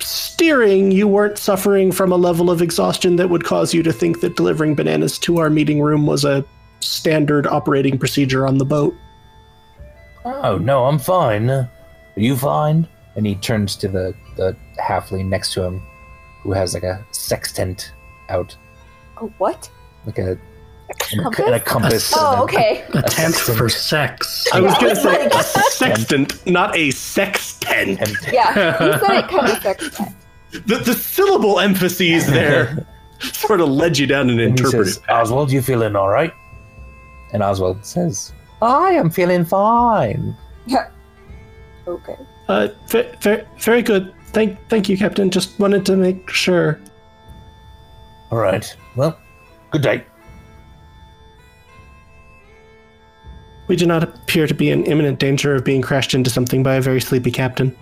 steering, 0.00 0.90
you 0.90 1.08
weren't 1.08 1.38
suffering 1.38 1.92
from 1.92 2.12
a 2.12 2.16
level 2.16 2.50
of 2.50 2.62
exhaustion 2.62 3.16
that 3.16 3.30
would 3.30 3.44
cause 3.44 3.74
you 3.74 3.82
to 3.82 3.92
think 3.92 4.20
that 4.20 4.36
delivering 4.36 4.74
bananas 4.74 5.18
to 5.20 5.38
our 5.38 5.50
meeting 5.50 5.80
room 5.80 6.06
was 6.06 6.24
a 6.24 6.44
standard 6.80 7.46
operating 7.46 7.98
procedure 7.98 8.46
on 8.46 8.58
the 8.58 8.64
boat. 8.64 8.94
Oh, 10.24 10.58
no, 10.58 10.84
I'm 10.84 10.98
fine. 10.98 11.50
Are 11.50 11.70
you 12.16 12.36
fine? 12.36 12.86
And 13.16 13.26
he 13.26 13.34
turns 13.34 13.76
to 13.76 13.88
the, 13.88 14.14
the 14.36 14.56
halfling 14.80 15.26
next 15.26 15.52
to 15.54 15.62
him 15.62 15.82
who 16.42 16.52
has 16.52 16.74
like 16.74 16.84
a 16.84 17.04
sextant 17.10 17.92
out. 18.28 18.56
A 19.16 19.26
what? 19.38 19.70
Like 20.06 20.18
a, 20.18 20.38
and 21.12 21.20
a, 21.20 21.24
Compass? 21.24 21.46
and 21.46 21.54
a 21.54 21.60
compass. 21.60 22.12
Oh, 22.16 22.30
and 22.30 22.38
a- 22.40 22.42
okay. 22.44 22.84
a 22.94 23.02
tent 23.02 23.34
sextant. 23.34 23.58
for 23.58 23.68
sex. 23.68 24.46
I 24.52 24.60
was 24.60 24.74
going 24.78 24.94
to 24.94 25.00
say 25.00 25.26
a 25.26 25.42
sextant, 25.42 26.46
not 26.50 26.76
a 26.76 26.90
sextant. 26.90 27.98
tent. 27.98 28.16
Yeah, 28.32 28.50
you 28.84 28.98
said 28.98 29.18
it 29.24 29.28
kind 29.28 29.48
of 29.52 29.62
sextant. 29.62 30.08
The, 30.52 30.76
the 30.78 30.94
syllable 30.94 31.60
emphases 31.60 32.26
there 32.26 32.86
sort 33.20 33.60
of 33.60 33.68
led 33.68 33.98
you 33.98 34.06
down 34.06 34.30
an 34.30 34.38
And 34.40 34.58
he 34.58 34.64
interpretive. 34.64 34.94
says, 34.94 35.02
Oswald, 35.08 35.50
you 35.52 35.60
feeling 35.60 35.94
all 35.96 36.08
right? 36.08 36.32
And 37.34 37.42
Oswald 37.42 37.84
says, 37.84 38.32
I 38.62 38.92
am 38.92 39.10
feeling 39.10 39.44
fine. 39.44 40.34
Yeah. 40.66 40.88
okay. 41.86 42.16
Uh, 42.48 42.68
ve- 42.88 43.10
ve- 43.20 43.42
very 43.58 43.82
good. 43.82 44.14
Thank, 44.28 44.58
thank 44.68 44.88
you, 44.88 44.96
Captain. 44.96 45.30
Just 45.30 45.58
wanted 45.58 45.84
to 45.86 45.96
make 45.96 46.30
sure. 46.30 46.80
All 48.30 48.38
right. 48.38 48.74
Well, 48.96 49.18
good 49.70 49.82
day. 49.82 50.04
We 53.68 53.76
do 53.76 53.86
not 53.86 54.02
appear 54.02 54.46
to 54.46 54.54
be 54.54 54.70
in 54.70 54.84
imminent 54.84 55.18
danger 55.18 55.54
of 55.54 55.64
being 55.64 55.82
crashed 55.82 56.14
into 56.14 56.30
something 56.30 56.62
by 56.62 56.74
a 56.74 56.80
very 56.80 57.00
sleepy 57.00 57.30
captain. 57.30 57.76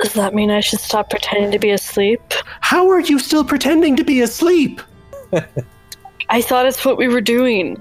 Does 0.00 0.14
that 0.14 0.34
mean 0.34 0.50
I 0.50 0.60
should 0.60 0.80
stop 0.80 1.10
pretending 1.10 1.50
to 1.52 1.58
be 1.58 1.70
asleep? 1.70 2.20
How 2.60 2.88
are 2.88 3.00
you 3.00 3.18
still 3.18 3.44
pretending 3.44 3.96
to 3.96 4.04
be 4.04 4.22
asleep? 4.22 4.80
I 6.30 6.40
thought 6.40 6.64
it's 6.64 6.84
what 6.84 6.96
we 6.96 7.08
were 7.08 7.20
doing. 7.20 7.80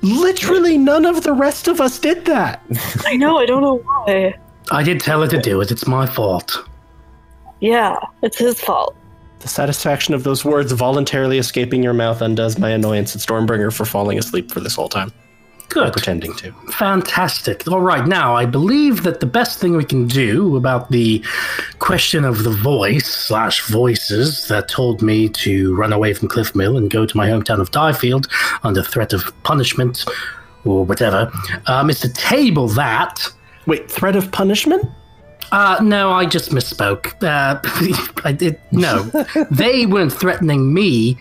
Literally, 0.00 0.78
none 0.78 1.04
of 1.04 1.24
the 1.24 1.32
rest 1.32 1.68
of 1.68 1.80
us 1.80 1.98
did 1.98 2.24
that. 2.24 2.62
I 3.04 3.16
know, 3.16 3.38
I 3.38 3.44
don't 3.44 3.60
know 3.60 3.76
why. 3.76 4.34
I 4.70 4.82
did 4.82 5.00
tell 5.00 5.20
her 5.20 5.28
to 5.28 5.40
do 5.40 5.60
it. 5.60 5.70
It's 5.70 5.86
my 5.86 6.06
fault. 6.06 6.64
Yeah, 7.60 7.98
it's 8.22 8.38
his 8.38 8.60
fault. 8.60 8.96
The 9.40 9.48
satisfaction 9.48 10.14
of 10.14 10.24
those 10.24 10.44
words 10.44 10.72
voluntarily 10.72 11.38
escaping 11.38 11.82
your 11.82 11.92
mouth 11.92 12.22
undoes 12.22 12.58
my 12.58 12.70
annoyance 12.70 13.14
at 13.14 13.22
Stormbringer 13.22 13.72
for 13.72 13.84
falling 13.84 14.18
asleep 14.18 14.50
for 14.50 14.60
this 14.60 14.74
whole 14.74 14.88
time. 14.88 15.12
Good. 15.68 15.92
pretending 15.92 16.34
to. 16.34 16.52
Fantastic. 16.72 17.66
All 17.68 17.80
right, 17.80 18.06
now 18.06 18.34
I 18.34 18.46
believe 18.46 19.02
that 19.02 19.20
the 19.20 19.26
best 19.26 19.58
thing 19.58 19.76
we 19.76 19.84
can 19.84 20.06
do 20.06 20.56
about 20.56 20.90
the 20.90 21.22
question 21.78 22.24
of 22.24 22.42
the 22.42 22.50
voice 22.50 23.06
slash 23.06 23.66
voices 23.66 24.48
that 24.48 24.68
told 24.68 25.02
me 25.02 25.28
to 25.28 25.74
run 25.76 25.92
away 25.92 26.14
from 26.14 26.28
Cliff 26.28 26.54
Mill 26.54 26.76
and 26.76 26.90
go 26.90 27.04
to 27.04 27.16
my 27.16 27.28
hometown 27.28 27.60
of 27.60 27.70
Diefield 27.70 28.28
under 28.62 28.82
threat 28.82 29.12
of 29.12 29.30
punishment 29.42 30.06
or 30.64 30.84
whatever 30.84 31.30
um, 31.66 31.90
is 31.90 32.00
to 32.00 32.12
table 32.12 32.68
that. 32.68 33.30
Wait, 33.66 33.90
threat 33.90 34.16
of 34.16 34.32
punishment? 34.32 34.84
Uh, 35.52 35.78
no, 35.82 36.10
I 36.10 36.26
just 36.26 36.50
misspoke. 36.50 37.22
Uh, 37.22 37.60
I 38.24 38.32
did 38.32 38.60
no. 38.70 39.02
they 39.50 39.86
weren't 39.86 40.12
threatening 40.12 40.72
me, 40.72 41.18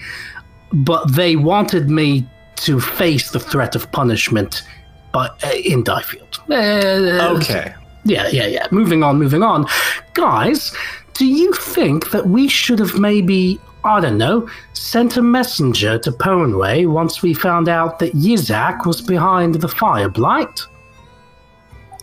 but 0.72 1.14
they 1.14 1.36
wanted 1.36 1.90
me 1.90 2.28
to 2.58 2.80
face 2.80 3.32
the 3.32 3.40
threat 3.40 3.76
of 3.76 3.92
punishment, 3.92 4.64
but 5.12 5.42
uh, 5.44 5.52
in 5.64 5.84
Diefield. 5.84 6.40
Uh, 6.50 7.36
Okay. 7.38 7.74
Yeah, 8.04 8.28
yeah, 8.30 8.48
yeah. 8.48 8.68
Moving 8.72 9.04
on, 9.04 9.18
moving 9.20 9.44
on. 9.44 9.66
Guys, 10.14 10.74
do 11.14 11.26
you 11.26 11.52
think 11.54 12.12
that 12.12 12.28
we 12.28 12.48
should 12.48 12.80
have 12.80 12.98
maybe, 13.00 13.60
I 13.84 14.00
don't 14.00 14.18
know, 14.18 14.48
sent 14.74 15.18
a 15.18 15.22
messenger 15.22 15.98
to 16.00 16.12
Ponway 16.12 16.88
once 16.88 17.22
we 17.22 17.34
found 17.34 17.68
out 17.68 18.00
that 18.00 18.14
Yizak 18.14 18.86
was 18.86 19.02
behind 19.02 19.56
the 19.56 19.68
fire 19.68 20.08
blight? 20.10 20.62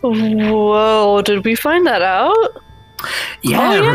Whoa, 0.01 1.21
did 1.23 1.43
we 1.43 1.55
find 1.55 1.87
that 1.87 2.03
out? 2.03 2.35
Yeah, 3.41 3.59
Oh, 3.69 3.73
yeah. 3.73 3.89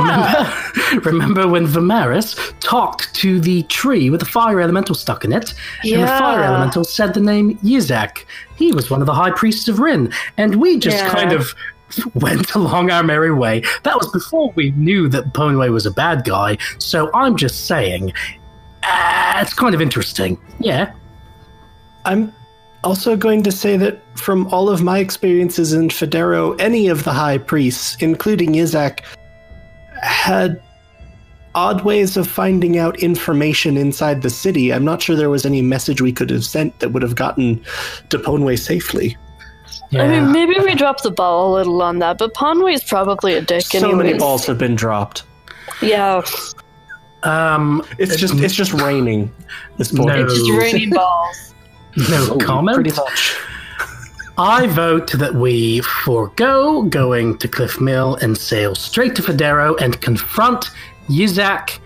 remember 0.94 1.10
remember 1.10 1.48
when 1.48 1.66
Vimeris 1.66 2.54
talked 2.60 3.12
to 3.16 3.40
the 3.40 3.62
tree 3.64 4.10
with 4.10 4.20
the 4.20 4.26
fire 4.26 4.60
elemental 4.60 4.94
stuck 4.94 5.24
in 5.24 5.32
it? 5.32 5.54
And 5.84 6.02
the 6.02 6.06
fire 6.06 6.42
elemental 6.44 6.84
said 6.84 7.14
the 7.14 7.20
name 7.20 7.56
Yizak. 7.58 8.24
He 8.56 8.72
was 8.72 8.90
one 8.90 9.00
of 9.00 9.06
the 9.06 9.14
high 9.14 9.30
priests 9.30 9.68
of 9.68 9.78
Rin. 9.78 10.12
And 10.36 10.56
we 10.56 10.78
just 10.78 10.98
Yeah. 10.98 11.08
kind 11.10 11.32
of 11.32 11.54
went 12.14 12.54
along 12.54 12.90
our 12.90 13.02
merry 13.02 13.32
way. 13.32 13.62
That 13.82 13.96
was 13.96 14.08
before 14.12 14.52
we 14.54 14.70
knew 14.72 15.08
that 15.08 15.32
Ponway 15.32 15.70
was 15.70 15.86
a 15.86 15.90
bad 15.90 16.24
guy. 16.24 16.58
So 16.78 17.10
I'm 17.14 17.36
just 17.36 17.66
saying, 17.66 18.12
uh, 18.82 19.38
it's 19.42 19.54
kind 19.54 19.74
of 19.74 19.80
interesting. 19.80 20.38
Yeah. 20.60 20.92
I'm 22.04 22.32
also 22.84 23.16
going 23.16 23.42
to 23.42 23.52
say 23.52 23.76
that 23.76 24.00
from 24.16 24.46
all 24.48 24.68
of 24.68 24.82
my 24.82 24.98
experiences 24.98 25.72
in 25.72 25.88
Federo, 25.88 26.58
any 26.60 26.88
of 26.88 27.04
the 27.04 27.12
high 27.12 27.38
priests, 27.38 27.96
including 28.00 28.54
Yizak, 28.54 29.00
had 30.02 30.62
odd 31.54 31.84
ways 31.84 32.16
of 32.16 32.28
finding 32.28 32.78
out 32.78 32.98
information 33.00 33.76
inside 33.76 34.22
the 34.22 34.30
city. 34.30 34.72
I'm 34.72 34.84
not 34.84 35.02
sure 35.02 35.16
there 35.16 35.30
was 35.30 35.44
any 35.44 35.62
message 35.62 36.00
we 36.00 36.12
could 36.12 36.30
have 36.30 36.44
sent 36.44 36.78
that 36.78 36.90
would 36.90 37.02
have 37.02 37.16
gotten 37.16 37.62
to 38.08 38.18
Ponway 38.18 38.58
safely. 38.58 39.16
Yeah. 39.90 40.04
I 40.04 40.08
mean, 40.08 40.32
maybe 40.32 40.54
we 40.60 40.74
dropped 40.74 41.02
the 41.02 41.10
ball 41.10 41.52
a 41.52 41.56
little 41.56 41.82
on 41.82 41.98
that, 41.98 42.18
but 42.18 42.34
Ponway's 42.34 42.84
probably 42.84 43.34
a 43.34 43.40
dick 43.40 43.62
So 43.62 43.92
many 43.92 44.14
balls 44.14 44.46
have 44.46 44.58
been 44.58 44.76
dropped. 44.76 45.24
Yeah, 45.82 46.22
um, 47.22 47.82
It's 47.98 48.16
just 48.16 48.34
it's 48.40 48.54
just 48.54 48.72
raining. 48.72 49.32
This 49.76 49.92
point. 49.92 50.08
No. 50.08 50.24
it's 50.24 50.34
just 50.34 50.50
raining 50.52 50.90
balls. 50.90 51.54
no 52.08 52.36
comment. 52.40 52.76
Pretty 52.76 52.96
much. 52.96 53.36
I 54.38 54.68
vote 54.68 55.12
that 55.12 55.34
we 55.34 55.80
forego 55.80 56.82
going 56.84 57.36
to 57.38 57.48
Cliff 57.48 57.80
Mill 57.80 58.16
and 58.16 58.38
sail 58.38 58.74
straight 58.74 59.14
to 59.16 59.22
Federo 59.22 59.78
and 59.80 60.00
confront 60.00 60.70
Yizak 61.08 61.78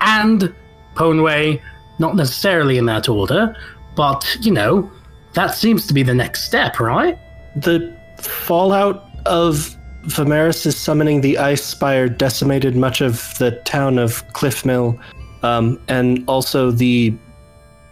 and 0.00 0.54
Ponway, 0.94 1.60
not 1.98 2.14
necessarily 2.14 2.78
in 2.78 2.86
that 2.86 3.08
order, 3.08 3.56
but, 3.96 4.36
you 4.40 4.52
know, 4.52 4.88
that 5.32 5.54
seems 5.54 5.86
to 5.88 5.94
be 5.94 6.02
the 6.02 6.14
next 6.14 6.44
step, 6.44 6.78
right? 6.78 7.18
The 7.56 7.96
fallout 8.18 9.10
of 9.26 9.76
Vimeris' 10.04 10.74
summoning 10.74 11.20
the 11.20 11.38
Ice 11.38 11.64
Spire 11.64 12.08
decimated 12.08 12.76
much 12.76 13.00
of 13.00 13.36
the 13.38 13.50
town 13.64 13.98
of 13.98 14.26
Cliffmill, 14.28 14.98
um, 15.42 15.80
and 15.88 16.22
also 16.28 16.70
the 16.70 17.16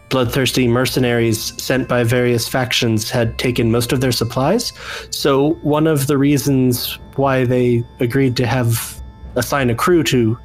bloodthirsty 0.09 0.67
mercenaries 0.67 1.61
sent 1.61 1.87
by 1.87 2.03
various 2.03 2.47
factions 2.47 3.09
had 3.09 3.37
taken 3.37 3.71
most 3.71 3.91
of 3.91 4.01
their 4.01 4.11
supplies. 4.11 4.71
So 5.09 5.53
one 5.63 5.87
of 5.87 6.07
the 6.07 6.17
reasons 6.17 6.99
why 7.15 7.45
they 7.45 7.83
agreed 7.99 8.35
to 8.37 8.45
have 8.45 9.01
assign 9.35 9.69
a 9.69 9.75
crew 9.75 10.03
to 10.03 10.37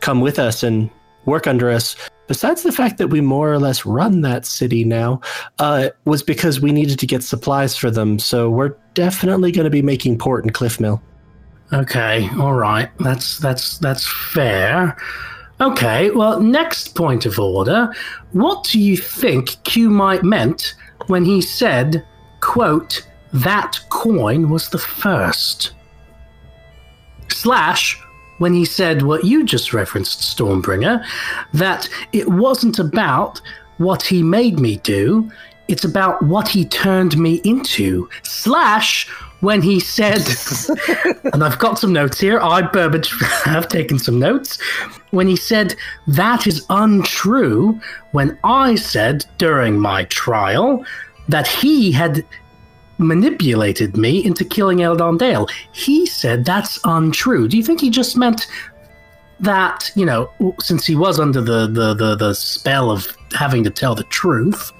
come 0.00 0.20
with 0.20 0.38
us 0.38 0.62
and 0.62 0.90
work 1.24 1.46
under 1.46 1.70
us, 1.70 1.96
besides 2.26 2.62
the 2.62 2.72
fact 2.72 2.98
that 2.98 3.08
we 3.08 3.20
more 3.20 3.52
or 3.52 3.58
less 3.58 3.86
run 3.86 4.22
that 4.22 4.46
city 4.46 4.84
now, 4.84 5.20
uh, 5.58 5.90
was 6.04 6.22
because 6.22 6.60
we 6.60 6.72
needed 6.72 6.98
to 6.98 7.06
get 7.06 7.22
supplies 7.22 7.76
for 7.76 7.90
them. 7.90 8.18
So 8.18 8.50
we're 8.50 8.74
definitely 8.94 9.52
going 9.52 9.64
to 9.64 9.70
be 9.70 9.82
making 9.82 10.18
port 10.18 10.44
in 10.44 10.50
Cliffmill. 10.50 11.00
Okay, 11.72 12.28
all 12.38 12.54
right. 12.54 12.90
That's 12.98 13.38
that's 13.38 13.78
that's 13.78 14.06
fair. 14.32 14.96
Okay, 15.60 16.10
well, 16.10 16.40
next 16.40 16.94
point 16.94 17.26
of 17.26 17.38
order. 17.38 17.92
What 18.32 18.64
do 18.64 18.80
you 18.80 18.96
think 18.96 19.62
Q 19.64 19.90
might 19.90 20.22
meant 20.22 20.74
when 21.06 21.24
he 21.24 21.42
said, 21.42 22.06
quote, 22.40 23.06
that 23.34 23.78
coin 23.90 24.48
was 24.48 24.70
the 24.70 24.78
first? 24.78 25.72
Slash, 27.28 28.00
when 28.38 28.54
he 28.54 28.64
said 28.64 29.02
what 29.02 29.24
you 29.24 29.44
just 29.44 29.74
referenced, 29.74 30.20
Stormbringer, 30.20 31.04
that 31.52 31.88
it 32.12 32.26
wasn't 32.28 32.78
about 32.78 33.40
what 33.76 34.02
he 34.02 34.22
made 34.22 34.58
me 34.58 34.78
do, 34.78 35.30
it's 35.68 35.84
about 35.84 36.22
what 36.22 36.48
he 36.48 36.64
turned 36.64 37.18
me 37.18 37.42
into. 37.44 38.08
Slash, 38.22 39.08
when 39.40 39.62
he 39.62 39.80
said, 39.80 40.22
and 41.32 41.42
I've 41.42 41.58
got 41.58 41.78
some 41.78 41.92
notes 41.92 42.20
here, 42.20 42.38
I, 42.40 42.62
Burbage, 42.62 43.10
have 43.44 43.68
taken 43.68 43.98
some 43.98 44.18
notes. 44.18 44.58
When 45.10 45.26
he 45.26 45.36
said, 45.36 45.74
that 46.06 46.46
is 46.46 46.64
untrue, 46.70 47.80
when 48.12 48.38
I 48.44 48.74
said 48.74 49.24
during 49.38 49.78
my 49.78 50.04
trial 50.04 50.84
that 51.28 51.46
he 51.46 51.92
had 51.92 52.24
manipulated 52.98 53.96
me 53.96 54.22
into 54.24 54.44
killing 54.44 54.82
Eldon 54.82 55.16
Dale. 55.16 55.48
He 55.72 56.06
said 56.06 56.44
that's 56.44 56.78
untrue. 56.84 57.48
Do 57.48 57.56
you 57.56 57.62
think 57.62 57.80
he 57.80 57.88
just 57.90 58.16
meant 58.16 58.46
that, 59.40 59.90
you 59.94 60.04
know, 60.04 60.30
since 60.60 60.86
he 60.86 60.94
was 60.94 61.18
under 61.18 61.40
the, 61.40 61.66
the, 61.66 61.94
the, 61.94 62.14
the 62.14 62.34
spell 62.34 62.90
of 62.90 63.16
having 63.32 63.64
to 63.64 63.70
tell 63.70 63.94
the 63.94 64.04
truth, 64.04 64.70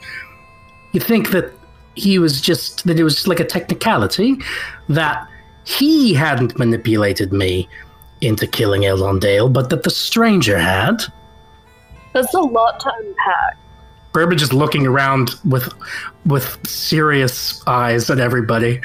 you 0.92 1.01
think 1.01 1.31
that 1.31 1.51
he 2.01 2.19
was 2.19 2.41
just, 2.41 2.85
that 2.87 2.99
it 2.99 3.05
was 3.05 3.27
like 3.27 3.41
a 3.41 3.45
technicality 3.45 4.37
that 4.89 5.29
he 5.65 6.15
hadn't 6.15 6.59
manipulated 6.59 7.33
me 7.33 7.69
into 8.21 8.47
killing 8.47 8.85
Eldon 8.85 9.19
Dale, 9.19 9.49
but 9.49 9.71
that 9.71 9.83
the 9.83 9.91
stranger 9.91 10.59
had? 10.59 11.03
That's 12.13 12.35
a 12.35 12.41
lot 12.41 12.81
to 12.81 12.93
unpack. 12.99 13.57
Burbage 14.13 14.43
is 14.43 14.53
looking 14.53 14.87
around 14.87 15.31
with 15.45 15.73
with 16.27 16.59
serious 16.67 17.63
eyes 17.67 18.11
at 18.11 18.19
everybody. 18.19 18.81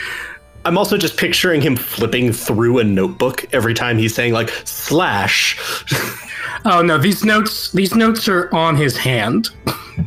I'm 0.65 0.78
also 0.78 0.97
just 0.97 1.17
picturing 1.17 1.62
him 1.62 1.75
flipping 1.75 2.32
through 2.32 2.80
a 2.80 2.84
notebook 2.84 3.51
every 3.54 3.73
time 3.73 3.97
he's 3.97 4.13
saying 4.13 4.34
like 4.34 4.49
slash. 4.65 5.58
Oh 6.67 6.82
no, 6.82 6.97
these 6.97 7.23
notes 7.23 7.71
these 7.73 7.93
notes 7.93 8.28
are 8.28 8.51
on 8.51 8.75
his 8.75 8.97
hand. 8.97 9.49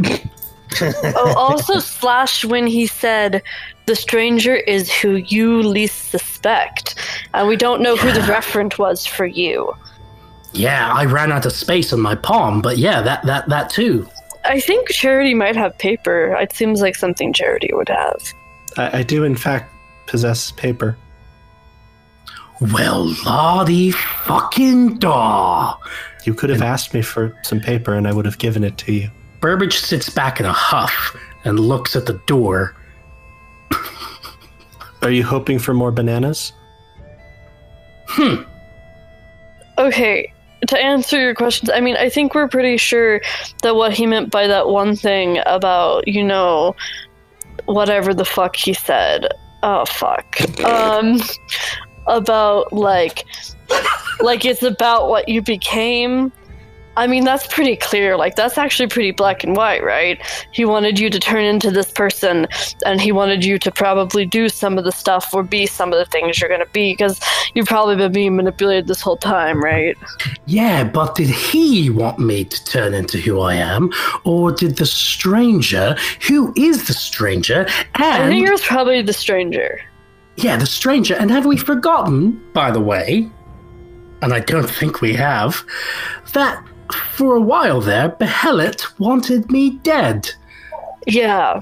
oh, 0.81 1.35
also 1.37 1.78
slash 1.78 2.44
when 2.44 2.66
he 2.66 2.87
said 2.87 3.42
the 3.87 3.96
stranger 3.96 4.54
is 4.54 4.92
who 4.92 5.16
you 5.16 5.62
least 5.62 6.11
suspect, 6.11 6.94
and 7.35 7.48
we 7.48 7.57
don't 7.57 7.81
know 7.81 7.96
who 7.96 8.12
the 8.12 8.20
referent 8.20 8.78
was 8.78 9.07
for 9.07 9.26
you. 9.26 9.74
Yeah, 10.52 10.92
I 10.92 11.04
ran 11.04 11.33
out 11.33 11.46
of 11.46 11.52
space 11.52 11.92
on 11.92 12.00
my 12.00 12.14
palm, 12.14 12.62
but 12.62 12.78
yeah, 12.78 13.00
that 13.02 13.24
that 13.26 13.48
that 13.48 13.70
too. 13.70 14.09
I 14.44 14.61
think 14.61 14.88
Charity 14.88 15.35
might 15.35 15.57
have 15.57 15.76
paper. 15.78 16.35
It 16.40 16.52
seems 16.52 16.81
like 16.81 16.96
something 16.96 17.33
Charity 17.33 17.70
would 17.72 17.88
have. 17.88 18.33
I, 18.76 18.98
I 18.98 19.02
do, 19.02 19.24
in 19.24 19.37
fact, 19.37 19.72
possess 20.07 20.52
paper. 20.52 20.96
Well, 22.61 23.14
lottie 23.24 23.92
fucking 23.92 24.98
daw. 24.98 25.78
You 26.24 26.35
could 26.35 26.50
have 26.50 26.62
asked 26.62 26.92
me 26.92 27.02
for 27.02 27.37
some 27.42 27.61
paper 27.61 27.94
and 27.94 28.09
I 28.09 28.12
would 28.12 28.24
have 28.24 28.38
given 28.38 28.64
it 28.64 28.76
to 28.78 28.92
you. 28.92 29.11
Burbage 29.40 29.79
sits 29.79 30.09
back 30.11 30.40
in 30.40 30.46
a 30.46 30.53
huff 30.53 31.16
and 31.44 31.61
looks 31.61 31.94
at 31.96 32.07
the 32.07 32.20
door. 32.27 32.74
Are 35.03 35.11
you 35.11 35.22
hoping 35.22 35.59
for 35.59 35.74
more 35.74 35.92
bananas? 35.92 36.53
Hmm. 38.09 38.42
Okay, 39.79 40.33
to 40.66 40.79
answer 40.79 41.20
your 41.20 41.35
questions, 41.35 41.70
I 41.70 41.81
mean, 41.81 41.96
I 41.96 42.09
think 42.09 42.35
we're 42.35 42.48
pretty 42.48 42.79
sure 42.79 43.20
that 43.62 43.77
what 43.77 43.92
he 43.92 44.07
meant 44.07 44.31
by 44.31 44.48
that 44.48 44.68
one 44.68 44.96
thing 44.96 45.38
about, 45.46 46.09
you 46.09 46.24
know, 46.24 46.74
whatever 47.66 48.12
the 48.12 48.24
fuck 48.24 48.57
he 48.57 48.72
said. 48.74 49.29
Oh, 49.62 49.85
fuck. 49.85 50.40
Um, 50.64 51.20
about, 52.07 52.72
like, 52.72 53.24
like 54.20 54.44
it's 54.44 54.62
about 54.64 55.09
what 55.09 55.29
you 55.29 55.42
became. 55.42 56.33
I 56.98 57.06
mean, 57.06 57.24
that's 57.24 57.46
pretty 57.46 57.76
clear. 57.76 58.16
Like, 58.16 58.34
that's 58.34 58.58
actually 58.58 58.88
pretty 58.88 59.12
black 59.12 59.44
and 59.44 59.54
white, 59.54 59.84
right? 59.84 60.20
He 60.50 60.64
wanted 60.64 60.98
you 60.98 61.08
to 61.11 61.20
turn 61.20 61.44
into 61.44 61.70
this 61.70 61.92
person, 61.92 62.48
and 62.84 63.00
he 63.00 63.12
wanted 63.12 63.44
you 63.44 63.56
to 63.61 63.70
probably 63.70 64.26
do 64.26 64.48
some 64.48 64.76
of 64.76 64.84
the 64.84 64.90
stuff 64.90 65.32
or 65.32 65.44
be 65.44 65.64
some 65.64 65.92
of 65.92 65.98
the 66.00 66.06
things 66.06 66.40
you're 66.40 66.48
going 66.48 66.61
to 66.61 66.72
be, 66.72 66.92
because 66.94 67.20
you've 67.54 67.68
probably 67.68 67.94
been 67.94 68.11
being 68.11 68.34
manipulated 68.34 68.88
this 68.88 69.00
whole 69.00 69.16
time, 69.16 69.62
right? 69.62 69.96
Yeah, 70.46 70.82
but 70.82 71.14
did 71.14 71.28
he 71.30 71.88
want 71.88 72.18
me 72.18 72.44
to 72.44 72.64
turn 72.64 72.94
into 72.94 73.18
who 73.18 73.40
I 73.40 73.54
am, 73.54 73.92
or 74.24 74.50
did 74.50 74.76
the 74.76 74.87
stranger, 74.87 75.96
who 76.26 76.52
is 76.56 76.88
the 76.88 76.94
stranger, 76.94 77.64
and 77.94 78.24
I 78.24 78.28
think 78.28 78.46
it 78.46 78.50
was 78.50 78.64
probably 78.64 79.02
the 79.02 79.12
stranger. 79.12 79.80
yeah, 80.38 80.56
the 80.56 80.66
stranger, 80.66 81.14
and 81.14 81.30
have 81.30 81.46
we 81.46 81.56
forgotten, 81.56 82.40
by 82.52 82.70
the 82.70 82.80
way, 82.80 83.28
and 84.22 84.32
I 84.32 84.40
don't 84.40 84.68
think 84.68 85.00
we 85.00 85.14
have, 85.14 85.64
that 86.32 86.62
for 86.92 87.37
a 87.37 87.40
while 87.40 87.81
there, 87.81 88.11
Behelit 88.11 88.98
wanted 88.98 89.51
me 89.51 89.70
dead. 89.79 90.31
Yeah. 91.07 91.61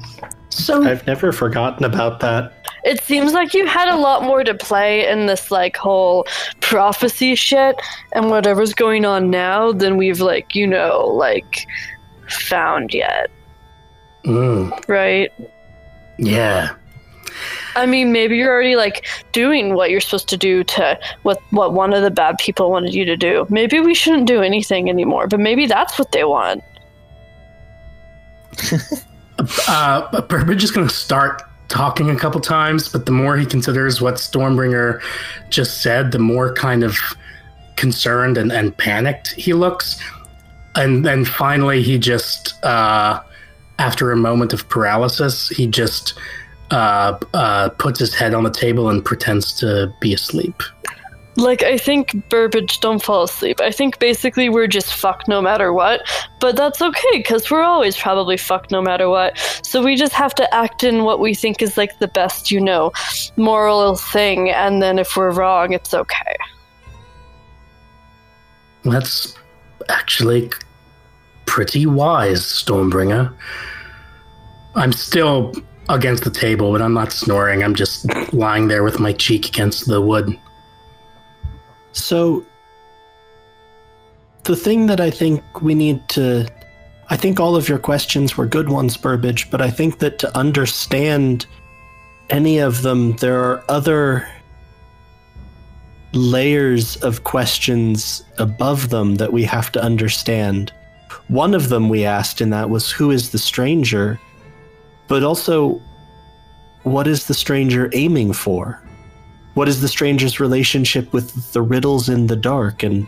So 0.49 0.85
I've 0.85 1.07
never 1.07 1.33
forgotten 1.33 1.85
about 1.85 2.21
that. 2.21 2.53
It 2.85 3.03
seems 3.03 3.33
like 3.33 3.53
you 3.53 3.67
had 3.67 3.89
a 3.89 3.97
lot 3.97 4.23
more 4.23 4.45
to 4.45 4.55
play 4.55 5.09
in 5.09 5.27
this 5.27 5.51
like 5.51 5.77
whole 5.77 6.27
prophecy 6.61 7.35
shit 7.35 7.77
and 8.13 8.31
whatever's 8.31 8.75
going 8.75 9.05
on 9.05 9.29
now 9.31 9.73
than 9.73 9.97
we've 9.97 10.21
like, 10.21 10.55
you 10.55 10.67
know, 10.67 11.07
like 11.07 11.67
found 12.29 12.95
yet, 12.95 13.31
mm, 14.25 14.89
right? 14.89 15.33
yeah. 16.19 16.75
I 17.75 17.87
mean, 17.87 18.13
maybe 18.13 18.37
you're 18.37 18.53
already 18.53 18.77
like 18.77 19.07
doing 19.33 19.75
what 19.75 19.91
you're 19.91 20.01
supposed 20.01 20.29
to 20.31 20.37
do 20.37 20.65
to 20.65 20.99
what 21.23 21.41
what 21.51 21.73
one 21.73 21.93
of 21.93 22.03
the 22.03 22.11
bad 22.11 22.39
people 22.39 22.71
wanted 22.71 22.95
you 22.95 23.05
to 23.05 23.17
do. 23.17 23.47
Maybe 23.51 23.81
we 23.81 23.95
shouldn't 23.95 24.27
do 24.27 24.43
anything 24.43 24.89
anymore, 24.89 25.27
but 25.27 25.41
maybe 25.41 25.67
that's 25.67 25.99
what 25.99 26.13
they 26.13 26.25
want. 26.25 26.63
Uh, 29.69 30.23
Burbage 30.23 30.65
is 30.65 30.71
going 30.71 30.89
to 30.89 30.95
start 30.95 31.43
talking 31.69 32.11
a 32.11 32.17
couple 32.17 32.41
times, 32.41 32.89
but 32.89 33.07
the 33.07 33.13
more 33.13 33.37
he 33.37 33.45
considers 33.45 34.01
what 34.01 34.15
Stormbringer 34.15 35.01
just 35.51 35.83
said, 35.83 36.13
the 36.13 36.19
more 36.19 36.55
kind 36.55 36.83
of 36.83 36.99
concerned 37.77 38.39
and, 38.39 38.51
and 38.51 38.77
panicked 38.77 39.33
he 39.33 39.53
looks. 39.53 40.01
And 40.75 41.05
then 41.05 41.25
finally, 41.25 41.83
he 41.83 41.99
just, 41.99 42.63
uh, 42.65 43.23
after 43.79 44.13
a 44.13 44.17
moment 44.17 44.53
of 44.53 44.69
paralysis, 44.69 45.49
he 45.49 45.67
just 45.67 46.15
uh, 46.71 47.19
uh, 47.35 47.69
puts 47.71 48.01
his 48.01 48.15
head 48.15 48.35
on 48.35 48.45
the 48.45 48.51
table 48.51 48.89
and 48.89 49.05
pretends 49.05 49.53
to 49.61 49.93
be 50.01 50.15
asleep. 50.15 50.63
Like, 51.39 51.63
I 51.63 51.77
think 51.77 52.29
Burbage, 52.31 52.81
don't 52.81 53.03
fall 53.03 53.25
asleep. 53.25 53.61
I 53.61 53.71
think 53.71 53.99
basically 53.99 54.49
we're 54.49 54.67
just 54.67 54.95
fucked 54.95 55.29
no 55.29 55.43
matter 55.43 55.71
what. 55.71 56.01
But 56.41 56.57
that's 56.57 56.81
okay, 56.81 57.19
because 57.19 57.51
we're 57.51 57.63
always 57.63 57.95
probably 57.95 58.39
fucked 58.39 58.71
no 58.71 58.81
matter 58.81 59.11
what. 59.11 59.39
So 59.63 59.83
we 59.83 59.97
just 59.97 60.15
have 60.15 60.35
to 60.37 60.55
act 60.55 60.83
in 60.83 61.05
what 61.05 61.21
we 61.21 61.35
think 61.35 61.61
is 61.61 61.77
like 61.77 61.99
the 61.99 62.09
best, 62.09 62.51
you 62.51 62.59
know, 62.59 62.91
moral 63.37 63.97
thing. 63.97 64.49
And 64.49 64.81
then 64.81 64.99
if 64.99 65.15
we're 65.15 65.31
wrong, 65.31 65.75
it's 65.75 65.93
okay. 65.93 66.37
That's 68.85 69.37
actually 69.91 70.51
pretty 71.45 71.85
wise, 71.85 72.41
Stormbringer. 72.41 73.35
I'm 74.75 74.93
still 74.93 75.53
against 75.89 76.25
the 76.25 76.31
table, 76.31 76.73
but 76.73 76.83
I'm 76.83 76.95
not 76.95 77.13
snoring. 77.13 77.63
I'm 77.63 77.75
just 77.75 78.07
lying 78.33 78.69
there 78.69 78.83
with 78.83 78.99
my 78.99 79.13
cheek 79.13 79.49
against 79.49 79.87
the 79.87 80.01
wood. 80.01 80.39
So, 81.93 82.45
the 84.45 84.57
thing 84.57 84.87
that 84.87 85.01
I 85.01 85.11
think 85.11 85.43
we 85.63 85.75
need 85.75 86.09
to. 86.11 86.49
I 87.09 87.17
think 87.17 87.39
all 87.39 87.55
of 87.55 87.69
your 87.69 87.79
questions 87.79 88.37
were 88.37 88.47
good 88.47 88.69
ones, 88.69 88.97
Burbage, 88.97 89.49
but 89.49 89.61
I 89.61 89.71
think 89.71 90.01
that 90.01 90.19
to 90.19 90.37
understand 90.37 91.47
any 92.31 92.59
of 92.59 92.83
them, 92.83 93.15
there 93.17 93.39
are 93.39 93.65
other 93.69 94.29
layers 96.13 96.97
of 96.97 97.23
questions 97.23 98.25
above 98.39 98.89
them 98.89 99.17
that 99.17 99.33
we 99.33 99.45
have 99.45 99.71
to 99.73 99.83
understand. 99.83 100.73
one 101.29 101.55
of 101.55 101.69
them 101.71 101.89
we 101.89 102.05
asked 102.05 102.41
in 102.41 102.51
that 102.51 102.71
was 102.71 102.91
who 102.91 103.11
is 103.11 103.31
the 103.31 103.39
stranger, 103.39 104.19
but 105.09 105.23
also 105.23 105.81
what 106.83 107.07
is 107.07 107.27
the 107.27 107.35
stranger 107.35 107.91
aiming 107.93 108.33
for? 108.33 108.81
What 109.55 109.69
is 109.69 109.81
the 109.81 109.89
stranger's 109.89 110.39
relationship 110.39 111.13
with 111.13 111.53
the 111.53 111.63
riddles 111.63 112.09
in 112.09 112.27
the 112.27 112.37
dark 112.37 112.83
and 112.83 113.07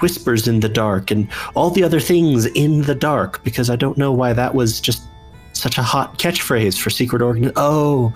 whispers 0.00 0.48
in 0.48 0.60
the 0.60 0.68
dark 0.68 1.10
and 1.10 1.28
all 1.54 1.70
the 1.70 1.84
other 1.84 2.00
things 2.00 2.46
in 2.46 2.82
the 2.82 2.94
dark? 2.94 3.44
Because 3.44 3.70
I 3.70 3.76
don't 3.76 3.98
know 3.98 4.12
why 4.12 4.32
that 4.32 4.54
was 4.54 4.80
just 4.80 5.02
such 5.52 5.78
a 5.78 5.82
hot 5.82 6.18
catchphrase 6.18 6.80
for 6.80 6.90
secret 6.90 7.22
organ. 7.22 7.52
Oh, 7.56 8.12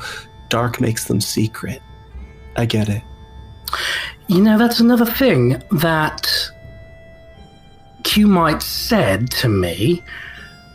dark 0.48 0.80
makes 0.80 1.04
them 1.04 1.20
secret. 1.20 1.82
I 2.56 2.66
get 2.66 2.88
it. 2.88 3.02
You 4.28 4.40
know, 4.40 4.56
that's 4.56 4.80
another 4.80 5.04
thing 5.04 5.62
that 5.72 6.30
Q 8.04 8.26
might 8.26 8.62
said 8.62 9.30
to 9.32 9.48
me. 9.48 10.02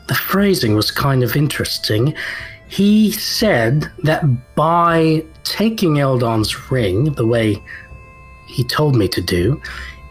The 0.10 0.16
phrasing 0.16 0.76
was 0.76 0.90
kind 0.90 1.24
of 1.24 1.36
interesting. 1.36 2.16
He 2.68 3.12
said 3.12 3.92
that 4.04 4.24
by 4.56 5.24
taking 5.44 6.00
Eldon's 6.00 6.72
ring 6.72 7.14
the 7.14 7.28
way 7.28 7.64
he 8.48 8.64
told 8.64 8.96
me 8.96 9.08
to 9.08 9.22
do, 9.22 9.62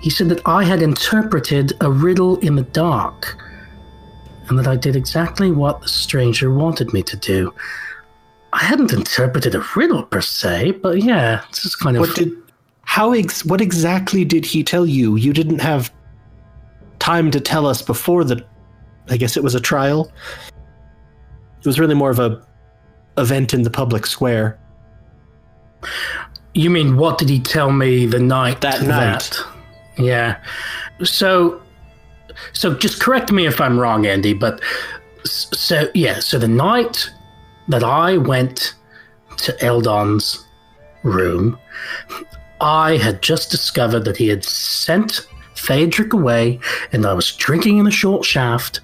he 0.01 0.09
said 0.09 0.29
that 0.29 0.41
I 0.47 0.63
had 0.63 0.83
interpreted 0.83 1.73
a 1.81 1.91
riddle 1.91 2.37
in 2.39 2.55
the 2.55 2.63
dark 2.63 3.37
and 4.49 4.57
that 4.57 4.69
I 4.69 4.77
did 4.77 4.95
exactly 4.95 5.51
what 5.51 5.83
the 5.83 5.89
stranger 5.89 6.55
wanted 6.55 6.93
me 6.93 7.03
to 7.03 7.17
do. 7.17 7.53
I 8.53 8.63
hadn't 8.63 8.93
interpreted 8.93 9.57
a 9.57 9.65
riddle 9.75 10.05
per 10.05 10.21
se, 10.21 10.79
but 10.81 11.03
yeah, 11.03 11.45
it's 11.49 11.65
just 11.65 11.81
kind 11.81 11.97
of. 11.97 12.03
What 12.03 12.15
did 12.15 12.33
how 12.83 13.13
ex- 13.13 13.45
what 13.45 13.61
exactly 13.61 14.25
did 14.25 14.47
he 14.47 14.63
tell 14.63 14.87
you? 14.87 15.17
You 15.17 15.33
didn't 15.33 15.59
have 15.59 15.93
time 17.01 17.33
to 17.33 17.41
tell 17.41 17.67
us 17.67 17.83
before 17.83 18.23
the 18.23 18.47
I 19.11 19.17
guess 19.17 19.37
it 19.37 19.43
was 19.43 19.55
a 19.55 19.61
trial. 19.61 20.13
It 21.61 21.67
was 21.67 21.79
really 21.79 21.95
more 21.95 22.11
of 22.11 22.19
a 22.19 22.45
event 23.17 23.53
in 23.53 23.63
the 23.63 23.71
public 23.71 24.07
square. 24.07 24.59
You 26.55 26.71
mean 26.71 26.97
what 26.97 27.19
did 27.19 27.29
he 27.29 27.41
tell 27.41 27.73
me 27.73 28.07
the 28.07 28.19
night 28.19 28.61
That 28.61 28.83
night. 28.83 29.41
Yeah. 29.97 30.43
So 31.03 31.61
so 32.53 32.75
just 32.75 33.01
correct 33.01 33.33
me 33.33 33.47
if 33.47 33.61
I'm 33.61 33.79
wrong, 33.79 34.07
Andy, 34.07 34.33
but 34.33 34.61
so 35.25 35.89
yeah, 35.95 36.21
so 36.21 36.39
the 36.39 36.49
night 36.49 37.11
that 37.69 37.83
I 37.83 38.17
went 38.17 38.75
to 39.39 39.65
Eldon's 39.65 40.47
room, 41.03 41.59
I 42.61 42.97
had 42.97 43.23
just 43.23 43.51
discovered 43.51 44.01
that 44.01 44.17
he 44.17 44.29
had 44.29 44.45
sent 44.45 45.27
Phaedric 45.59 46.13
away, 46.13 46.61
and 46.93 47.05
I 47.05 47.13
was 47.13 47.33
drinking 47.33 47.79
in 47.79 47.85
the 47.85 47.91
short 47.91 48.25
shaft, 48.25 48.81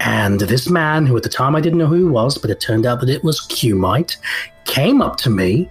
and 0.00 0.40
this 0.40 0.68
man, 0.68 1.06
who 1.06 1.16
at 1.16 1.22
the 1.22 1.28
time 1.28 1.56
I 1.56 1.60
didn't 1.60 1.78
know 1.78 1.86
who 1.86 1.94
he 1.96 2.04
was, 2.04 2.38
but 2.38 2.50
it 2.50 2.60
turned 2.60 2.86
out 2.86 3.00
that 3.00 3.08
it 3.08 3.24
was 3.24 3.40
Qmite, 3.48 4.16
came 4.64 5.00
up 5.00 5.16
to 5.18 5.30
me 5.30 5.68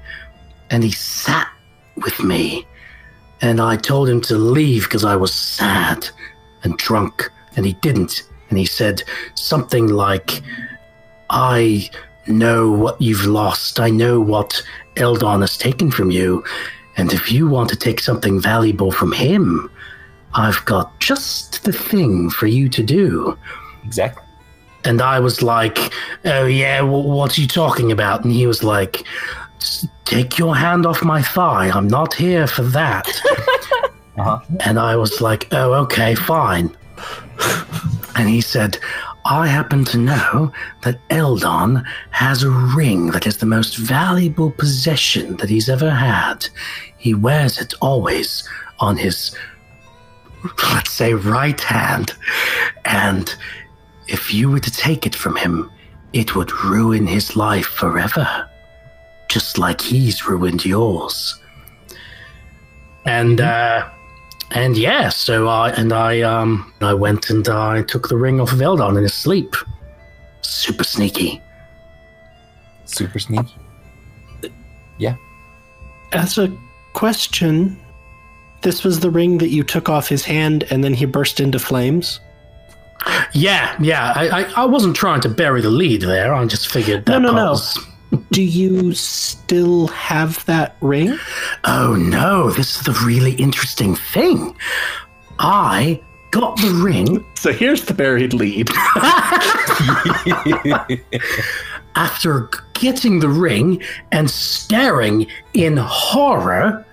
and 0.70 0.84
he 0.84 0.92
sat 0.92 1.48
with 1.96 2.22
me. 2.24 2.66
And 3.42 3.62
I 3.62 3.78
told 3.78 4.10
him 4.10 4.22
to 4.22 4.36
leave 4.36 4.84
because 4.84 5.06
I 5.06 5.16
was 5.16 5.34
sad 5.34 6.10
and 6.64 6.78
drunk, 6.78 7.30
and 7.56 7.66
he 7.66 7.74
didn't. 7.74 8.24
And 8.50 8.58
he 8.58 8.66
said 8.66 9.04
something 9.36 9.88
like, 9.88 10.42
I 11.30 11.90
know 12.26 12.72
what 12.72 13.02
you've 13.02 13.26
lost. 13.26 13.80
I 13.80 13.90
know 13.90 14.20
what 14.20 14.62
Eldon 14.96 15.42
has 15.42 15.58
taken 15.58 15.92
from 15.92 16.10
you. 16.10 16.44
And 16.98 17.14
if 17.14 17.32
you 17.32 17.48
want 17.48 17.70
to 17.70 17.76
take 17.76 18.00
something 18.00 18.42
valuable 18.42 18.92
from 18.92 19.12
him, 19.12 19.70
I've 20.34 20.64
got 20.66 21.00
just 21.00 21.64
the 21.64 21.74
thing 21.74 22.30
for 22.30 22.48
you 22.48 22.70
to 22.70 22.84
do. 22.84 23.38
Exactly. 23.84 24.24
And 24.84 25.02
I 25.02 25.20
was 25.20 25.42
like, 25.42 25.78
Oh, 26.26 26.46
yeah, 26.46 26.82
wh- 26.82 27.06
what 27.06 27.38
are 27.38 27.42
you 27.42 27.48
talking 27.48 27.92
about? 27.92 28.24
And 28.24 28.32
he 28.34 28.46
was 28.48 28.64
like, 28.64 29.04
Take 30.06 30.38
your 30.38 30.56
hand 30.56 30.86
off 30.86 31.04
my 31.04 31.22
thigh. 31.22 31.70
I'm 31.70 31.88
not 31.88 32.14
here 32.14 32.48
for 32.48 32.64
that. 32.64 33.08
Uh-huh. 34.20 34.40
And 34.66 34.80
I 34.80 34.96
was 34.96 35.22
like, 35.22 35.48
Oh, 35.52 35.74
okay, 35.84 36.16
fine. 36.16 36.76
And 38.16 38.28
he 38.28 38.42
said, 38.42 38.80
I 39.26 39.46
happen 39.46 39.86
to 39.86 39.98
know 40.00 40.52
that 40.82 41.00
Eldon 41.12 41.84
has 42.10 42.42
a 42.42 42.50
ring 42.50 43.12
that 43.12 43.28
is 43.28 43.38
the 43.38 43.46
most 43.46 43.78
valuable 43.78 44.50
possession 44.50 45.38
that 45.38 45.50
he's 45.52 45.70
ever 45.70 45.92
had. 45.92 46.48
He 46.98 47.14
wears 47.14 47.60
it 47.62 47.76
always 47.80 48.48
on 48.80 48.98
his, 48.98 49.36
let's 50.74 50.92
say, 50.92 51.14
right 51.14 51.60
hand. 51.60 52.14
And 52.86 53.34
if 54.08 54.34
you 54.34 54.50
were 54.50 54.60
to 54.60 54.72
take 54.72 55.06
it 55.06 55.16
from 55.16 55.36
him, 55.36 55.72
it 56.14 56.36
would 56.36 56.52
ruin 56.64 57.08
his 57.08 57.36
life 57.36 57.66
forever, 57.66 58.50
just 59.30 59.58
like 59.58 59.82
he's 59.82 60.28
ruined 60.28 60.66
yours. 60.66 61.40
And 63.06 63.42
uh, 63.42 63.90
and 64.52 64.78
yeah, 64.78 65.10
so 65.10 65.48
I 65.48 65.72
and 65.72 65.92
I 65.94 66.22
um 66.22 66.74
I 66.82 66.94
went 66.94 67.30
and 67.30 67.48
I 67.48 67.84
took 67.84 68.08
the 68.08 68.18
ring 68.18 68.40
off 68.40 68.54
of 68.54 68.62
Eldon 68.62 68.98
in 68.98 69.04
his 69.04 69.14
sleep. 69.14 69.56
Super 70.42 70.84
sneaky. 70.84 71.42
Super 72.86 73.20
sneaky. 73.20 73.56
Yeah. 74.98 75.16
As 76.14 76.38
a 76.38 76.56
question, 76.94 77.78
this 78.62 78.84
was 78.84 79.00
the 79.00 79.10
ring 79.10 79.38
that 79.40 79.50
you 79.50 79.64
took 79.64 79.90
off 79.90 80.08
his 80.08 80.26
hand 80.26 80.64
and 80.70 80.84
then 80.84 80.94
he 80.94 81.06
burst 81.06 81.40
into 81.40 81.60
flames? 81.60 82.20
Yeah, 83.34 83.76
yeah. 83.82 84.14
I, 84.16 84.42
I, 84.42 84.64
I 84.64 84.66
wasn't 84.66 84.96
trying 84.96 85.22
to 85.22 85.30
bury 85.30 85.62
the 85.62 85.70
lead 85.70 86.02
there. 86.02 86.34
I 86.34 86.46
just 86.46 86.72
figured 86.72 87.06
that 87.06 87.12
No, 87.14 87.20
no, 87.20 87.32
part 87.32 87.46
no. 87.46 87.52
was- 87.52 87.80
Do 88.32 88.42
you 88.42 88.94
still 88.94 89.88
have 89.88 90.44
that 90.46 90.76
ring? 90.82 91.18
Oh 91.66 91.96
no, 91.96 92.50
this 92.52 92.78
is 92.78 92.82
the 92.84 93.00
really 93.06 93.34
interesting 93.34 93.96
thing. 93.96 94.56
I 95.40 96.02
got 96.32 96.58
the 96.58 96.82
ring 96.84 97.24
So 97.36 97.54
here's 97.54 97.84
the 97.86 97.94
buried 97.94 98.34
lead. 98.34 98.70
after 101.96 102.50
getting 102.74 103.20
the 103.20 103.30
ring 103.30 103.82
and 104.12 104.30
staring 104.30 105.28
in 105.54 105.78
horror 105.78 106.86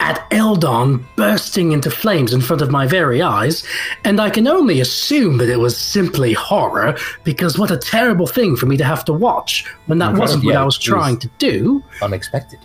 at 0.00 0.26
Eldon 0.30 1.04
bursting 1.16 1.72
into 1.72 1.90
flames 1.90 2.32
in 2.32 2.40
front 2.40 2.62
of 2.62 2.70
my 2.70 2.86
very 2.86 3.20
eyes, 3.20 3.64
and 4.04 4.20
I 4.20 4.30
can 4.30 4.46
only 4.46 4.80
assume 4.80 5.38
that 5.38 5.48
it 5.48 5.58
was 5.58 5.76
simply 5.76 6.32
horror 6.32 6.96
because 7.24 7.58
what 7.58 7.70
a 7.70 7.76
terrible 7.76 8.26
thing 8.26 8.56
for 8.56 8.66
me 8.66 8.76
to 8.76 8.84
have 8.84 9.04
to 9.06 9.12
watch 9.12 9.66
when 9.86 9.98
that 9.98 10.14
wasn't 10.16 10.44
what 10.44 10.52
yeah, 10.54 10.62
I 10.62 10.64
was 10.64 10.76
it 10.76 10.78
was- 10.78 10.84
trying 10.84 11.18
to 11.18 11.28
do. 11.38 11.82
Unexpected. 12.02 12.60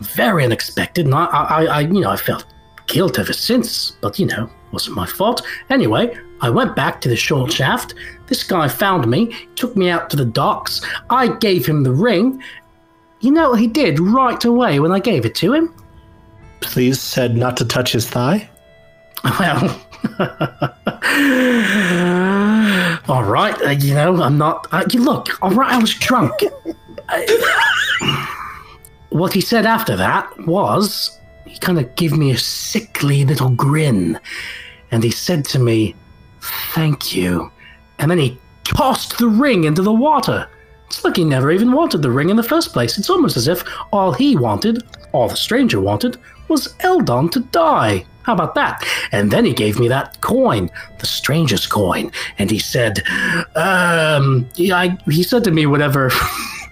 Very 0.00 0.44
unexpected, 0.44 1.06
and 1.06 1.14
I, 1.14 1.24
I, 1.24 1.64
I, 1.64 1.80
you 1.80 2.00
know, 2.00 2.10
I 2.10 2.16
felt 2.16 2.44
guilt 2.86 3.18
ever 3.18 3.32
since, 3.32 3.92
but 4.00 4.18
you 4.18 4.26
know, 4.26 4.48
wasn't 4.70 4.94
my 4.94 5.06
fault. 5.06 5.42
Anyway, 5.70 6.14
I 6.42 6.50
went 6.50 6.76
back 6.76 7.00
to 7.00 7.08
the 7.08 7.16
short 7.16 7.50
shaft. 7.50 7.94
This 8.26 8.42
guy 8.44 8.68
found 8.68 9.08
me, 9.10 9.34
took 9.54 9.74
me 9.76 9.88
out 9.88 10.10
to 10.10 10.16
the 10.16 10.24
docks. 10.24 10.82
I 11.10 11.28
gave 11.28 11.64
him 11.66 11.82
the 11.82 11.92
ring. 11.92 12.42
You 13.20 13.30
know 13.30 13.50
what 13.50 13.60
he 13.60 13.66
did 13.66 13.98
right 13.98 14.44
away 14.44 14.78
when 14.80 14.92
I 14.92 14.98
gave 14.98 15.24
it 15.24 15.34
to 15.36 15.54
him? 15.54 15.74
Please 16.66 17.00
said 17.00 17.36
not 17.36 17.56
to 17.58 17.64
touch 17.64 17.92
his 17.92 18.08
thigh. 18.08 18.48
Well, 19.24 19.80
all 23.08 23.24
right, 23.24 23.60
uh, 23.62 23.70
you 23.70 23.94
know, 23.94 24.22
I'm 24.22 24.38
not. 24.38 24.66
Uh, 24.72 24.84
you 24.90 25.02
look, 25.02 25.28
all 25.42 25.50
right, 25.52 25.72
I 25.72 25.78
was 25.78 25.94
drunk. 25.94 26.32
I- 27.08 27.62
what 29.10 29.32
he 29.32 29.40
said 29.40 29.64
after 29.64 29.96
that 29.96 30.28
was 30.46 31.18
he 31.46 31.58
kind 31.58 31.78
of 31.78 31.94
gave 31.94 32.12
me 32.16 32.30
a 32.32 32.38
sickly 32.38 33.24
little 33.24 33.48
grin, 33.50 34.18
and 34.90 35.02
he 35.02 35.10
said 35.10 35.44
to 35.46 35.58
me, 35.58 35.94
"Thank 36.74 37.14
you," 37.16 37.50
and 37.98 38.10
then 38.10 38.18
he 38.18 38.38
tossed 38.64 39.18
the 39.18 39.28
ring 39.28 39.64
into 39.64 39.82
the 39.82 39.92
water. 39.92 40.46
It's 40.88 41.02
like 41.04 41.16
he 41.16 41.24
never 41.24 41.50
even 41.50 41.72
wanted 41.72 42.02
the 42.02 42.10
ring 42.10 42.30
in 42.30 42.36
the 42.36 42.42
first 42.42 42.72
place. 42.72 42.98
It's 42.98 43.10
almost 43.10 43.36
as 43.36 43.48
if 43.48 43.64
all 43.92 44.12
he 44.12 44.36
wanted, 44.36 44.82
all 45.12 45.28
the 45.28 45.36
stranger 45.36 45.80
wanted, 45.80 46.16
was 46.48 46.74
Eldon 46.80 47.28
to 47.30 47.40
die. 47.40 48.04
How 48.22 48.34
about 48.34 48.56
that? 48.56 48.84
And 49.12 49.30
then 49.30 49.44
he 49.44 49.52
gave 49.52 49.78
me 49.78 49.86
that 49.88 50.20
coin, 50.20 50.68
the 50.98 51.06
stranger's 51.06 51.66
coin, 51.66 52.10
and 52.38 52.50
he 52.50 52.58
said, 52.58 52.98
um, 53.54 54.48
I, 54.58 54.98
he 55.08 55.22
said 55.22 55.44
to 55.44 55.52
me 55.52 55.66
whatever, 55.66 56.10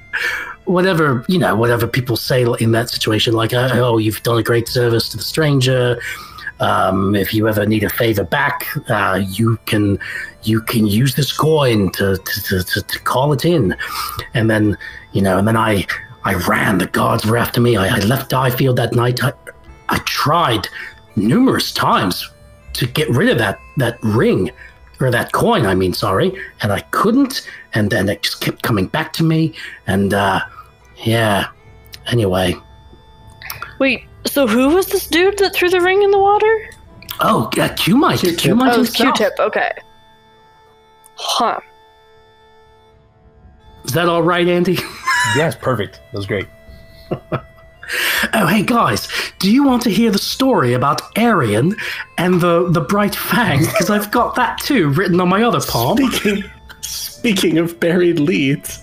whatever, 0.64 1.24
you 1.28 1.38
know, 1.38 1.54
whatever 1.54 1.86
people 1.86 2.16
say 2.16 2.44
in 2.58 2.72
that 2.72 2.90
situation, 2.90 3.34
like, 3.34 3.52
uh, 3.52 3.70
oh, 3.74 3.98
you've 3.98 4.22
done 4.24 4.38
a 4.38 4.42
great 4.42 4.66
service 4.66 5.08
to 5.10 5.16
the 5.16 5.22
stranger. 5.22 6.00
Um, 6.58 7.14
if 7.14 7.32
you 7.32 7.48
ever 7.48 7.66
need 7.66 7.84
a 7.84 7.90
favor 7.90 8.24
back, 8.24 8.66
uh, 8.88 9.20
you 9.28 9.56
can 9.66 9.98
you 10.42 10.60
can 10.60 10.86
use 10.86 11.14
this 11.14 11.32
coin 11.32 11.90
to, 11.92 12.16
to, 12.16 12.42
to, 12.42 12.62
to, 12.62 12.82
to 12.82 12.98
call 13.00 13.32
it 13.32 13.44
in. 13.44 13.76
And 14.34 14.50
then, 14.50 14.76
you 15.12 15.22
know, 15.22 15.38
and 15.38 15.46
then 15.46 15.56
I 15.56 15.86
I 16.24 16.34
ran. 16.34 16.78
The 16.78 16.86
guards 16.86 17.26
were 17.26 17.36
after 17.36 17.60
me. 17.60 17.76
I, 17.76 17.96
I 17.96 17.98
left 18.00 18.30
Diefield 18.30 18.76
that 18.76 18.94
night. 18.94 19.22
I, 19.22 19.32
I 19.94 19.98
tried 19.98 20.68
numerous 21.14 21.70
times 21.70 22.28
to 22.72 22.84
get 22.84 23.08
rid 23.10 23.28
of 23.30 23.38
that 23.38 23.60
that 23.76 23.96
ring, 24.02 24.50
or 25.00 25.12
that 25.12 25.32
coin, 25.32 25.66
I 25.66 25.76
mean, 25.76 25.94
sorry, 25.94 26.36
and 26.62 26.72
I 26.72 26.80
couldn't, 26.90 27.48
and 27.74 27.90
then 27.90 28.08
it 28.08 28.24
just 28.24 28.40
kept 28.40 28.62
coming 28.62 28.88
back 28.88 29.12
to 29.14 29.22
me, 29.22 29.54
and 29.86 30.12
uh, 30.12 30.40
yeah. 31.04 31.46
Anyway, 32.06 32.56
Wait, 33.78 34.04
so 34.26 34.48
who 34.48 34.70
was 34.70 34.86
this 34.88 35.06
dude 35.06 35.38
that 35.38 35.54
threw 35.54 35.70
the 35.70 35.80
ring 35.80 36.02
in 36.02 36.10
the 36.10 36.18
water? 36.18 36.70
oh, 37.20 37.48
uh, 37.56 37.68
Q 37.74 37.96
might, 37.96 38.18
Q-tip. 38.18 38.40
Q 38.40 38.54
might 38.56 38.72
oh, 38.72 38.78
himself. 38.78 39.16
Q-tip. 39.16 39.38
Okay. 39.38 39.70
Huh. 41.14 41.60
Is 43.84 43.92
that 43.92 44.08
all 44.08 44.22
right, 44.22 44.48
Andy? 44.48 44.76
Yes, 45.36 45.54
perfect. 45.54 46.00
That 46.10 46.18
was 46.18 46.26
great. 46.26 46.48
Oh, 48.32 48.46
hey 48.46 48.62
guys, 48.62 49.08
do 49.38 49.50
you 49.52 49.64
want 49.64 49.82
to 49.82 49.90
hear 49.90 50.10
the 50.10 50.18
story 50.18 50.72
about 50.74 51.14
Erien 51.14 51.78
and 52.18 52.40
the 52.40 52.70
the 52.70 52.80
bright 52.80 53.14
fang? 53.14 53.60
Because 53.66 53.90
I've 53.90 54.10
got 54.10 54.34
that 54.36 54.58
too 54.60 54.90
written 54.90 55.20
on 55.20 55.28
my 55.28 55.42
other 55.42 55.60
palm. 55.60 55.96
Speaking, 55.98 56.44
speaking 56.80 57.58
of 57.58 57.78
buried 57.80 58.18
leads, 58.20 58.80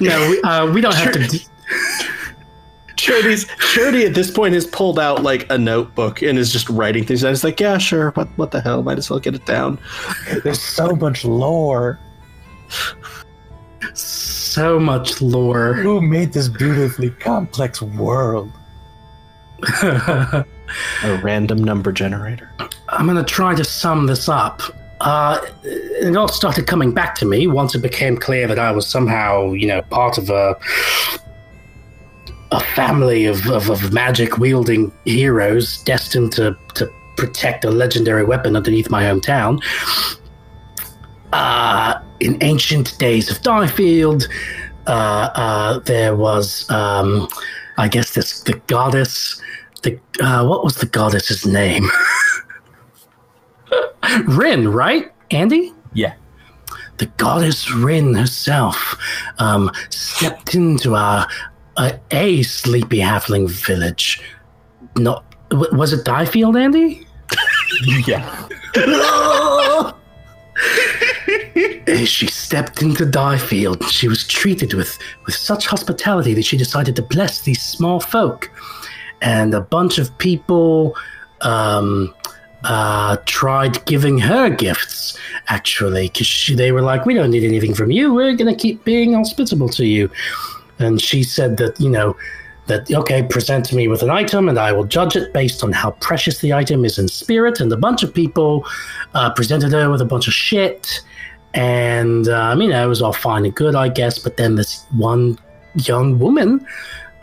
No, 0.00 0.30
we, 0.30 0.40
uh, 0.42 0.66
we 0.72 0.80
don't 0.80 0.94
have 0.94 1.12
to. 1.12 1.26
d- 1.26 1.44
Charity's 2.96 3.46
Charity 3.74 4.04
at 4.06 4.14
this 4.14 4.30
point 4.30 4.54
has 4.54 4.64
pulled 4.66 4.98
out 4.98 5.22
like 5.24 5.50
a 5.50 5.58
notebook 5.58 6.22
and 6.22 6.38
is 6.38 6.52
just 6.52 6.68
writing 6.68 7.04
things. 7.04 7.22
down. 7.22 7.32
It's 7.32 7.42
like, 7.42 7.58
yeah, 7.58 7.78
sure. 7.78 8.10
What 8.12 8.28
what 8.36 8.52
the 8.52 8.60
hell? 8.60 8.82
Might 8.82 8.98
as 8.98 9.10
well 9.10 9.18
get 9.18 9.34
it 9.34 9.44
down. 9.44 9.78
There's 10.44 10.60
so 10.60 10.94
much 10.94 11.24
lore. 11.24 11.98
So 12.68 12.94
much 14.56 15.20
lore. 15.20 15.74
Who 15.74 16.00
made 16.00 16.32
this 16.32 16.48
beautifully 16.48 17.10
complex 17.10 17.80
world? 17.82 18.50
A 19.82 20.44
random 21.22 21.62
number 21.62 21.92
generator. 21.92 22.50
I'm 22.88 23.06
going 23.06 23.16
to 23.16 23.24
try 23.24 23.54
to 23.54 23.64
sum 23.64 24.06
this 24.06 24.28
up. 24.28 24.62
Uh, 25.00 25.40
it 25.64 26.16
all 26.16 26.28
started 26.28 26.66
coming 26.66 26.92
back 26.92 27.14
to 27.16 27.24
me 27.24 27.46
once 27.46 27.74
it 27.74 27.82
became 27.82 28.16
clear 28.16 28.46
that 28.46 28.58
I 28.58 28.70
was 28.70 28.86
somehow, 28.86 29.52
you 29.52 29.66
know, 29.66 29.82
part 29.82 30.18
of 30.18 30.30
a 30.30 30.56
a 32.52 32.60
family 32.60 33.24
of, 33.24 33.48
of, 33.48 33.70
of 33.70 33.92
magic 33.92 34.36
wielding 34.38 34.92
heroes 35.06 35.82
destined 35.84 36.32
to, 36.32 36.56
to 36.74 36.86
protect 37.16 37.64
a 37.64 37.70
legendary 37.70 38.24
weapon 38.24 38.54
underneath 38.54 38.90
my 38.90 39.02
hometown. 39.02 39.58
Uh, 41.32 41.98
in 42.20 42.36
ancient 42.42 42.96
days 42.98 43.30
of 43.30 43.40
Diefield, 43.42 44.28
uh, 44.86 45.30
uh, 45.34 45.78
there 45.80 46.14
was, 46.14 46.70
um, 46.70 47.26
I 47.78 47.88
guess, 47.88 48.14
this 48.14 48.42
the 48.42 48.60
goddess. 48.66 49.40
The 49.82 49.98
uh, 50.20 50.46
what 50.46 50.62
was 50.62 50.76
the 50.76 50.86
goddess's 50.86 51.46
name? 51.46 51.88
Rin, 54.26 54.68
right, 54.68 55.10
Andy? 55.30 55.72
Yeah. 55.94 56.14
the 56.98 57.06
goddess 57.16 57.70
Rin 57.72 58.14
herself 58.14 58.96
um, 59.38 59.70
stepped 59.90 60.54
into 60.54 60.94
our 60.94 61.26
uh, 61.76 61.92
a 62.10 62.42
sleepy 62.42 62.98
halfling 62.98 63.48
village. 63.50 64.20
Not 64.96 65.24
w- 65.50 65.74
was 65.76 65.92
it 65.92 66.04
Diefield, 66.04 66.56
Andy? 66.56 67.06
Yeah. 68.06 68.48
She 72.04 72.26
stepped 72.26 72.82
into 72.82 73.04
Diefield, 73.04 73.82
she 73.90 74.08
was 74.08 74.26
treated 74.26 74.74
with, 74.74 74.98
with 75.26 75.34
such 75.34 75.66
hospitality 75.66 76.34
that 76.34 76.44
she 76.44 76.56
decided 76.56 76.96
to 76.96 77.02
bless 77.02 77.40
these 77.40 77.62
small 77.62 78.00
folk. 78.00 78.50
And 79.20 79.54
a 79.54 79.60
bunch 79.60 79.98
of 79.98 80.16
people 80.18 80.96
um, 81.40 82.14
uh, 82.64 83.16
tried 83.26 83.84
giving 83.86 84.18
her 84.18 84.48
gifts, 84.50 85.18
actually, 85.48 86.08
because 86.08 86.52
they 86.56 86.72
were 86.72 86.82
like, 86.82 87.06
We 87.06 87.14
don't 87.14 87.30
need 87.30 87.44
anything 87.44 87.74
from 87.74 87.90
you. 87.90 88.14
We're 88.14 88.34
going 88.34 88.54
to 88.54 88.60
keep 88.60 88.84
being 88.84 89.14
hospitable 89.14 89.68
to 89.70 89.86
you. 89.86 90.10
And 90.78 91.00
she 91.00 91.22
said 91.22 91.56
that, 91.58 91.80
you 91.80 91.88
know, 91.88 92.16
that, 92.66 92.90
okay, 92.90 93.22
present 93.24 93.72
me 93.72 93.88
with 93.88 94.02
an 94.02 94.10
item 94.10 94.48
and 94.48 94.58
I 94.58 94.72
will 94.72 94.84
judge 94.84 95.16
it 95.16 95.32
based 95.32 95.64
on 95.64 95.72
how 95.72 95.92
precious 95.92 96.38
the 96.38 96.52
item 96.52 96.84
is 96.84 96.98
in 96.98 97.08
spirit. 97.08 97.60
And 97.60 97.72
a 97.72 97.76
bunch 97.76 98.02
of 98.02 98.14
people 98.14 98.66
uh, 99.14 99.32
presented 99.34 99.72
her 99.72 99.90
with 99.90 100.00
a 100.00 100.04
bunch 100.04 100.28
of 100.28 100.34
shit. 100.34 101.02
And, 101.54 102.28
um, 102.28 102.62
you 102.62 102.68
know, 102.68 102.84
it 102.84 102.88
was 102.88 103.02
all 103.02 103.12
fine 103.12 103.44
and 103.44 103.54
good, 103.54 103.74
I 103.74 103.88
guess. 103.88 104.18
But 104.18 104.36
then 104.36 104.54
this 104.54 104.84
one 104.96 105.38
young 105.74 106.18
woman 106.18 106.66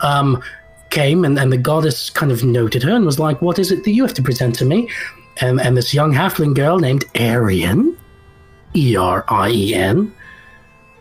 um, 0.00 0.42
came 0.90 1.24
and, 1.24 1.38
and 1.38 1.52
the 1.52 1.56
goddess 1.56 2.10
kind 2.10 2.30
of 2.30 2.44
noted 2.44 2.82
her 2.82 2.94
and 2.94 3.04
was 3.04 3.18
like, 3.18 3.42
What 3.42 3.58
is 3.58 3.72
it 3.72 3.84
that 3.84 3.90
you 3.90 4.02
have 4.02 4.14
to 4.14 4.22
present 4.22 4.54
to 4.56 4.64
me? 4.64 4.88
And, 5.40 5.60
and 5.60 5.76
this 5.76 5.94
young 5.94 6.12
halfling 6.12 6.54
girl 6.54 6.78
named 6.78 7.04
Erien, 7.14 7.96
E 8.74 8.96
R 8.96 9.24
I 9.28 9.50
E 9.50 9.74
N, 9.74 10.12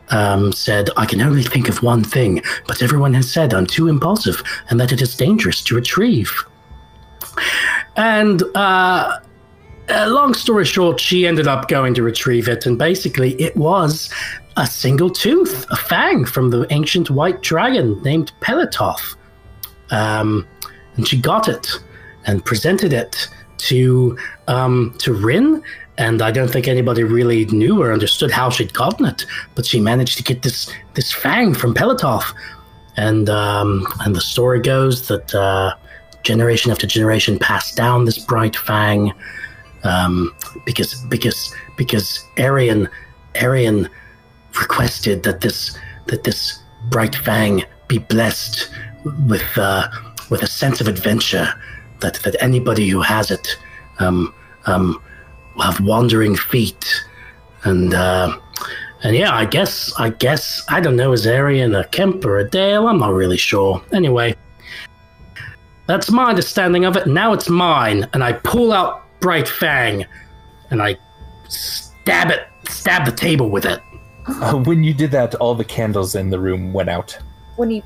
um, 0.09 0.51
said, 0.51 0.89
I 0.97 1.05
can 1.05 1.21
only 1.21 1.43
think 1.43 1.69
of 1.69 1.84
one 1.84 2.03
thing, 2.03 2.41
but 2.67 2.82
everyone 2.82 3.13
has 3.13 3.32
said 3.32 3.53
I'm 3.53 3.67
too 3.67 3.88
impulsive 3.88 4.41
and 4.69 4.80
that 4.80 4.91
it 4.91 5.01
is 5.01 5.15
dangerous 5.15 5.63
to 5.65 5.75
retrieve. 5.75 6.32
And 7.95 8.43
uh, 8.55 9.19
uh, 9.89 10.07
long 10.09 10.33
story 10.33 10.65
short, 10.65 10.99
she 10.99 11.27
ended 11.27 11.47
up 11.47 11.67
going 11.67 11.93
to 11.95 12.03
retrieve 12.03 12.47
it, 12.47 12.65
and 12.65 12.77
basically, 12.77 13.39
it 13.41 13.55
was 13.55 14.09
a 14.57 14.67
single 14.67 15.09
tooth, 15.09 15.65
a 15.69 15.75
fang 15.75 16.25
from 16.25 16.49
the 16.49 16.67
ancient 16.71 17.09
white 17.09 17.41
dragon 17.41 18.01
named 18.03 18.31
Pelitoth. 18.41 19.15
Um, 19.91 20.47
and 20.95 21.07
she 21.07 21.19
got 21.19 21.47
it 21.47 21.71
and 22.25 22.43
presented 22.43 22.93
it 22.93 23.27
to 23.57 24.17
um, 24.47 24.95
to 24.99 25.13
Rin, 25.13 25.63
and 25.97 26.21
I 26.21 26.31
don't 26.31 26.49
think 26.49 26.67
anybody 26.67 27.03
really 27.03 27.45
knew 27.45 27.81
or 27.81 27.91
understood 27.91 28.31
how 28.31 28.49
she'd 28.49 28.73
gotten 28.73 29.05
it, 29.05 29.25
but 29.55 29.65
she 29.65 29.79
managed 29.79 30.17
to 30.17 30.23
get 30.23 30.43
this 30.43 30.71
this 30.93 31.11
fang 31.11 31.53
from 31.53 31.73
Pelitoth. 31.73 32.33
And 32.97 33.29
um, 33.29 33.87
and 34.01 34.15
the 34.15 34.21
story 34.21 34.59
goes 34.59 35.07
that 35.07 35.33
uh, 35.33 35.73
generation 36.23 36.71
after 36.71 36.85
generation 36.85 37.39
passed 37.39 37.77
down 37.77 38.05
this 38.05 38.17
bright 38.17 38.55
fang 38.55 39.13
um, 39.84 40.36
because 40.65 40.95
because 41.05 41.53
because 41.77 42.25
Erien 42.38 42.89
Erien 43.36 43.89
requested 44.59 45.23
that 45.23 45.41
this 45.41 45.77
that 46.07 46.23
this 46.23 46.59
bright 46.89 47.15
fang 47.15 47.63
be 47.88 47.97
blessed 47.97 48.69
with 49.27 49.57
uh, 49.57 49.88
with 50.30 50.43
a 50.43 50.47
sense 50.47 50.82
of 50.82 50.88
adventure 50.88 51.53
that 52.01 52.15
that 52.23 52.36
anybody 52.41 52.88
who 52.88 53.01
has 53.01 53.32
it 53.32 53.57
um, 53.99 54.34
um, 54.65 55.01
will 55.55 55.63
have 55.63 55.80
wandering 55.82 56.36
feet. 56.36 57.03
And 57.63 57.93
uh, 57.93 58.38
and 59.03 59.15
yeah 59.15 59.34
I 59.34 59.45
guess 59.45 59.93
I 59.99 60.09
guess 60.09 60.63
I 60.69 60.80
don't 60.80 60.95
know 60.95 61.11
is 61.11 61.25
Erien 61.25 61.77
a 61.80 61.86
Kemp 61.89 62.25
or 62.25 62.38
a 62.39 62.49
Dale? 62.49 62.88
I'm 62.88 62.99
not 62.99 63.13
really 63.13 63.38
sure. 63.38 63.82
Anyway 63.91 64.36
that's 65.89 66.11
my 66.11 66.25
understanding 66.25 66.86
of 66.86 66.95
it. 66.95 67.07
Now 67.07 67.34
it's 67.34 67.49
mine 67.49 68.07
and 68.13 68.23
I 68.23 68.34
pull 68.34 68.71
out 68.71 69.05
Bright 69.20 69.47
Fang 69.47 70.05
and 70.72 70.82
I 70.82 70.97
stab 71.47 72.30
it 72.32 72.47
stab 72.67 73.05
the 73.05 73.11
table 73.11 73.49
with 73.49 73.65
it 73.65 73.82
Uh, 74.28 74.55
when 74.63 74.84
you 74.84 74.93
did 74.93 75.09
that, 75.11 75.34
all 75.36 75.55
the 75.55 75.65
candles 75.65 76.13
in 76.15 76.30
the 76.30 76.39
room 76.39 76.72
went 76.74 76.89
out. 76.89 77.17
When 77.55 77.72
you 77.72 77.82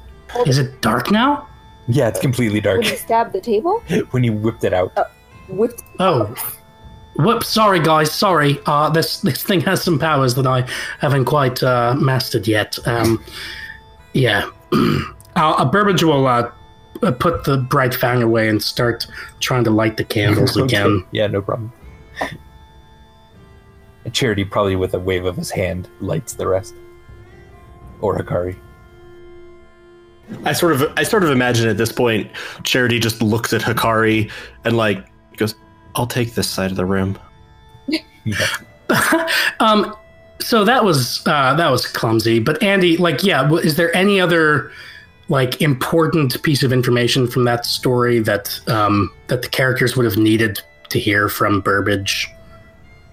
is 0.45 0.57
it 0.57 0.81
dark 0.81 1.09
now 1.11 1.47
Yeah, 1.88 2.07
it's 2.09 2.19
completely 2.19 2.59
dark. 2.61 2.79
when 2.81 2.89
you 2.89 2.97
stab 2.97 3.31
the 3.31 3.41
table, 3.41 3.81
when 4.11 4.23
you 4.23 4.34
whipped 4.34 4.63
it 4.63 4.73
out. 4.73 4.91
whipped. 5.49 5.84
Oh, 5.99 6.34
whoops! 7.15 7.47
Sorry, 7.47 7.79
guys. 7.79 8.11
Sorry. 8.11 8.57
Uh, 8.65 8.89
this 8.89 9.21
this 9.21 9.43
thing 9.43 9.61
has 9.61 9.81
some 9.84 9.99
powers 9.99 10.34
that 10.36 10.47
I 10.47 10.65
haven't 10.99 11.25
quite 11.25 11.61
uh, 11.63 11.93
mastered 11.95 12.47
yet. 12.47 12.77
Um, 12.88 13.23
yeah. 14.13 14.49
uh, 14.73 15.05
uh, 15.36 15.65
Burbage 15.71 16.03
will 16.03 16.25
uh, 16.27 16.31
uh, 16.31 16.51
put 17.11 17.43
the 17.43 17.57
bright 17.57 17.93
fang 17.93 18.23
away 18.23 18.47
and 18.47 18.61
start 18.61 19.05
trying 19.39 19.63
to 19.65 19.69
light 19.69 19.97
the 19.97 20.03
candles 20.03 20.57
Okay. 20.57 20.63
again. 20.77 21.03
Yeah, 21.11 21.27
no 21.27 21.41
problem. 21.41 21.71
And 24.05 24.13
Charity, 24.13 24.43
probably 24.43 24.75
with 24.75 24.93
a 24.93 24.99
wave 24.99 25.25
of 25.25 25.35
his 25.37 25.49
hand, 25.51 25.89
lights 26.01 26.33
the 26.33 26.47
rest. 26.47 26.73
Or 28.01 28.17
Hakari. 28.17 28.57
I 30.45 30.53
sort 30.53 30.73
of 30.73 30.91
I 30.97 31.03
sort 31.03 31.23
of 31.23 31.29
imagine 31.29 31.69
at 31.69 31.77
this 31.77 31.91
point, 31.91 32.29
Charity 32.63 32.99
just 32.99 33.21
looks 33.21 33.53
at 33.53 33.61
Hakari 33.61 34.31
and 34.63 34.77
like 34.77 35.05
goes, 35.37 35.55
"I'll 35.95 36.07
take 36.07 36.33
this 36.33 36.49
side 36.49 36.71
of 36.71 36.77
the 36.77 36.85
room." 36.85 37.17
Yeah. 38.25 38.47
um, 39.59 39.93
so 40.39 40.63
that 40.65 40.83
was 40.83 41.21
uh, 41.27 41.53
that 41.55 41.69
was 41.69 41.85
clumsy. 41.85 42.39
But 42.39 42.61
Andy, 42.63 42.97
like, 42.97 43.23
yeah, 43.23 43.49
is 43.53 43.75
there 43.75 43.95
any 43.95 44.19
other 44.19 44.71
like 45.34 45.59
important 45.63 46.41
piece 46.43 46.61
of 46.61 46.71
information 46.71 47.25
from 47.27 47.43
that 47.45 47.65
story 47.65 48.19
that 48.19 48.59
um, 48.69 49.11
that 49.29 49.41
the 49.41 49.49
characters 49.49 49.97
would 49.97 50.05
have 50.05 50.15
needed 50.15 50.61
to 50.89 50.99
hear 50.99 51.27
from 51.27 51.59
Burbage? 51.59 52.29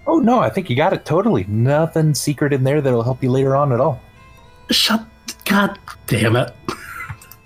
Oh 0.05 0.19
no, 0.19 0.39
I 0.39 0.49
think 0.51 0.69
you 0.69 0.75
got 0.75 0.93
it 0.93 1.03
totally. 1.03 1.45
Nothing 1.45 2.13
secret 2.13 2.53
in 2.53 2.63
there 2.63 2.79
that'll 2.79 3.01
help 3.01 3.23
you 3.23 3.31
later 3.31 3.55
on 3.55 3.71
at 3.71 3.79
all. 3.81 3.99
Shut! 4.69 5.03
God 5.45 5.79
damn 6.05 6.35
it! 6.35 6.53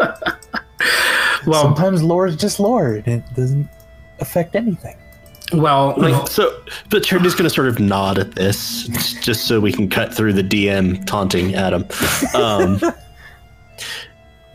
well, 1.48 1.62
Sometimes 1.62 2.04
lore 2.04 2.28
is 2.28 2.36
just 2.36 2.60
lore, 2.60 2.96
and 2.96 3.08
it 3.08 3.24
doesn't 3.34 3.70
affect 4.20 4.56
anything. 4.56 4.98
Well, 5.54 5.94
Like 5.98 6.28
so, 6.28 6.60
but 6.90 7.04
Charity's 7.04 7.34
going 7.34 7.44
to 7.46 7.50
sort 7.54 7.68
of 7.70 7.80
nod 7.80 8.18
at 8.20 8.36
this, 8.36 8.88
just 9.22 9.48
so 9.48 9.60
we 9.62 9.72
can 9.72 9.90
cut 9.90 10.14
through 10.14 10.34
the 10.34 10.44
DM 10.44 11.06
taunting 11.06 11.56
Adam, 11.56 11.86
um, 12.34 12.80
a- 12.84 12.96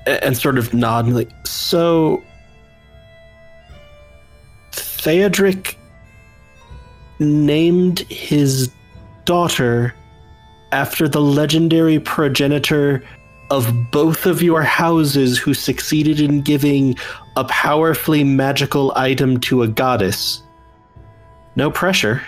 and 0.07 0.37
sort 0.37 0.59
of 0.59 0.73
nod 0.73 1.07
and 1.07 1.15
like, 1.15 1.31
so 1.47 2.23
Theodric 4.73 5.77
named 7.19 8.01
his 8.11 8.71
daughter 9.25 9.95
after 10.73 11.09
the 11.09 11.21
legendary 11.21 11.99
progenitor 11.99 13.03
of 13.51 13.73
both 13.91 14.27
of 14.27 14.43
your 14.43 14.63
houses 14.63 15.39
who 15.39 15.53
succeeded 15.55 16.21
in 16.21 16.41
giving 16.41 16.97
a 17.37 17.45
powerfully 17.45 18.23
magical 18.23 18.93
item 18.95 19.41
to 19.41 19.63
a 19.63 19.69
goddess. 19.69 20.43
No 21.57 21.71
pressure. 21.71 22.23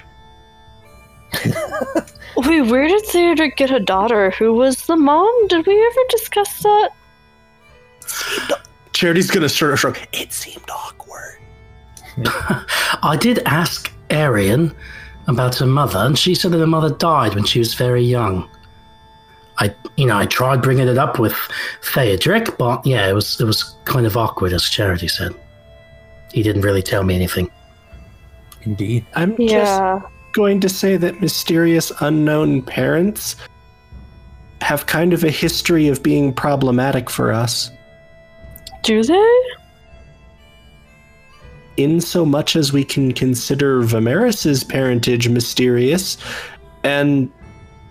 Wait, 2.37 2.63
where 2.63 2.89
did 2.89 3.05
Theodric 3.05 3.57
get 3.57 3.71
a 3.71 3.79
daughter? 3.79 4.31
Who 4.33 4.53
was 4.55 4.87
the 4.87 4.97
mom? 4.97 5.49
Did 5.49 5.67
we 5.67 5.75
ever 5.75 6.01
discuss 6.11 6.63
that? 6.63 6.91
Charity's 8.93 9.31
gonna 9.31 9.49
sort 9.49 9.73
of 9.73 9.81
shrug. 9.81 9.99
It 10.13 10.33
seemed 10.33 10.69
awkward. 10.71 11.39
I 13.03 13.17
did 13.19 13.41
ask 13.47 13.93
Erien 14.11 14.75
about 15.27 15.57
her 15.57 15.67
mother, 15.67 15.99
and 15.99 16.19
she 16.19 16.35
said 16.35 16.53
that 16.53 16.59
her 16.59 16.67
mother 16.67 16.91
died 16.91 17.35
when 17.35 17.45
she 17.45 17.59
was 17.59 17.75
very 17.75 18.03
young. 18.03 18.49
I, 19.59 19.75
you 19.97 20.07
know, 20.07 20.17
I 20.17 20.27
tried 20.27 20.63
bringing 20.63 20.89
it 20.89 20.99
up 20.99 21.19
with 21.19 21.35
Theodric, 21.83 22.57
but 22.59 22.85
yeah, 22.87 23.09
it 23.09 23.13
was 23.13 23.41
it 23.41 23.45
was 23.45 23.75
kind 23.85 24.07
of 24.07 24.17
awkward, 24.17 24.53
as 24.53 24.65
Charity 24.65 25.09
said. 25.09 25.35
He 26.33 26.43
didn't 26.43 26.63
really 26.63 26.83
tell 26.83 27.03
me 27.03 27.15
anything. 27.15 27.51
Indeed. 28.63 29.05
I'm 29.15 29.37
just 29.37 30.05
going 30.33 30.61
to 30.61 30.69
say 30.69 30.97
that 30.97 31.21
mysterious 31.21 31.93
unknown 32.01 32.63
parents 32.63 33.37
have 34.61 34.87
kind 34.87 35.13
of 35.13 35.25
a 35.25 35.31
history 35.31 35.89
of 35.89 36.03
being 36.03 36.33
problematic 36.33 37.11
for 37.11 37.33
us, 37.33 37.71
Do 38.83 39.03
they? 39.03 39.41
in 41.79 42.03
so 42.03 42.25
much 42.27 42.55
as 42.55 42.71
we 42.71 42.85
can 42.85 43.13
consider 43.13 43.81
Vimeris's 43.83 44.63
parentage 44.63 45.27
mysterious, 45.29 46.19
and 46.85 47.33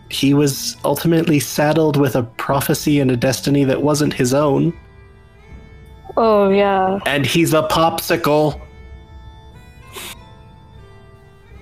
he 0.10 0.36
was 0.36 0.78
ultimately 0.86 1.40
saddled 1.40 1.98
with 1.98 2.16
a 2.16 2.22
prophecy 2.22 3.00
and 3.00 3.10
a 3.10 3.18
destiny 3.18 3.64
that 3.64 3.82
wasn't 3.82 4.14
his 4.14 4.36
own, 4.36 4.72
Oh 6.16 6.50
yeah. 6.50 7.00
and 7.08 7.26
he's 7.26 7.54
a 7.56 7.64
popsicle. 7.64 8.62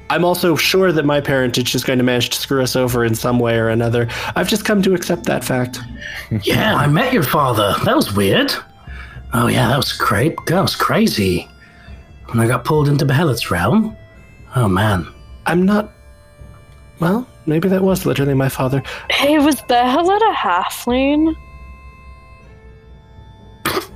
I'm 0.10 0.26
also 0.26 0.56
sure 0.58 0.92
that 0.92 1.06
my 1.06 1.22
parentage 1.22 1.74
is 1.74 1.84
going 1.86 2.00
to 2.00 2.04
manage 2.04 2.32
to 2.32 2.40
screw 2.40 2.62
us 2.62 2.76
over 2.76 3.06
in 3.06 3.14
some 3.16 3.40
way 3.40 3.58
or 3.58 3.70
another. 3.70 4.08
I've 4.36 4.50
just 4.50 4.66
come 4.66 4.82
to 4.82 4.94
accept 4.94 5.24
that 5.26 5.44
fact. 5.44 5.80
Yeah, 6.44 6.76
I 6.76 6.88
met 6.88 7.14
your 7.14 7.24
father. 7.24 7.76
That 7.86 7.96
was 7.96 8.14
weird. 8.14 8.52
Oh 9.34 9.48
yeah, 9.48 9.68
that 9.68 9.78
was 9.78 9.94
great. 9.94 10.36
That 10.48 10.62
was 10.62 10.76
crazy. 10.76 11.48
When 12.28 12.40
I 12.40 12.48
got 12.48 12.66
pulled 12.66 12.88
into 12.88 13.06
Behelit's 13.06 13.52
realm. 13.52 13.96
Oh 14.56 14.68
man. 14.68 15.08
I'm 15.46 15.66
not. 15.66 15.92
Well, 17.00 17.28
maybe 17.46 17.70
that 17.70 17.82
was 17.82 18.06
literally 18.06 18.34
my 18.34 18.50
father. 18.50 18.84
Hey, 19.10 19.40
was 19.40 19.62
Behelit 19.62 20.22
a 20.22 20.36
halfling? 20.36 21.36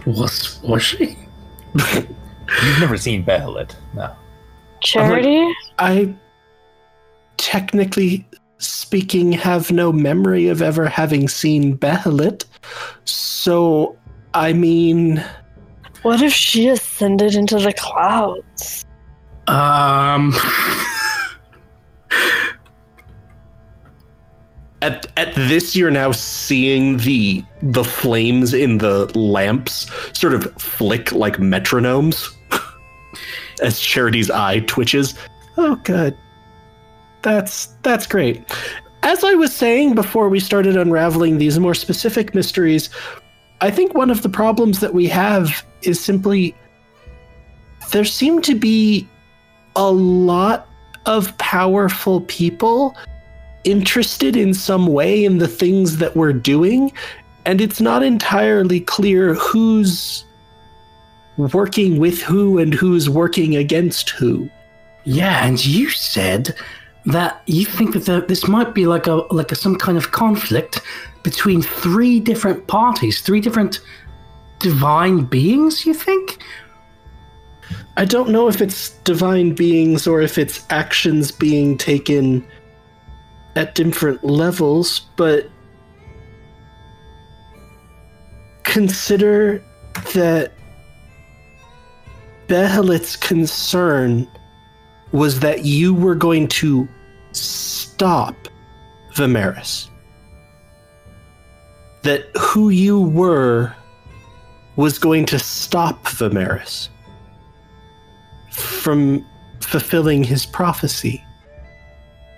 Was 0.05 0.59
was 0.63 0.83
she? 0.83 1.17
You've 1.75 2.79
never 2.79 2.97
seen 2.97 3.23
Behelit, 3.23 3.75
no. 3.93 4.13
Charity? 4.81 5.53
I, 5.79 6.13
technically 7.37 8.27
speaking, 8.57 9.31
have 9.31 9.71
no 9.71 9.91
memory 9.91 10.47
of 10.47 10.61
ever 10.61 10.87
having 10.87 11.27
seen 11.27 11.77
Behelit. 11.77 12.45
So, 13.05 13.97
I 14.33 14.53
mean, 14.53 15.23
What 16.01 16.21
if 16.21 16.33
she 16.33 16.67
ascended 16.69 17.35
into 17.35 17.59
the 17.59 17.73
clouds? 17.73 18.85
Um. 19.47 20.33
At 24.81 25.07
at 25.15 25.33
this, 25.35 25.75
you're 25.77 25.91
now 25.91 26.11
seeing 26.11 26.97
the 26.97 27.43
the 27.61 27.85
flames 27.85 28.53
in 28.53 28.79
the 28.79 29.05
lamps 29.17 29.89
sort 30.11 30.33
of 30.33 30.51
flick 30.61 31.13
like 31.13 31.37
metronomes 31.37 32.27
as 33.61 33.79
Charity's 33.79 34.29
eye 34.29 34.59
twitches. 34.61 35.15
oh, 35.57 35.75
good. 35.85 36.17
That's 37.21 37.67
that's 37.83 38.05
great. 38.05 38.43
As 39.03 39.23
I 39.23 39.33
was 39.35 39.55
saying 39.55 39.95
before 39.95 40.27
we 40.27 40.41
started 40.41 40.75
unraveling 40.75 41.37
these 41.37 41.59
more 41.59 41.75
specific 41.75 42.35
mysteries, 42.35 42.89
I 43.63 43.71
think 43.71 43.93
one 43.93 44.09
of 44.09 44.23
the 44.23 44.29
problems 44.29 44.81
that 44.81 44.93
we 44.93 45.07
have 45.07 45.65
is 45.83 45.97
simply 45.97 46.53
there 47.93 48.03
seem 48.03 48.41
to 48.41 48.55
be 48.55 49.07
a 49.77 49.89
lot 49.89 50.67
of 51.05 51.37
powerful 51.37 52.19
people 52.27 52.93
interested 53.63 54.35
in 54.35 54.53
some 54.53 54.87
way 54.87 55.23
in 55.23 55.37
the 55.37 55.47
things 55.47 55.95
that 55.99 56.13
we're 56.13 56.33
doing, 56.33 56.91
and 57.45 57.61
it's 57.61 57.79
not 57.79 58.03
entirely 58.03 58.81
clear 58.81 59.33
who's 59.33 60.25
working 61.37 61.99
with 61.99 62.21
who 62.21 62.57
and 62.57 62.73
who's 62.73 63.09
working 63.09 63.55
against 63.55 64.09
who. 64.09 64.49
Yeah, 65.05 65.45
and 65.45 65.65
you 65.65 65.89
said 65.89 66.53
that 67.05 67.41
you 67.45 67.63
think 67.63 67.95
that 67.95 68.27
this 68.27 68.45
might 68.45 68.73
be 68.73 68.87
like 68.87 69.07
a 69.07 69.23
like 69.31 69.53
a, 69.53 69.55
some 69.55 69.77
kind 69.77 69.97
of 69.97 70.11
conflict 70.11 70.81
between 71.23 71.61
three 71.61 72.19
different 72.19 72.67
parties, 72.67 73.21
three 73.21 73.41
different 73.41 73.79
divine 74.59 75.23
beings. 75.25 75.85
You 75.85 75.93
think? 75.93 76.37
I 77.95 78.05
don't 78.05 78.29
know 78.29 78.47
if 78.47 78.61
it's 78.61 78.89
divine 78.99 79.53
beings 79.53 80.07
or 80.07 80.21
if 80.21 80.37
it's 80.37 80.65
actions 80.69 81.31
being 81.31 81.77
taken 81.77 82.45
at 83.55 83.75
different 83.75 84.23
levels, 84.23 85.01
but 85.15 85.49
consider 88.63 89.63
that 90.13 90.53
Behelit's 92.47 93.15
concern 93.15 94.27
was 95.11 95.39
that 95.41 95.63
you 95.63 95.93
were 95.93 96.15
going 96.15 96.47
to 96.47 96.87
stop 97.31 98.35
Vimeris. 99.13 99.89
That 102.03 102.29
who 102.37 102.69
you 102.69 103.01
were 103.01 103.73
was 104.75 104.97
going 104.99 105.25
to 105.27 105.39
stop 105.39 106.05
Vimeris 106.05 106.89
from 108.51 109.25
fulfilling 109.61 110.23
his 110.23 110.45
prophecy. 110.45 111.23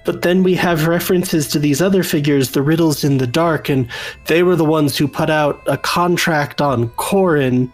But 0.05 0.21
then 0.21 0.43
we 0.43 0.53
have 0.53 0.87
references 0.87 1.47
to 1.49 1.59
these 1.59 1.81
other 1.81 2.03
figures, 2.03 2.51
the 2.51 2.61
riddles 2.61 3.03
in 3.03 3.17
the 3.17 3.27
dark, 3.27 3.69
and 3.69 3.89
they 4.27 4.43
were 4.43 4.55
the 4.55 4.63
ones 4.63 4.95
who 4.95 5.07
put 5.07 5.31
out 5.31 5.61
a 5.65 5.77
contract 5.77 6.61
on 6.61 6.89
Corin 6.89 7.71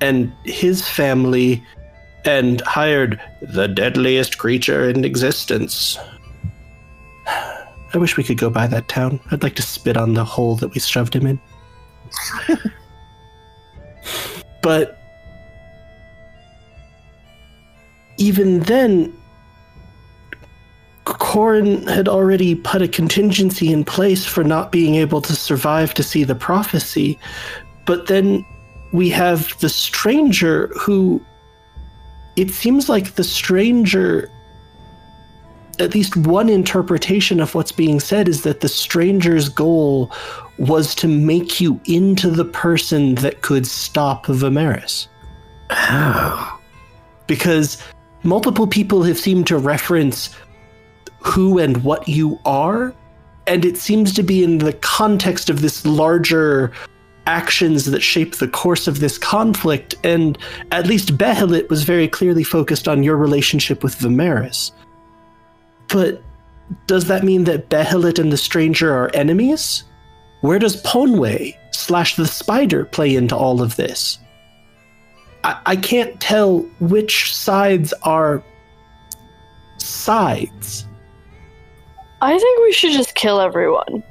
and 0.00 0.32
his 0.44 0.86
family 0.86 1.62
and 2.24 2.60
hired 2.60 3.20
the 3.40 3.66
deadliest 3.66 4.38
creature 4.38 4.88
in 4.88 5.04
existence. 5.04 5.98
I 7.94 7.98
wish 7.98 8.16
we 8.16 8.24
could 8.24 8.38
go 8.38 8.50
by 8.50 8.66
that 8.68 8.88
town. 8.88 9.20
I'd 9.30 9.42
like 9.42 9.56
to 9.56 9.62
spit 9.62 9.96
on 9.96 10.14
the 10.14 10.24
hole 10.24 10.56
that 10.56 10.68
we 10.68 10.80
shoved 10.80 11.14
him 11.14 11.26
in. 11.26 11.40
but 14.62 14.98
even 18.18 18.60
then, 18.60 19.12
Corin 21.04 21.86
had 21.86 22.08
already 22.08 22.54
put 22.54 22.82
a 22.82 22.88
contingency 22.88 23.72
in 23.72 23.84
place 23.84 24.24
for 24.24 24.44
not 24.44 24.72
being 24.72 24.94
able 24.94 25.20
to 25.22 25.34
survive 25.34 25.94
to 25.94 26.02
see 26.02 26.24
the 26.24 26.34
prophecy. 26.34 27.18
But 27.84 28.06
then 28.06 28.44
we 28.92 29.08
have 29.10 29.58
the 29.60 29.68
stranger 29.68 30.68
who. 30.78 31.24
It 32.36 32.50
seems 32.50 32.88
like 32.88 33.14
the 33.14 33.24
stranger. 33.24 34.30
At 35.78 35.94
least 35.94 36.16
one 36.16 36.48
interpretation 36.48 37.40
of 37.40 37.54
what's 37.54 37.72
being 37.72 37.98
said 37.98 38.28
is 38.28 38.42
that 38.42 38.60
the 38.60 38.68
stranger's 38.68 39.48
goal 39.48 40.12
was 40.58 40.94
to 40.96 41.08
make 41.08 41.60
you 41.60 41.80
into 41.86 42.30
the 42.30 42.44
person 42.44 43.14
that 43.16 43.40
could 43.42 43.66
stop 43.66 44.26
Vimeris 44.26 45.08
Oh, 45.70 46.60
because 47.26 47.82
multiple 48.22 48.66
people 48.66 49.02
have 49.02 49.18
seemed 49.18 49.46
to 49.46 49.56
reference 49.56 50.36
who 51.20 51.58
and 51.58 51.82
what 51.82 52.06
you 52.06 52.38
are 52.44 52.94
and 53.46 53.64
it 53.64 53.76
seems 53.76 54.12
to 54.14 54.22
be 54.22 54.44
in 54.44 54.58
the 54.58 54.72
context 54.74 55.50
of 55.50 55.62
this 55.62 55.84
larger 55.84 56.72
actions 57.26 57.86
that 57.86 58.00
shape 58.00 58.36
the 58.36 58.48
course 58.48 58.86
of 58.86 59.00
this 59.00 59.18
conflict, 59.18 59.94
and 60.04 60.38
at 60.70 60.86
least 60.86 61.16
Behelit 61.16 61.68
was 61.68 61.84
very 61.84 62.08
clearly 62.08 62.44
focused 62.44 62.88
on 62.88 63.02
your 63.02 63.16
relationship 63.16 63.82
with 63.82 63.98
Vimeris. 63.98 64.72
But 65.92 66.22
does 66.86 67.06
that 67.06 67.22
mean 67.22 67.44
that 67.44 67.68
Behelit 67.68 68.18
and 68.18 68.32
the 68.32 68.36
stranger 68.36 68.94
are 68.94 69.10
enemies? 69.14 69.84
Where 70.40 70.58
does 70.58 70.82
Ponway 70.82 71.56
slash 71.70 72.16
the 72.16 72.26
spider 72.26 72.84
play 72.84 73.14
into 73.14 73.36
all 73.36 73.62
of 73.62 73.76
this? 73.76 74.18
I, 75.44 75.60
I 75.66 75.76
can't 75.76 76.20
tell 76.20 76.60
which 76.80 77.34
sides 77.34 77.92
are 78.02 78.42
sides. 79.78 80.86
I 82.20 82.38
think 82.38 82.62
we 82.62 82.72
should 82.72 82.92
just 82.92 83.14
kill 83.14 83.40
everyone. 83.40 84.02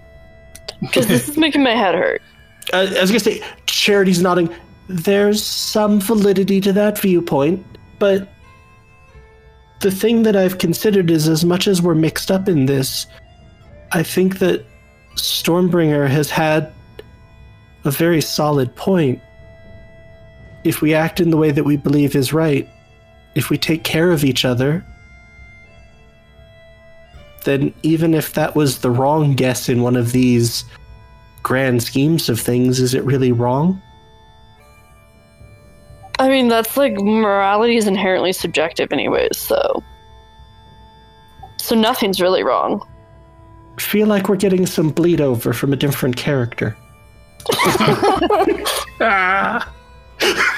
Because 0.82 1.08
this 1.08 1.30
is 1.30 1.38
making 1.38 1.64
my 1.64 1.76
head 1.76 1.96
hurt. 1.96 2.22
Uh, 2.74 2.88
I 2.96 3.02
was 3.02 3.10
gonna 3.10 3.20
say, 3.20 3.42
Charity's 3.66 4.22
nodding. 4.22 4.48
There's 4.88 5.44
some 5.44 6.00
validity 6.00 6.62
to 6.62 6.72
that 6.74 6.98
viewpoint, 6.98 7.66
but 7.98 8.30
the 9.82 9.92
thing 9.92 10.24
that 10.24 10.36
I've 10.36 10.60
considered 10.60 11.10
is 11.12 11.28
as 11.28 11.44
much 11.44 11.68
as 11.68 11.82
we're 11.82 11.96
mixed 11.96 12.32
up 12.32 12.48
in 12.48 12.68
this, 12.68 13.08
I 13.92 14.04
think 14.04 14.40
that 14.40 14.66
Stormbringer 15.16 16.08
has 16.08 16.30
had 16.30 16.72
a 17.84 17.92
very 17.92 18.22
solid 18.22 18.76
point. 18.76 19.20
If 20.64 20.82
we 20.82 20.94
act 20.94 21.20
in 21.20 21.32
the 21.32 21.38
way 21.38 21.52
that 21.52 21.64
we 21.64 21.78
believe 21.78 22.16
is 22.16 22.32
right, 22.32 22.70
if 23.34 23.50
we 23.50 23.58
take 23.58 23.84
care 23.84 24.12
of 24.12 24.24
each 24.24 24.46
other, 24.46 24.86
then 27.44 27.74
even 27.82 28.14
if 28.14 28.34
that 28.34 28.56
was 28.56 28.80
the 28.80 28.92
wrong 28.92 29.34
guess 29.34 29.68
in 29.68 29.82
one 29.82 29.96
of 29.96 30.12
these 30.12 30.64
grand 31.42 31.82
schemes 31.82 32.30
of 32.30 32.40
things, 32.40 32.80
is 32.80 32.94
it 32.94 33.04
really 33.04 33.32
wrong? 33.32 33.82
I 36.22 36.30
mean, 36.30 36.50
that's 36.50 36.78
like 36.78 36.94
morality 36.94 37.78
is 37.78 37.88
inherently 37.88 38.32
subjective, 38.32 38.94
anyways. 38.94 39.36
So, 39.40 39.84
so 41.58 41.74
nothing's 41.74 42.22
really 42.22 42.44
wrong. 42.44 42.88
feel 43.80 44.06
like 44.06 44.30
we're 44.30 44.36
getting 44.36 44.68
some 44.68 44.92
bleed 44.92 45.20
over 45.20 45.52
from 45.52 45.74
a 45.74 45.76
different 45.76 46.16
character. 46.16 46.78
Ah. 49.04 49.74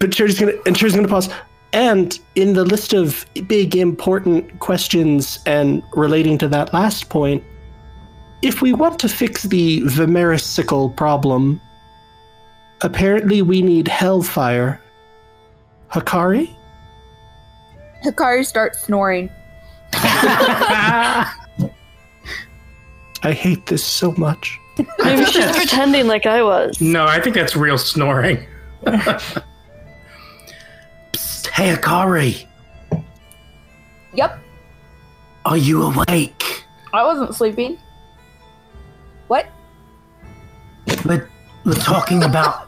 But 0.00 0.12
Charity's 0.12 0.40
gonna 0.40 0.54
and 0.66 0.74
Charity's 0.74 0.96
gonna 0.96 1.06
pause. 1.06 1.28
And 1.72 2.18
in 2.34 2.54
the 2.54 2.64
list 2.64 2.94
of 2.94 3.26
big 3.46 3.76
important 3.76 4.58
questions 4.58 5.38
and 5.46 5.84
relating 5.94 6.38
to 6.38 6.48
that 6.48 6.72
last 6.72 7.10
point, 7.10 7.44
if 8.42 8.60
we 8.62 8.72
want 8.72 8.98
to 9.00 9.08
fix 9.08 9.44
the 9.44 9.82
Vimerisical 9.82 10.96
problem, 10.96 11.60
apparently 12.82 13.42
we 13.42 13.62
need 13.62 13.88
Hellfire. 13.88 14.80
Hakari? 15.90 16.54
Hikari 18.04 18.44
starts 18.46 18.80
snoring. 18.80 19.30
I 19.92 21.26
hate 23.22 23.66
this 23.66 23.84
so 23.84 24.12
much. 24.12 24.58
Maybe 25.04 25.24
she's 25.26 25.50
pretending 25.54 26.06
like 26.06 26.24
I 26.24 26.42
was. 26.42 26.80
no, 26.80 27.04
I 27.04 27.20
think 27.20 27.34
that's 27.34 27.54
real 27.54 27.76
snoring. 27.76 28.46
Psst, 28.84 29.42
hey, 31.48 31.74
Hakari, 31.74 32.46
Yep, 34.14 34.38
are 35.44 35.56
you 35.56 35.82
awake? 35.82 36.64
I 36.92 37.04
wasn't 37.04 37.34
sleeping. 37.34 37.78
What? 39.28 39.46
We're, 41.04 41.28
we're 41.70 41.76
talking 41.76 42.24
about 42.24 42.66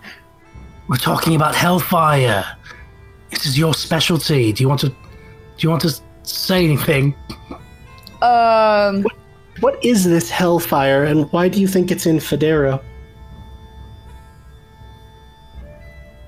we're 0.86 0.96
talking 0.96 1.34
about 1.34 1.56
Hellfire. 1.56 2.44
This 3.30 3.46
is 3.46 3.58
your 3.58 3.74
specialty. 3.74 4.52
Do 4.52 4.62
you 4.62 4.68
want 4.68 4.80
to 4.82 4.90
do 4.90 4.94
you 5.58 5.70
want 5.70 5.82
to 5.82 5.92
say 6.22 6.64
anything? 6.64 7.12
Um, 8.20 9.04
What 9.58 9.84
is 9.84 10.04
this 10.04 10.30
Hellfire 10.30 11.02
and 11.02 11.30
why 11.32 11.48
do 11.48 11.60
you 11.60 11.66
think 11.66 11.90
it's 11.90 12.06
in 12.06 12.18
Federo? 12.18 12.80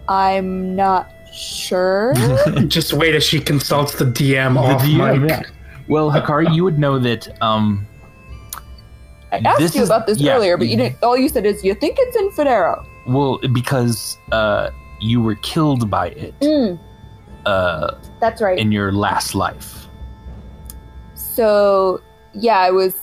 I'm 0.09 0.75
not 0.75 1.09
sure. 1.33 2.13
Just 2.67 2.93
wait 2.93 3.15
as 3.15 3.23
she 3.23 3.39
consults 3.41 3.95
the 3.95 4.05
DM 4.07 4.55
The 4.55 4.61
off 4.61 4.83
DM, 4.83 5.21
mic. 5.23 5.31
yeah. 5.31 5.43
Well, 5.87 6.11
Hakari, 6.11 6.53
you 6.53 6.65
would 6.65 6.79
know 6.81 6.99
that 6.99 7.41
um, 7.41 7.87
I 9.35 9.39
asked 9.51 9.59
This 9.61 9.75
you 9.75 9.83
is- 9.83 9.89
about 9.89 10.07
this 10.07 10.19
yeah. 10.21 10.35
earlier, 10.35 10.57
but 10.57 10.69
you 10.69 10.77
didn't. 10.77 11.03
All 11.03 11.17
you 11.17 11.29
said 11.29 11.45
is 11.47 11.63
you 11.65 11.75
think 11.75 11.97
it's 11.99 12.17
in 12.17 12.31
Federo. 12.31 12.85
well 13.07 13.39
because 13.53 14.17
uh, 14.33 14.71
you 15.01 15.21
were 15.23 15.35
killed 15.37 15.91
by 15.91 16.09
it 16.25 16.35
Mm, 16.41 16.79
uh, 17.47 17.95
that's 18.21 18.41
right. 18.41 18.59
in 18.59 18.73
your 18.73 18.91
last 18.93 19.35
life. 19.35 19.89
so 21.15 22.01
yeah, 22.33 22.59
I 22.59 22.71
was 22.71 22.95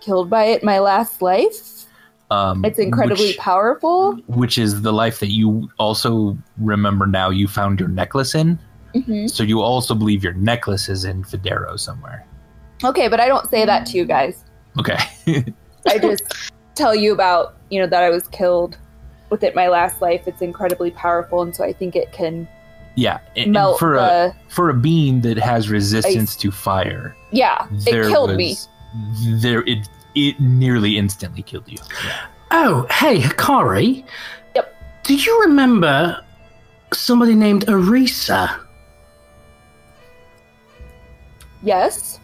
killed 0.00 0.30
by 0.30 0.44
it 0.44 0.62
my 0.62 0.78
last 0.78 1.22
life. 1.22 1.84
Um, 2.30 2.64
It's 2.64 2.78
incredibly 2.78 3.28
which, 3.28 3.38
powerful. 3.38 4.14
which 4.26 4.58
is 4.58 4.82
the 4.82 4.92
life 4.92 5.20
that 5.20 5.30
you 5.30 5.68
also 5.78 6.36
remember 6.58 7.06
now. 7.06 7.30
You 7.30 7.46
found 7.48 7.78
your 7.80 7.88
necklace 7.88 8.34
in, 8.34 8.58
hmm 8.94 9.26
so 9.28 9.42
you 9.42 9.60
also 9.60 9.94
believe 9.94 10.24
your 10.24 10.32
necklace 10.34 10.88
is 10.88 11.04
in 11.04 11.22
Federo 11.24 11.78
somewhere. 11.78 12.26
Okay, 12.84 13.08
but 13.08 13.20
I 13.20 13.28
don't 13.28 13.48
say 13.48 13.64
that 13.64 13.86
to 13.86 13.96
you 13.96 14.04
guys. 14.04 14.44
Okay. 14.78 14.98
I 15.86 15.98
just 15.98 16.22
tell 16.74 16.94
you 16.94 17.12
about 17.12 17.54
you 17.70 17.80
know 17.80 17.86
that 17.86 18.02
I 18.02 18.10
was 18.10 18.28
killed 18.28 18.76
with 19.30 19.42
it 19.42 19.54
my 19.54 19.68
last 19.68 20.00
life. 20.02 20.26
It's 20.26 20.42
incredibly 20.42 20.90
powerful, 20.90 21.42
and 21.42 21.54
so 21.54 21.64
I 21.64 21.72
think 21.72 21.96
it 21.96 22.12
can 22.12 22.48
yeah, 22.94 23.18
and- 23.36 23.46
and 23.46 23.52
melt 23.52 23.78
for 23.78 23.94
a 23.96 24.34
for 24.48 24.70
a 24.70 24.74
being 24.74 25.20
that 25.22 25.36
has 25.38 25.68
resistance 25.68 26.36
to 26.36 26.50
fire, 26.50 27.14
Yeah, 27.30 27.66
there 27.84 28.02
it 28.02 28.08
killed 28.08 28.34
me. 28.36 28.56
There, 29.40 29.62
it 29.62 29.88
it 30.14 30.40
nearly 30.40 30.96
instantly 30.96 31.42
killed 31.42 31.68
you. 31.68 31.78
Yeah. 32.04 32.26
Oh, 32.52 32.86
hey, 32.90 33.18
Hakari. 33.20 34.04
Yep. 34.54 34.74
Do 35.04 35.14
you 35.14 35.40
remember 35.42 36.24
somebody 36.92 37.34
named 37.34 37.66
Arisa? 37.66 38.58
Yes. 41.62 42.20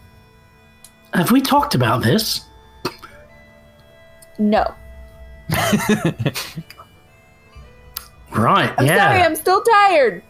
Have 1.13 1.31
we 1.31 1.41
talked 1.41 1.75
about 1.75 2.01
this? 2.01 2.45
No. 4.39 4.73
Right, 8.35 8.73
I'm 8.77 8.85
yeah. 8.85 9.09
sorry. 9.09 9.21
I'm 9.21 9.35
still 9.35 9.61
tired. 9.61 10.23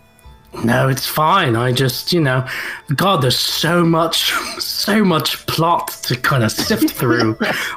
No, 0.64 0.88
it's 0.88 1.08
fine. 1.08 1.56
I 1.56 1.72
just, 1.72 2.14
you 2.14 2.22
know, 2.22 2.45
God, 2.95 3.22
there's 3.24 3.39
so 3.39 3.84
much, 3.84 4.32
so 4.60 5.04
much 5.04 5.45
plot 5.47 5.88
to 6.04 6.16
kind 6.16 6.43
of 6.43 6.51
sift 6.51 6.89
through. 6.95 7.36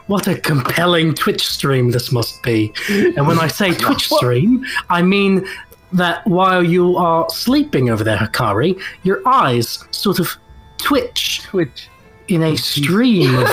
what 0.08 0.26
a 0.26 0.38
compelling 0.38 1.14
Twitch 1.14 1.46
stream 1.46 1.90
this 1.90 2.12
must 2.12 2.42
be. 2.42 2.72
And 2.88 3.26
when 3.26 3.38
I 3.38 3.46
say 3.48 3.72
Twitch 3.72 4.10
stream, 4.10 4.64
I 4.90 5.02
mean 5.02 5.46
that 5.92 6.26
while 6.26 6.62
you 6.62 6.96
are 6.96 7.28
sleeping 7.30 7.88
over 7.88 8.04
there, 8.04 8.18
Hakari, 8.18 8.80
your 9.04 9.26
eyes 9.26 9.84
sort 9.92 10.18
of 10.18 10.36
twitch 10.78 11.40
Twitch 11.44 11.88
in 12.28 12.42
a 12.42 12.56
stream 12.56 13.34
of, 13.36 13.48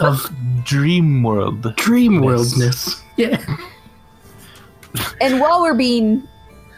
of 0.00 0.30
Dream 0.64 1.22
World. 1.22 1.74
dream 1.76 2.20
worldness. 2.20 3.02
Yeah. 3.16 3.42
And 5.20 5.38
while 5.40 5.60
we're 5.62 5.74
being 5.74 6.26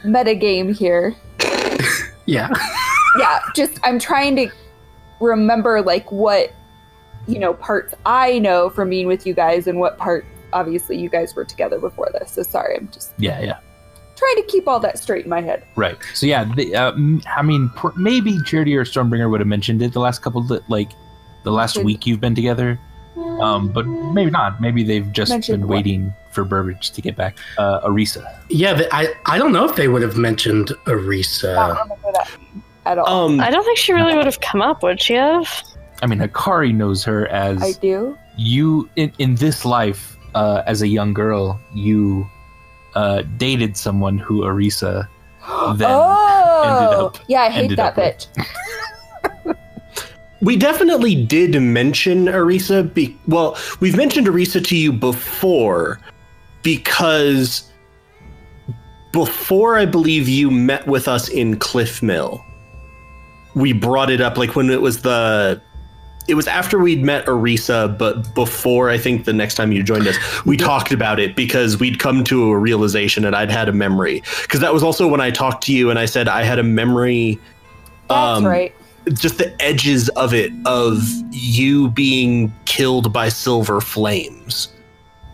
metagame 0.05 0.77
here, 0.77 1.15
Yeah. 2.27 2.51
yeah, 3.19 3.41
just 3.55 3.79
I'm 3.83 3.99
trying 3.99 4.37
to 4.37 4.49
remember 5.21 5.81
like 5.83 6.11
what 6.13 6.53
you 7.27 7.39
know 7.39 7.55
parts 7.55 7.95
I 8.07 8.39
know 8.39 8.71
from 8.71 8.91
being 8.91 9.07
with 9.07 9.27
you 9.27 9.35
guys 9.35 9.67
and 9.67 9.79
what 9.79 9.97
part 9.99 10.25
obviously 10.53 10.99
you 10.99 11.09
guys 11.09 11.35
were 11.35 11.45
together 11.45 11.79
before 11.79 12.09
this. 12.19 12.33
So 12.33 12.43
sorry, 12.43 12.77
I'm 12.77 12.89
just 12.91 13.13
Yeah, 13.19 13.41
yeah. 13.41 13.59
trying 14.17 14.37
to 14.37 14.45
keep 14.49 14.67
all 14.69 14.81
that 14.81 14.99
straight 14.99 15.25
in 15.25 15.31
my 15.31 15.41
head. 15.41 15.65
Right. 15.77 15.97
So 16.15 16.27
yeah, 16.27 16.45
the, 16.55 16.75
uh, 16.75 16.93
m- 16.93 17.23
I 17.37 17.43
mean, 17.43 17.69
pr- 17.77 17.97
maybe 17.97 18.39
Charity 18.45 18.77
or 18.77 18.85
Stormbringer 18.85 19.31
would 19.31 19.41
have 19.41 19.49
mentioned 19.49 19.83
it 19.83 19.93
the 19.93 20.01
last 20.01 20.21
couple, 20.23 20.51
of, 20.53 20.63
like 20.69 20.91
the 21.45 21.53
last 21.53 21.77
Mentioned- 21.77 21.87
week 21.87 22.07
you've 22.07 22.21
been 22.21 22.35
together. 22.35 22.79
Um, 23.41 23.69
but 23.69 23.87
maybe 23.87 24.31
not. 24.31 24.61
Maybe 24.61 24.83
they've 24.83 25.11
just 25.13 25.31
Mentioned 25.31 25.63
been 25.63 25.69
what? 25.69 25.77
waiting 25.77 26.15
for 26.31 26.45
Burbage 26.45 26.91
to 26.93 27.01
get 27.03 27.17
back. 27.17 27.37
Uh, 27.59 27.81
Arisa. 27.81 28.25
Yeah, 28.49 28.75
but 28.75 28.89
I, 28.93 29.09
I 29.27 29.39
don't 29.39 29.53
know 29.53 29.65
if 29.65 29.77
they 29.77 29.89
would 29.89 30.03
have 30.03 30.17
mentioned 30.17 30.71
I 30.87 30.91
Arisa. 30.91 31.77
don't 31.77 31.89
that 32.15 32.31
at 32.87 32.99
all. 32.99 33.27
Um, 33.31 33.41
I 33.41 33.51
don't 33.51 33.65
think 33.65 33.79
she 33.79 33.93
really 33.93 34.15
would 34.15 34.27
have 34.27 34.41
come 34.41 34.63
up, 34.63 34.83
would 34.83 35.01
she 35.01 35.15
have? 35.15 35.49
I 36.03 36.07
mean, 36.07 36.19
Hakari 36.19 36.75
knows 36.75 37.05
her 37.05 37.27
as 37.29 37.63
I 37.63 37.73
do. 37.73 38.17
you 38.37 38.89
in, 38.97 39.13
in 39.19 39.35
this 39.37 39.65
life. 39.65 40.17
Uh, 40.33 40.63
as 40.67 40.81
a 40.81 40.87
young 40.87 41.13
girl, 41.13 41.61
you 41.75 42.25
uh, 42.95 43.23
dated 43.37 43.77
someone 43.77 44.17
who 44.17 44.43
Arisa 44.43 45.09
then 45.77 45.91
ended 45.91 45.91
oh, 45.91 47.07
up- 47.07 47.19
yeah, 47.27 47.43
I 47.43 47.51
hate 47.51 47.75
that 47.77 47.97
bitch. 47.97 48.29
we 50.43 50.57
definitely 50.57 51.15
did 51.15 51.61
mention 51.61 52.27
Arisa. 52.27 52.93
Be- 52.93 53.17
well, 53.27 53.59
we've 53.81 53.97
mentioned 53.97 54.27
Arisa 54.27 54.65
to 54.67 54.77
you 54.77 54.93
before 54.93 56.01
because 56.63 57.71
before 59.13 59.77
I 59.77 59.87
believe 59.87 60.29
you 60.29 60.51
met 60.51 60.87
with 60.87 61.09
us 61.09 61.29
in 61.29 61.59
Cliff 61.59 62.03
Mill, 62.03 62.45
we 63.55 63.73
brought 63.73 64.11
it 64.11 64.21
up 64.21 64.37
like 64.39 64.57
when 64.57 64.71
it 64.71 64.81
was 64.81 65.03
the. 65.03 65.61
It 66.29 66.35
was 66.35 66.47
after 66.47 66.79
we'd 66.79 67.03
met 67.03 67.27
Arisa, 67.27 67.99
but 67.99 68.35
before 68.37 68.89
I 68.89 68.99
think 68.99 69.25
the 69.25 69.33
next 69.33 69.57
time 69.57 69.73
you 69.73 69.83
joined 69.83 70.07
us, 70.07 70.17
we 70.47 70.57
talked 70.57 70.93
about 70.93 71.19
it 71.19 71.35
because 71.35 71.81
we'd 71.81 71.99
come 71.99 72.23
to 72.25 72.51
a 72.51 72.59
realization 72.59 73.25
and 73.25 73.35
I'd 73.35 73.51
had 73.51 73.69
a 73.69 73.73
memory. 73.73 74.23
Because 74.43 74.61
that 74.61 74.73
was 74.73 74.83
also 74.85 75.09
when 75.09 75.21
I 75.21 75.31
talked 75.31 75.65
to 75.65 75.73
you 75.73 75.91
and 75.91 75.99
I 75.99 76.05
said 76.05 76.29
I 76.29 76.45
had 76.45 76.61
a 76.61 76.63
memory 76.63 77.41
That's 78.09 78.39
Um, 78.39 78.47
right. 78.47 78.73
Just 79.13 79.39
the 79.39 79.55
edges 79.63 80.09
of 80.11 80.35
it 80.35 80.53
of 80.67 81.03
you 81.31 81.89
being 81.91 82.53
killed 82.67 83.13
by 83.13 83.29
silver 83.29 83.81
flames. 83.81 84.69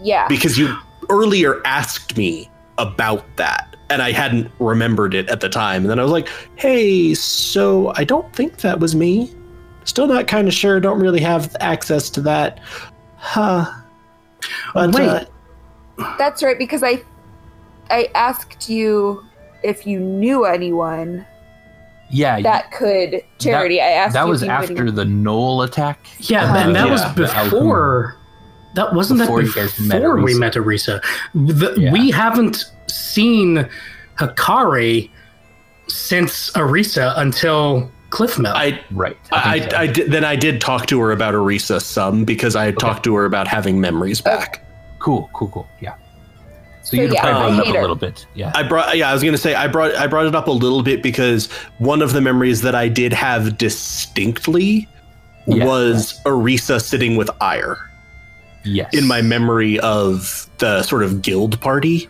Yeah. 0.02 0.28
because 0.28 0.58
you 0.58 0.76
earlier 1.08 1.62
asked 1.64 2.16
me 2.18 2.50
about 2.76 3.24
that 3.36 3.74
and 3.88 4.02
I 4.02 4.12
hadn't 4.12 4.50
remembered 4.58 5.14
it 5.14 5.28
at 5.30 5.40
the 5.40 5.48
time. 5.48 5.82
And 5.82 5.90
then 5.90 5.98
I 5.98 6.02
was 6.02 6.12
like 6.12 6.28
hey 6.56 7.14
so 7.14 7.92
I 7.96 8.04
don't 8.04 8.30
think 8.34 8.58
that 8.58 8.78
was 8.78 8.94
me. 8.94 9.32
Still 9.84 10.06
not 10.06 10.26
kind 10.26 10.48
of 10.48 10.54
sure. 10.54 10.80
Don't 10.80 11.00
really 11.00 11.20
have 11.20 11.56
access 11.60 12.10
to 12.10 12.20
that. 12.22 12.58
Huh. 13.16 13.72
But 14.74 14.94
Wait. 14.94 15.08
uh, 15.08 15.24
That's 16.18 16.42
right 16.42 16.58
because 16.58 16.82
I 16.82 17.02
I 17.88 18.10
asked 18.14 18.68
you 18.68 19.24
if 19.62 19.86
you 19.86 19.98
knew 19.98 20.44
anyone 20.44 21.24
Yeah, 22.10 22.40
that 22.42 22.70
could 22.72 23.22
charity. 23.38 23.80
I 23.80 23.86
asked 23.88 24.14
that 24.14 24.24
you 24.24 24.30
was 24.30 24.42
if 24.42 24.46
you 24.46 24.52
knew 24.52 24.54
after 24.62 24.72
anyone- 24.74 24.94
the 24.94 25.04
Knoll 25.04 25.62
attack. 25.62 26.06
Yeah, 26.20 26.52
Uh, 26.52 26.56
and 26.58 26.74
that 26.76 26.86
yeah, 26.86 26.92
was 26.92 27.04
before. 27.14 28.16
That 28.74 28.92
wasn't 28.94 29.20
Before 29.20 29.42
that 29.42 29.54
before 29.54 29.86
met 29.86 30.02
we 30.24 30.34
Arisa. 30.34 30.38
met 30.38 30.54
Arisa. 30.54 31.02
The, 31.34 31.74
Yeah. 31.78 31.92
We 31.92 32.10
haven't 32.10 32.64
seen 32.88 33.66
Hakari 34.18 35.08
since 35.88 36.50
Arisa 36.52 37.14
until 37.18 37.90
Cliffmill. 38.10 38.52
I 38.54 38.80
Right. 38.90 39.16
I, 39.32 39.58
think 39.60 39.70
so. 39.70 39.76
I, 39.76 39.80
I 39.80 39.86
did, 39.86 40.12
then 40.12 40.24
I 40.24 40.36
did 40.36 40.60
talk 40.60 40.86
to 40.86 41.00
her 41.00 41.10
about 41.12 41.34
Arisa 41.34 41.80
some 41.80 42.24
because 42.24 42.54
I 42.54 42.66
had 42.66 42.74
Okay. 42.76 42.86
talked 42.86 43.04
to 43.04 43.14
her 43.16 43.24
about 43.24 43.48
having 43.48 43.80
memories 43.80 44.20
back. 44.20 44.62
cool, 44.98 45.30
cool, 45.32 45.48
cool. 45.48 45.68
Yeah. 45.80 45.94
So, 46.86 46.96
So, 46.96 47.02
you 47.02 47.12
yeah, 47.12 47.20
probably 47.20 47.56
brought 47.56 47.58
it 47.58 47.66
hate 47.66 47.70
up 47.70 47.78
a 47.78 47.80
little 47.80 47.96
bit. 47.96 48.26
Yeah. 48.34 48.52
I 48.54 48.62
brought 48.62 48.96
yeah, 48.96 49.10
I 49.10 49.12
was 49.12 49.24
gonna 49.24 49.36
say 49.36 49.54
I 49.54 49.66
brought 49.66 49.96
I 49.96 50.06
brought 50.06 50.26
it 50.26 50.36
up 50.36 50.46
a 50.46 50.52
little 50.52 50.84
bit 50.84 51.02
because 51.02 51.50
one 51.78 52.00
of 52.00 52.12
the 52.12 52.20
memories 52.20 52.62
that 52.62 52.76
I 52.76 52.86
did 52.86 53.12
have 53.12 53.58
distinctly 53.58 54.88
Yeah, 55.48 55.66
was 55.66 56.20
Arisa 56.26 56.80
sitting 56.80 57.16
with 57.16 57.28
Ire 57.40 57.76
yes. 58.64 58.94
in 58.94 59.04
my 59.08 59.20
memory 59.20 59.80
of 59.80 60.48
the 60.58 60.84
sort 60.84 61.02
of 61.02 61.22
guild 61.22 61.60
party. 61.60 62.08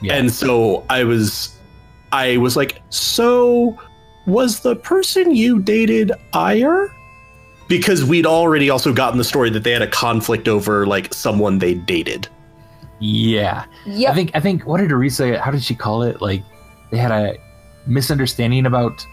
Yeah. 0.00 0.14
And 0.14 0.30
so 0.32 0.86
I 0.88 1.02
was 1.02 1.58
I 2.12 2.36
was 2.36 2.56
like, 2.56 2.80
so 2.90 3.76
was 4.28 4.60
the 4.60 4.76
person 4.76 5.34
you 5.34 5.58
dated 5.58 6.12
Ire? 6.32 6.94
Because 7.66 8.04
we'd 8.04 8.26
already 8.26 8.70
also 8.70 8.92
gotten 8.92 9.18
the 9.18 9.24
story 9.24 9.50
that 9.50 9.64
they 9.64 9.72
had 9.72 9.82
a 9.82 9.88
conflict 9.90 10.46
over 10.46 10.86
like 10.86 11.12
someone 11.12 11.58
they 11.58 11.74
dated. 11.74 12.28
Yeah. 13.00 13.66
Yep. 13.86 14.10
I 14.10 14.14
think 14.14 14.30
I 14.34 14.40
think 14.40 14.66
what 14.66 14.80
did 14.80 14.90
Arisa 14.90 15.38
how 15.38 15.50
did 15.50 15.62
she 15.62 15.74
call 15.74 16.02
it? 16.02 16.20
Like 16.20 16.42
they 16.90 16.96
had 16.96 17.10
a 17.10 17.36
misunderstanding 17.86 18.66
about 18.66 19.06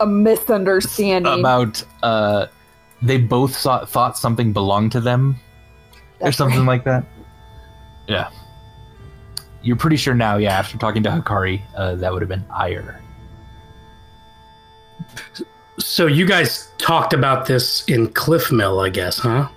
a 0.00 0.06
misunderstanding. 0.06 1.40
about 1.40 1.84
uh 2.02 2.46
they 3.02 3.18
both 3.18 3.54
saw, 3.54 3.84
thought 3.84 4.16
something 4.16 4.52
belonged 4.52 4.92
to 4.92 5.00
them 5.00 5.36
or 6.20 6.32
something 6.32 6.60
right. 6.60 6.66
like 6.66 6.84
that. 6.84 7.04
Yeah. 8.08 8.30
You're 9.62 9.76
pretty 9.76 9.96
sure 9.96 10.14
now, 10.14 10.36
yeah, 10.36 10.58
after 10.58 10.76
talking 10.78 11.02
to 11.04 11.10
Hakari, 11.10 11.62
uh, 11.76 11.94
that 11.96 12.12
would 12.12 12.22
have 12.22 12.28
been 12.28 12.44
Ire. 12.50 13.00
so 15.78 16.06
you 16.06 16.26
guys 16.26 16.70
talked 16.78 17.12
about 17.12 17.46
this 17.46 17.84
in 17.88 18.08
Cliffmill, 18.08 18.84
I 18.84 18.90
guess, 18.90 19.18
huh? 19.18 19.48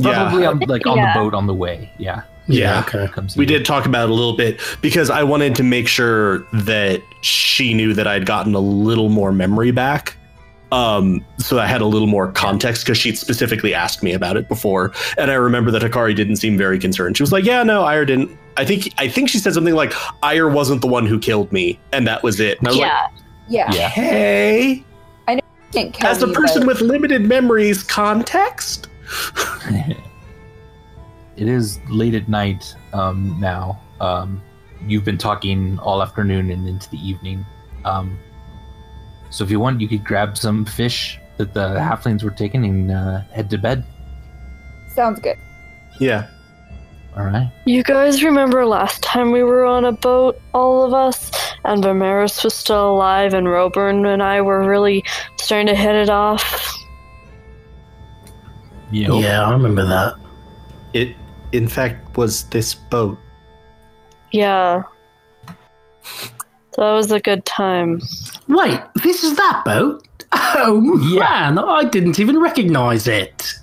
Probably 0.00 0.46
on 0.46 0.58
like 0.60 0.86
on 0.86 0.96
Yeah. 0.96 1.12
the 1.12 1.20
boat 1.20 1.34
on 1.34 1.46
the 1.46 1.54
way. 1.54 1.92
Yeah. 1.98 2.22
Yeah. 2.48 2.80
Okay. 2.80 3.08
We 3.36 3.44
did 3.46 3.64
talk 3.64 3.84
about 3.86 4.04
it 4.08 4.10
a 4.10 4.14
little 4.14 4.36
bit 4.36 4.60
because 4.80 5.10
I 5.10 5.22
wanted 5.22 5.54
to 5.56 5.62
make 5.62 5.86
sure 5.86 6.38
that 6.52 7.02
she 7.20 7.74
knew 7.74 7.92
that 7.94 8.06
I'd 8.06 8.24
gotten 8.26 8.54
a 8.54 8.58
little 8.60 9.10
more 9.10 9.32
memory 9.32 9.70
back. 9.70 10.16
Um, 10.72 11.24
so 11.38 11.58
I 11.58 11.66
had 11.66 11.80
a 11.80 11.86
little 11.86 12.06
more 12.08 12.30
context 12.32 12.84
because 12.84 12.98
she'd 12.98 13.16
specifically 13.18 13.72
asked 13.72 14.02
me 14.02 14.12
about 14.12 14.36
it 14.36 14.48
before, 14.48 14.92
and 15.16 15.30
I 15.30 15.34
remember 15.34 15.70
that 15.70 15.80
Hakari 15.80 16.14
didn't 16.14 16.36
seem 16.36 16.58
very 16.58 16.78
concerned. 16.78 17.16
She 17.16 17.22
was 17.22 17.32
like, 17.32 17.44
"Yeah, 17.44 17.62
no, 17.62 17.84
Ire 17.84 18.04
didn't." 18.04 18.36
I 18.58 18.66
think 18.66 18.92
I 18.98 19.08
think 19.08 19.30
she 19.30 19.38
said 19.38 19.54
something 19.54 19.74
like, 19.74 19.94
"Ire 20.22 20.48
wasn't 20.50 20.82
the 20.82 20.86
one 20.86 21.06
who 21.06 21.18
killed 21.18 21.50
me," 21.52 21.78
and 21.92 22.06
that 22.06 22.22
was 22.22 22.38
it. 22.38 22.58
And 22.58 22.68
I 22.68 22.70
was 22.72 22.78
Yeah. 22.80 23.06
yeah. 23.48 23.64
like, 23.66 23.76
Yeah. 23.76 23.88
"Hey, 23.88 24.84
Can't 25.72 25.92
kill 25.94 26.06
as 26.10 26.22
a 26.22 26.26
me, 26.26 26.34
person 26.34 26.60
but- 26.62 26.68
with 26.68 26.80
limited 26.82 27.22
memories, 27.26 27.82
context." 27.82 28.88
it 31.38 31.48
is 31.48 31.78
late 31.88 32.14
at 32.14 32.28
night 32.28 32.74
um, 32.92 33.36
now. 33.38 33.80
Um, 34.00 34.42
you've 34.86 35.04
been 35.04 35.18
talking 35.18 35.78
all 35.78 36.02
afternoon 36.02 36.50
and 36.50 36.68
into 36.68 36.90
the 36.90 36.98
evening. 36.98 37.46
Um, 37.84 38.18
so 39.30 39.44
if 39.44 39.50
you 39.50 39.60
want, 39.60 39.80
you 39.80 39.88
could 39.88 40.04
grab 40.04 40.36
some 40.36 40.64
fish 40.64 41.18
that 41.36 41.54
the 41.54 41.76
halflings 41.78 42.22
were 42.24 42.30
taking 42.30 42.64
and 42.64 42.90
uh, 42.90 43.20
head 43.32 43.48
to 43.50 43.58
bed. 43.58 43.84
sounds 44.94 45.20
good. 45.20 45.36
Yeah, 46.00 46.28
All 47.16 47.24
right. 47.24 47.50
You 47.64 47.82
guys 47.82 48.22
remember 48.22 48.64
last 48.64 49.02
time 49.02 49.32
we 49.32 49.42
were 49.42 49.64
on 49.64 49.84
a 49.84 49.92
boat, 49.92 50.40
all 50.54 50.84
of 50.84 50.94
us, 50.94 51.30
and 51.64 51.82
Vimeris 51.82 52.44
was 52.44 52.54
still 52.54 52.92
alive, 52.92 53.34
and 53.34 53.48
Roburn 53.48 54.06
and 54.06 54.22
I 54.22 54.40
were 54.40 54.68
really 54.68 55.04
starting 55.36 55.66
to 55.66 55.74
hit 55.74 55.94
it 55.94 56.10
off? 56.10 56.72
Yep. 58.92 59.10
Yeah, 59.22 59.44
I 59.44 59.52
remember 59.52 59.84
that. 59.86 60.14
it 60.92 61.16
in 61.52 61.68
fact 61.68 62.16
was 62.16 62.44
this 62.44 62.74
boat. 62.74 63.18
Yeah. 64.32 64.82
That 66.76 66.92
was 66.92 67.10
a 67.10 67.20
good 67.20 67.44
time. 67.44 68.00
Wait, 68.46 68.80
this 69.02 69.24
is 69.24 69.36
that 69.36 69.62
boat? 69.64 70.04
Oh 70.32 70.98
Yeah. 71.10 71.20
man, 71.50 71.58
I 71.58 71.84
didn't 71.84 72.20
even 72.20 72.38
recognize 72.38 73.06
it. 73.08 73.54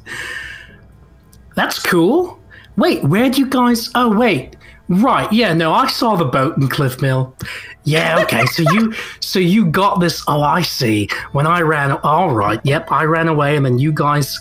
That's 1.56 1.80
cool. 1.82 2.40
Wait, 2.76 3.04
where'd 3.04 3.38
you 3.38 3.46
guys? 3.48 3.90
Oh 3.96 4.16
wait, 4.18 4.56
right. 4.90 5.32
Yeah, 5.32 5.54
no, 5.54 5.72
I 5.74 5.88
saw 5.88 6.16
the 6.16 6.26
boat 6.26 6.58
in 6.58 6.68
Cliff 6.68 7.02
Mill. 7.02 7.34
Yeah, 7.86 8.20
okay. 8.24 8.46
so 8.48 8.64
you, 8.74 8.94
so 9.22 9.40
you 9.40 9.66
got 9.68 10.00
this? 10.00 10.24
Oh, 10.28 10.42
I 10.42 10.62
see. 10.64 11.08
When 11.32 11.46
I 11.48 11.62
ran, 11.62 11.92
all 12.04 12.32
right. 12.34 12.60
Yep, 12.64 12.92
I 12.92 13.04
ran 13.04 13.28
away, 13.28 13.56
and 13.56 13.66
then 13.66 13.78
you 13.78 13.94
guys 13.94 14.40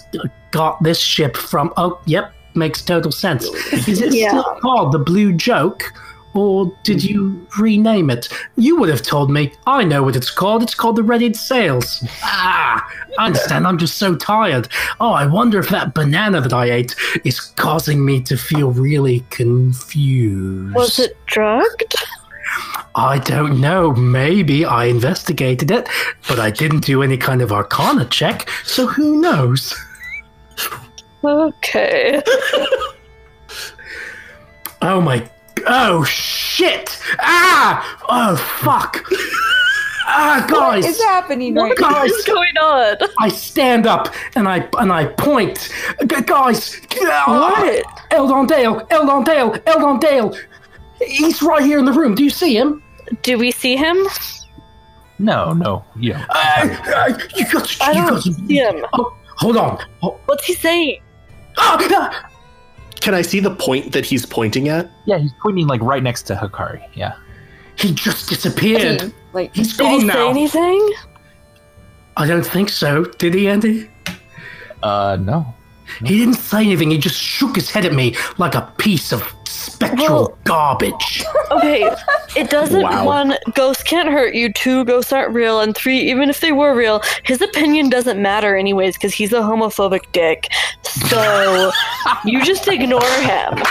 got 0.51 0.83
this 0.83 0.99
ship 0.99 1.37
from. 1.37 1.73
Oh, 1.77 2.01
yep, 2.07 2.33
makes 2.57 2.83
total 2.83 3.13
sense. 3.13 3.45
Is 3.73 4.01
it 4.01 4.15
Yeah. 4.15 4.29
still 4.29 4.59
called 4.63 4.93
the 4.93 4.99
Blue 4.99 5.33
Joke? 5.33 5.85
Or 6.37 6.73
did 6.83 7.05
you 7.05 7.47
rename 7.61 8.11
it? 8.11 8.29
You 8.57 8.77
would 8.81 8.89
have 8.89 9.03
told 9.03 9.31
me. 9.31 9.53
I 9.69 9.85
know 9.85 10.03
what 10.03 10.17
it's 10.17 10.33
called. 10.33 10.65
It's 10.65 10.75
called 10.75 10.97
the 10.97 11.03
Reddit 11.03 11.37
Sails. 11.37 12.05
Ah, 12.25 12.85
I 13.21 13.27
understand. 13.27 13.69
I'm 13.69 13.79
just 13.79 13.99
so 13.99 14.17
tired. 14.17 14.67
Oh, 14.99 15.13
I 15.13 15.27
wonder 15.27 15.61
if 15.61 15.69
that 15.69 15.95
banana 15.95 16.41
that 16.41 16.53
I 16.53 16.73
ate 16.73 16.97
is 17.23 17.39
causing 17.39 18.05
me 18.05 18.21
to 18.23 18.37
feel 18.37 18.73
really 18.73 19.25
confused. 19.31 20.75
Was 20.75 20.99
it 20.99 21.17
drugged? 21.27 21.95
I 22.97 23.19
don't 23.19 23.61
know. 23.61 23.93
Maybe 23.93 24.65
I 24.65 24.87
investigated 24.87 25.71
it, 25.71 25.89
but 26.29 26.41
I 26.41 26.51
didn't 26.51 26.85
do 26.85 27.05
any 27.05 27.17
kind 27.17 27.43
of 27.43 27.53
arcana 27.53 28.07
check, 28.07 28.49
so 28.65 28.89
who 28.89 29.21
knows? 29.21 29.73
Okay. 31.25 32.23
Oh 34.83 35.01
my. 35.01 35.27
Oh 35.67 36.05
shit! 36.05 36.99
Ah! 37.21 37.99
Oh 38.11 38.37
fuck! 38.37 39.03
Ah, 40.07 40.45
guys! 40.47 40.85
What 40.85 40.91
is 40.91 41.03
happening 41.03 41.55
right 41.55 41.71
What 41.71 41.81
now? 41.81 41.91
Guys, 41.91 42.11
is 42.11 42.25
going 42.27 42.55
on? 42.59 42.97
I 43.19 43.29
stand 43.29 43.87
up 43.87 44.15
and 44.35 44.47
I 44.47 44.69
and 44.79 44.93
I 44.93 45.07
point. 45.07 45.71
G- 46.07 46.21
guys, 46.21 46.79
What? 47.01 47.83
Eldon 48.11 48.47
Dale, 48.47 48.87
Eldon 48.91 49.25
Dale, 49.25 49.57
Eldon 49.67 49.99
Dale. 50.01 50.37
He's 51.01 51.41
right 51.43 51.63
here 51.65 51.79
in 51.79 51.87
the 51.87 51.93
room. 51.93 52.15
Do 52.15 52.23
you 52.23 52.29
see 52.31 52.55
him? 52.55 52.83
Do 53.23 53.39
we 53.39 53.53
see 53.53 53.77
him? 53.77 53.97
No, 55.19 55.53
no. 55.55 55.83
You 55.97 56.13
don't. 56.13 56.27
Uh, 56.29 56.77
uh, 56.95 57.19
you 57.37 57.51
got. 57.51 57.77
I 57.81 57.89
you 57.93 57.95
don't 58.03 58.09
got. 58.11 58.23
see 58.23 58.57
him. 58.57 58.85
Oh, 58.93 59.17
hold 59.39 59.57
on. 59.57 59.83
Oh, 60.03 60.21
What's 60.27 60.45
he 60.45 60.53
saying? 60.55 61.01
Ah, 61.57 61.79
ah. 61.91 62.31
Can 63.01 63.15
I 63.15 63.23
see 63.23 63.41
the 63.41 63.55
point 63.55 63.93
that 63.93 64.05
he's 64.07 64.25
pointing 64.27 64.69
at? 64.69 64.91
Yeah, 65.05 65.19
he's 65.19 65.33
pointing 65.43 65.67
like 65.67 65.81
right 65.83 66.03
next 66.03 66.23
to 66.25 66.35
Hakari. 66.35 66.83
Yeah. 66.95 67.15
he 67.77 67.93
just 67.93 68.29
disappeared. 68.29 69.13
Like 69.33 69.55
He's 69.55 69.77
Did 69.77 69.85
he 69.87 69.91
gone 69.93 70.01
say 70.01 70.07
now. 70.07 70.29
anything? 70.31 70.93
I 72.17 72.27
don't 72.27 72.47
think 72.47 72.69
so. 72.69 73.05
Did 73.05 73.35
he, 73.35 73.49
Andy? 73.49 73.91
Uh, 74.83 75.19
no. 75.21 75.55
He 76.05 76.19
didn't 76.19 76.35
say 76.35 76.63
anything. 76.65 76.91
He 76.91 76.99
just 76.99 77.21
shook 77.21 77.55
his 77.57 77.71
head 77.71 77.85
at 77.85 77.93
me 77.93 78.17
like 78.39 78.55
a 78.55 78.73
piece 78.79 79.13
of 79.13 79.23
spectral 79.47 80.09
Well- 80.09 80.39
garbage. 80.45 81.25
Okay, 81.51 81.89
it 82.37 82.51
doesn't. 82.51 82.83
Wow. 82.83 83.07
One, 83.07 83.35
ghosts 83.55 83.83
can't 83.85 84.09
hurt 84.09 84.35
you. 84.35 84.53
Two, 84.53 84.85
ghosts 84.85 85.13
aren't 85.13 85.33
real. 85.33 85.61
And 85.61 85.75
three, 85.77 86.01
even 86.11 86.29
if 86.29 86.41
they 86.41 86.51
were 86.51 86.75
real, 86.75 87.01
his 87.23 87.41
opinion 87.41 87.91
doesn't 87.91 88.21
matter 88.21 88.57
anyways 88.57 88.97
because 88.97 89.15
he's 89.15 89.33
a 89.33 89.41
homophobic 89.41 90.11
dick. 90.11 90.49
So 90.83 91.71
you 92.25 92.43
just 92.45 92.67
ignore 92.67 93.01
him. 93.21 93.63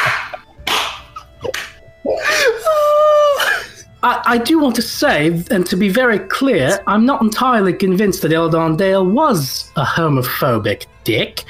I, 4.01 4.21
I 4.25 4.37
do 4.37 4.59
want 4.59 4.75
to 4.75 4.81
say, 4.81 5.43
and 5.49 5.65
to 5.65 5.75
be 5.77 5.89
very 5.89 6.19
clear, 6.19 6.79
I'm 6.87 7.05
not 7.05 7.21
entirely 7.21 7.73
convinced 7.73 8.21
that 8.23 8.33
Eldon 8.33 8.75
Dale 8.75 9.05
was 9.05 9.71
a 9.75 9.83
homophobic 9.83 10.85
dick. 11.03 11.43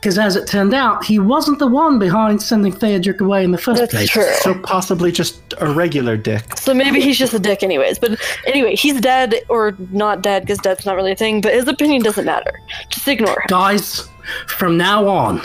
Because 0.00 0.18
as 0.18 0.34
it 0.34 0.46
turned 0.46 0.72
out, 0.72 1.04
he 1.04 1.18
wasn't 1.18 1.58
the 1.58 1.66
one 1.66 1.98
behind 1.98 2.40
sending 2.40 2.72
Theodric 2.72 3.20
away 3.20 3.44
in 3.44 3.50
the 3.50 3.58
first 3.58 3.80
That's 3.82 3.92
place. 3.92 4.08
true. 4.08 4.32
So 4.40 4.58
possibly 4.60 5.12
just 5.12 5.42
a 5.58 5.70
regular 5.70 6.16
dick. 6.16 6.56
So 6.56 6.72
maybe 6.72 7.02
he's 7.02 7.18
just 7.18 7.34
a 7.34 7.38
dick, 7.38 7.62
anyways. 7.62 7.98
But 7.98 8.18
anyway, 8.46 8.76
he's 8.76 8.98
dead 8.98 9.34
or 9.50 9.76
not 9.90 10.22
dead 10.22 10.42
because 10.42 10.56
dead's 10.58 10.86
not 10.86 10.96
really 10.96 11.12
a 11.12 11.16
thing. 11.16 11.42
But 11.42 11.52
his 11.52 11.68
opinion 11.68 12.02
doesn't 12.02 12.24
matter. 12.24 12.62
Just 12.88 13.06
ignore 13.08 13.40
him. 13.40 13.46
Guys, 13.48 14.08
from 14.46 14.78
now 14.78 15.06
on, 15.06 15.42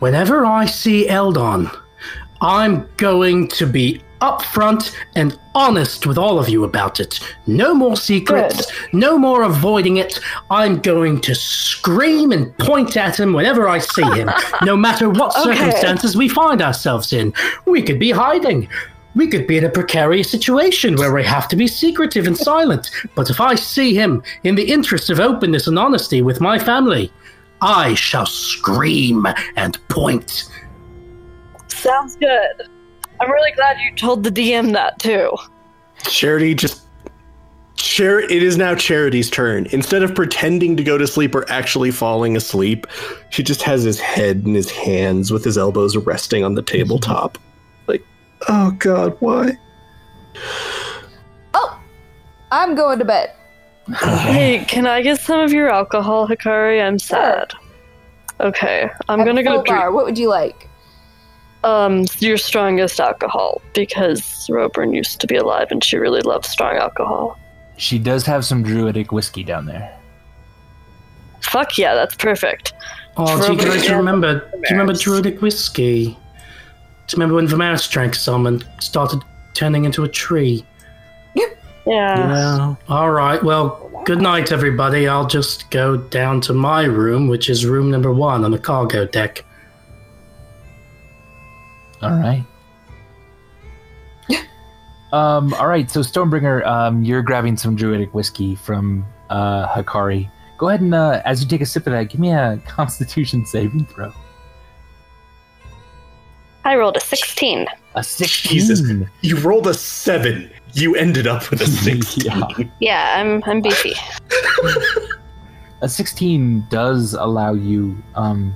whenever 0.00 0.44
I 0.44 0.66
see 0.66 1.08
Eldon, 1.08 1.70
I'm 2.40 2.88
going 2.96 3.46
to 3.48 3.66
be 3.66 4.02
upfront 4.20 4.94
and 5.16 5.38
honest 5.54 6.06
with 6.06 6.18
all 6.18 6.38
of 6.38 6.48
you 6.48 6.64
about 6.64 7.00
it. 7.00 7.20
No 7.46 7.74
more 7.74 7.96
secrets, 7.96 8.70
no 8.92 9.18
more 9.18 9.42
avoiding 9.42 9.96
it. 9.96 10.20
I'm 10.50 10.78
going 10.80 11.20
to 11.22 11.34
scream 11.34 12.32
and 12.32 12.56
point 12.58 12.96
at 12.96 13.18
him 13.18 13.32
whenever 13.32 13.68
I 13.68 13.78
see 13.78 14.04
him, 14.04 14.30
no 14.62 14.76
matter 14.76 15.08
what 15.10 15.36
Okay. 15.36 15.54
circumstances 15.54 16.16
we 16.16 16.28
find 16.28 16.62
ourselves 16.62 17.12
in. 17.12 17.32
We 17.66 17.82
could 17.82 17.98
be 17.98 18.10
hiding. 18.10 18.68
We 19.16 19.26
could 19.26 19.46
be 19.48 19.58
in 19.58 19.64
a 19.64 19.70
precarious 19.70 20.30
situation 20.30 20.94
where 20.96 21.12
we 21.12 21.24
have 21.24 21.48
to 21.48 21.56
be 21.56 21.66
secretive 21.66 22.26
and 22.28 22.36
silent. 22.36 22.90
But 23.16 23.28
if 23.28 23.40
I 23.40 23.56
see 23.56 23.94
him 23.94 24.22
in 24.44 24.54
the 24.54 24.70
interest 24.70 25.10
of 25.10 25.18
openness 25.18 25.66
and 25.66 25.78
honesty 25.78 26.22
with 26.22 26.40
my 26.40 26.58
family, 26.60 27.10
I 27.60 27.94
shall 27.94 28.26
scream 28.26 29.26
and 29.56 29.76
point. 29.88 30.44
Sounds 31.68 32.16
good. 32.16 32.68
I'm 33.20 33.30
really 33.30 33.52
glad 33.52 33.78
you 33.80 33.94
told 33.94 34.24
the 34.24 34.30
DM 34.30 34.72
that 34.72 34.98
too. 34.98 35.36
Charity 36.04 36.54
just. 36.54 36.82
Char- 37.76 38.20
it 38.20 38.42
is 38.42 38.56
now 38.58 38.74
Charity's 38.74 39.30
turn. 39.30 39.66
Instead 39.70 40.02
of 40.02 40.14
pretending 40.14 40.76
to 40.76 40.84
go 40.84 40.98
to 40.98 41.06
sleep 41.06 41.34
or 41.34 41.50
actually 41.50 41.90
falling 41.90 42.36
asleep, 42.36 42.86
she 43.30 43.42
just 43.42 43.62
has 43.62 43.82
his 43.82 43.98
head 43.98 44.42
in 44.44 44.54
his 44.54 44.70
hands 44.70 45.30
with 45.30 45.44
his 45.44 45.56
elbows 45.56 45.96
resting 45.96 46.44
on 46.44 46.54
the 46.54 46.62
tabletop. 46.62 47.38
Like, 47.86 48.04
oh 48.48 48.72
god, 48.72 49.16
why? 49.20 49.52
Oh, 51.54 51.80
I'm 52.52 52.74
going 52.74 52.98
to 52.98 53.04
bed. 53.04 53.32
Hey, 53.96 54.64
can 54.68 54.86
I 54.86 55.02
get 55.02 55.18
some 55.20 55.40
of 55.40 55.52
your 55.52 55.68
alcohol, 55.68 56.28
Hakari? 56.28 56.82
I'm 56.86 56.98
sad. 56.98 57.52
Okay, 58.40 58.90
I'm 59.08 59.20
I 59.20 59.24
have 59.24 59.26
gonna 59.26 59.40
a 59.40 59.44
go 59.44 59.54
full 59.56 59.62
drink. 59.64 59.92
What 59.92 60.04
would 60.04 60.16
you 60.18 60.28
like? 60.28 60.68
Um 61.64 62.06
your 62.18 62.36
strongest 62.36 63.00
alcohol 63.00 63.60
because 63.74 64.48
Roburn 64.48 64.94
used 64.94 65.20
to 65.20 65.26
be 65.26 65.36
alive 65.36 65.68
and 65.70 65.82
she 65.84 65.96
really 65.96 66.22
loves 66.22 66.48
strong 66.48 66.76
alcohol. 66.76 67.38
She 67.76 67.98
does 67.98 68.26
have 68.26 68.44
some 68.44 68.62
druidic 68.62 69.12
whiskey 69.12 69.42
down 69.42 69.66
there. 69.66 69.96
Fuck 71.42 71.78
yeah, 71.78 71.94
that's 71.94 72.14
perfect. 72.14 72.72
Oh, 73.16 73.46
do 73.46 73.52
you 73.52 73.58
guys 73.58 73.90
remember? 73.90 74.38
Do 74.38 74.56
you 74.56 74.66
remember 74.70 74.92
Druidic 74.92 75.42
whiskey? 75.42 76.04
Do 76.04 76.10
you 76.10 76.16
remember 77.14 77.34
when 77.34 77.48
Vimeris 77.48 77.90
drank 77.90 78.14
some 78.14 78.46
and 78.46 78.64
started 78.78 79.22
turning 79.54 79.84
into 79.84 80.04
a 80.04 80.08
tree? 80.08 80.64
Yeah. 81.34 81.46
Yeah. 81.86 82.74
All 82.88 83.10
right. 83.10 83.42
Well, 83.42 83.90
good 84.04 84.20
night, 84.20 84.52
everybody. 84.52 85.08
I'll 85.08 85.26
just 85.26 85.70
go 85.70 85.96
down 85.96 86.40
to 86.42 86.52
my 86.52 86.84
room, 86.84 87.26
which 87.26 87.50
is 87.50 87.66
room 87.66 87.90
number 87.90 88.12
one 88.12 88.44
on 88.44 88.52
the 88.52 88.58
cargo 88.58 89.06
deck. 89.06 89.44
All 92.02 92.10
right. 92.10 92.44
um. 95.12 95.52
All 95.54 95.66
right. 95.68 95.90
So 95.90 96.00
Stormbringer, 96.00 96.64
um, 96.66 97.04
you're 97.04 97.22
grabbing 97.22 97.56
some 97.56 97.76
druidic 97.76 98.14
whiskey 98.14 98.54
from 98.54 99.04
uh, 99.28 99.66
Hakari. 99.68 100.30
Go 100.58 100.68
ahead 100.68 100.82
and, 100.82 100.94
uh, 100.94 101.22
as 101.24 101.42
you 101.42 101.48
take 101.48 101.62
a 101.62 101.66
sip 101.66 101.86
of 101.86 101.92
that, 101.94 102.04
give 102.10 102.20
me 102.20 102.32
a 102.32 102.60
Constitution 102.66 103.46
saving 103.46 103.86
throw. 103.86 104.12
I 106.64 106.76
rolled 106.76 106.96
a 106.98 107.00
16. 107.00 107.66
A 107.94 108.04
sixteen. 108.04 108.52
Jesus. 108.52 108.82
You 109.22 109.36
rolled 109.38 109.66
a 109.66 109.74
seven. 109.74 110.50
You 110.74 110.94
ended 110.94 111.26
up 111.26 111.50
with 111.50 111.62
a 111.62 111.66
16. 111.66 112.24
Yeah. 112.24 112.46
Yeah, 112.78 113.14
I'm 113.18 113.42
I'm 113.46 113.60
beefy. 113.62 113.94
a 115.80 115.88
16 115.88 116.66
does 116.68 117.14
allow 117.14 117.54
you 117.54 117.96
um, 118.14 118.54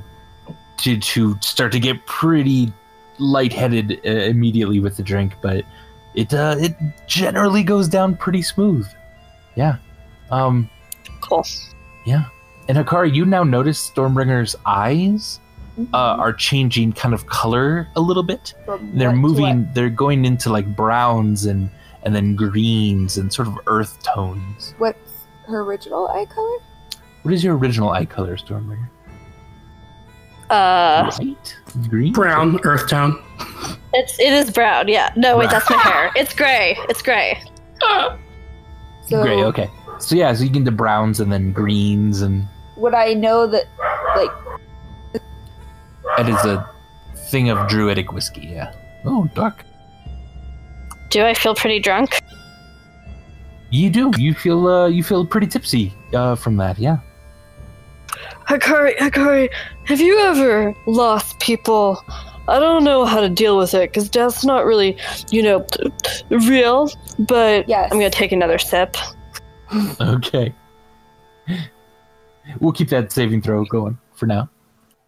to 0.79 0.99
to 0.99 1.37
start 1.41 1.73
to 1.73 1.81
get 1.81 2.05
pretty 2.07 2.73
lightheaded 3.19 4.01
uh, 4.05 4.09
immediately 4.11 4.81
with 4.81 4.97
the 4.97 5.03
drink, 5.03 5.35
but 5.43 5.65
it 6.15 6.33
uh, 6.35 6.57
it 6.59 6.75
generally 7.07 7.63
goes 7.63 7.89
down 7.89 8.17
pretty 8.17 8.43
smooth. 8.43 8.87
Yeah. 9.57 9.77
Um, 10.31 10.69
Cool. 11.21 11.45
yeah. 12.07 12.25
And 12.69 12.77
Hakari, 12.79 13.15
you 13.15 13.25
now 13.27 13.45
notice 13.45 13.91
Stormbringer's 13.91 14.57
eyes 14.67 15.41
uh, 15.93 15.97
are 15.97 16.33
changing 16.33 16.93
kind 16.93 17.15
of 17.15 17.27
color 17.27 17.89
a 17.97 18.01
little 18.01 18.23
bit. 18.23 18.55
From 18.65 18.97
They're 18.97 19.13
moving. 19.15 19.69
They're 19.75 19.91
going 19.91 20.25
into 20.25 20.51
like 20.51 20.75
browns 20.77 21.47
and 21.47 21.71
and 22.05 22.15
then 22.15 22.37
greens 22.37 23.17
and 23.17 23.33
sort 23.33 23.49
of 23.49 23.59
earth 23.67 24.03
tones. 24.03 24.75
What's 24.79 25.27
her 25.47 25.61
original 25.63 26.09
eye 26.09 26.27
color? 26.27 26.59
What 27.23 27.33
is 27.33 27.43
your 27.43 27.57
original 27.57 27.91
eye 27.91 28.05
color, 28.05 28.37
Stormbringer? 28.37 28.89
Uh, 30.51 31.11
green, 31.89 32.13
Brown, 32.13 32.59
earth 32.65 32.89
tone. 32.89 33.19
it's 33.93 34.19
it 34.21 34.33
is 34.33 34.51
brown. 34.51 34.89
Yeah. 34.89 35.13
No, 35.17 35.37
wait, 35.39 35.51
that's 35.51 35.69
my 35.71 35.77
hair. 35.79 36.11
It's 36.17 36.35
gray. 36.35 36.77
It's 36.89 37.03
gray. 37.03 37.43
So 37.81 39.23
Gray. 39.23 39.43
Okay. 39.45 39.71
So 39.99 40.15
yeah, 40.17 40.33
so 40.35 40.45
you 40.45 40.51
get 40.51 40.61
into 40.61 40.71
browns 40.71 41.21
and 41.21 41.31
then 41.33 41.53
greens, 41.53 42.23
and 42.23 42.47
would 42.77 42.95
I 42.95 43.15
know 43.15 43.47
that? 43.47 43.65
Like, 44.17 45.23
that 46.17 46.29
is 46.29 46.45
a 46.45 46.69
thing 47.31 47.49
of 47.51 47.69
druidic 47.69 48.13
whiskey. 48.13 48.47
Yeah. 48.47 48.73
Oh, 49.05 49.29
dark. 49.35 49.65
Do 51.11 51.25
I 51.25 51.35
feel 51.35 51.55
pretty 51.55 51.79
drunk? 51.81 52.21
You 53.71 53.91
do. 53.91 54.11
You 54.19 54.35
feel. 54.35 54.67
Uh, 54.67 54.89
you 54.89 55.03
feel 55.03 55.25
pretty 55.27 55.47
tipsy 55.47 55.93
uh, 56.15 56.35
from 56.35 56.57
that. 56.57 56.79
Yeah. 56.79 56.99
Hakari, 58.49 58.97
Hakari, 58.99 59.49
have 59.85 60.01
you 60.01 60.19
ever 60.21 60.75
lost 60.87 61.39
people? 61.41 62.03
I 62.47 62.59
don't 62.59 62.85
know 62.85 63.05
how 63.07 63.21
to 63.21 63.29
deal 63.31 63.57
with 63.57 63.73
it 63.75 63.91
because 63.91 64.09
death's 64.11 64.45
not 64.45 64.67
really, 64.67 64.99
you 65.31 65.43
know, 65.43 65.63
t- 65.63 65.91
t- 66.03 66.25
real. 66.49 66.91
But 67.19 67.69
Yes. 67.69 67.91
I'm 67.91 67.99
gonna 67.99 68.11
take 68.11 68.33
another 68.33 68.59
sip. 68.59 68.97
Okay. 70.01 70.55
We'll 72.61 72.73
keep 72.73 72.91
that 72.91 73.11
saving 73.11 73.43
throw 73.43 73.65
going 73.65 73.99
for 74.15 74.27
now. 74.27 74.49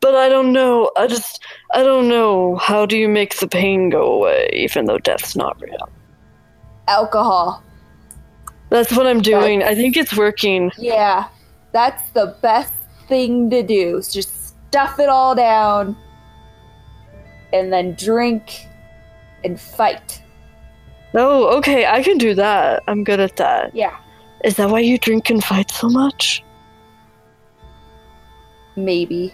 But 0.00 0.14
I 0.14 0.28
don't 0.28 0.52
know. 0.52 0.90
I 0.96 1.06
just, 1.06 1.42
I 1.74 1.82
don't 1.82 2.08
know. 2.08 2.56
How 2.56 2.86
do 2.86 2.96
you 2.96 3.08
make 3.08 3.36
the 3.38 3.46
pain 3.48 3.90
go 3.90 4.02
away, 4.14 4.48
even 4.54 4.86
though 4.86 4.98
death's 4.98 5.36
not 5.36 5.60
real? 5.60 5.88
alcohol. 6.88 7.62
That's 8.70 8.92
what 8.96 9.06
I'm 9.06 9.20
doing. 9.20 9.62
I 9.62 9.74
think 9.74 9.96
it's 9.96 10.16
working. 10.16 10.70
Yeah, 10.78 11.28
that's 11.72 12.08
the 12.10 12.36
best 12.42 12.72
thing 13.08 13.50
to 13.50 13.62
do. 13.62 13.96
is 13.98 14.12
just 14.12 14.54
stuff 14.68 14.98
it 14.98 15.08
all 15.08 15.34
down, 15.34 15.96
and 17.52 17.72
then 17.72 17.94
drink 17.94 18.66
and 19.44 19.60
fight. 19.60 20.22
Oh, 21.14 21.56
okay. 21.58 21.86
I 21.86 22.02
can 22.02 22.18
do 22.18 22.34
that. 22.34 22.82
I'm 22.88 23.02
good 23.04 23.20
at 23.20 23.36
that. 23.36 23.74
Yeah, 23.74 23.96
Is 24.44 24.56
that 24.56 24.68
why 24.68 24.80
you 24.80 24.98
drink 24.98 25.30
and 25.30 25.42
fight 25.42 25.70
so 25.70 25.88
much? 25.88 26.42
maybe. 28.76 29.32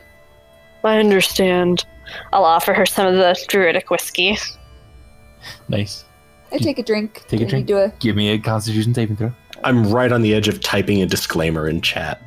I 0.84 0.98
understand. 0.98 1.84
I'll 2.32 2.44
offer 2.44 2.72
her 2.74 2.86
some 2.86 3.08
of 3.08 3.14
the 3.14 3.36
druidic 3.48 3.90
whiskey. 3.90 4.38
Nice. 5.68 6.04
I 6.52 6.58
take 6.58 6.78
a 6.78 6.82
drink. 6.84 7.24
Take 7.26 7.40
a 7.40 7.46
drink. 7.46 7.66
Do 7.66 7.78
a 7.78 7.92
Give 7.98 8.14
me 8.14 8.28
a 8.30 8.38
Constitution 8.38 8.94
saving 8.94 9.16
throw. 9.16 9.32
I'm 9.64 9.90
right 9.90 10.12
on 10.12 10.22
the 10.22 10.32
edge 10.34 10.46
of 10.46 10.60
typing 10.60 11.02
a 11.02 11.06
disclaimer 11.06 11.68
in 11.68 11.80
chat. 11.80 12.20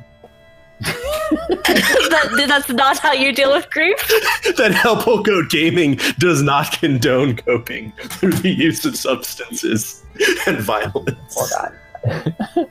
that, 1.50 2.44
that's 2.48 2.68
not 2.68 2.98
how 2.98 3.12
you 3.12 3.32
deal 3.32 3.52
with 3.52 3.68
grief. 3.70 3.96
that 4.56 4.72
Helpful 4.74 5.22
Goat 5.22 5.50
Gaming 5.50 5.98
does 6.18 6.42
not 6.42 6.72
condone 6.72 7.36
coping 7.36 7.92
through 7.92 8.32
the 8.32 8.50
use 8.50 8.84
of 8.84 8.96
substances 8.96 10.04
and 10.46 10.58
violence. 10.60 11.34
hold 11.34 11.50
on. 11.60 12.70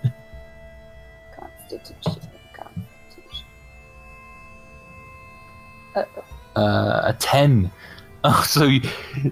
Constitution. 1.35 2.21
Constitution. 2.53 3.45
Uh-oh. 5.95 6.61
Uh, 6.61 7.01
a 7.05 7.13
ten. 7.19 7.71
Oh, 8.27 8.43
so 8.47 8.63
you- 8.63 8.81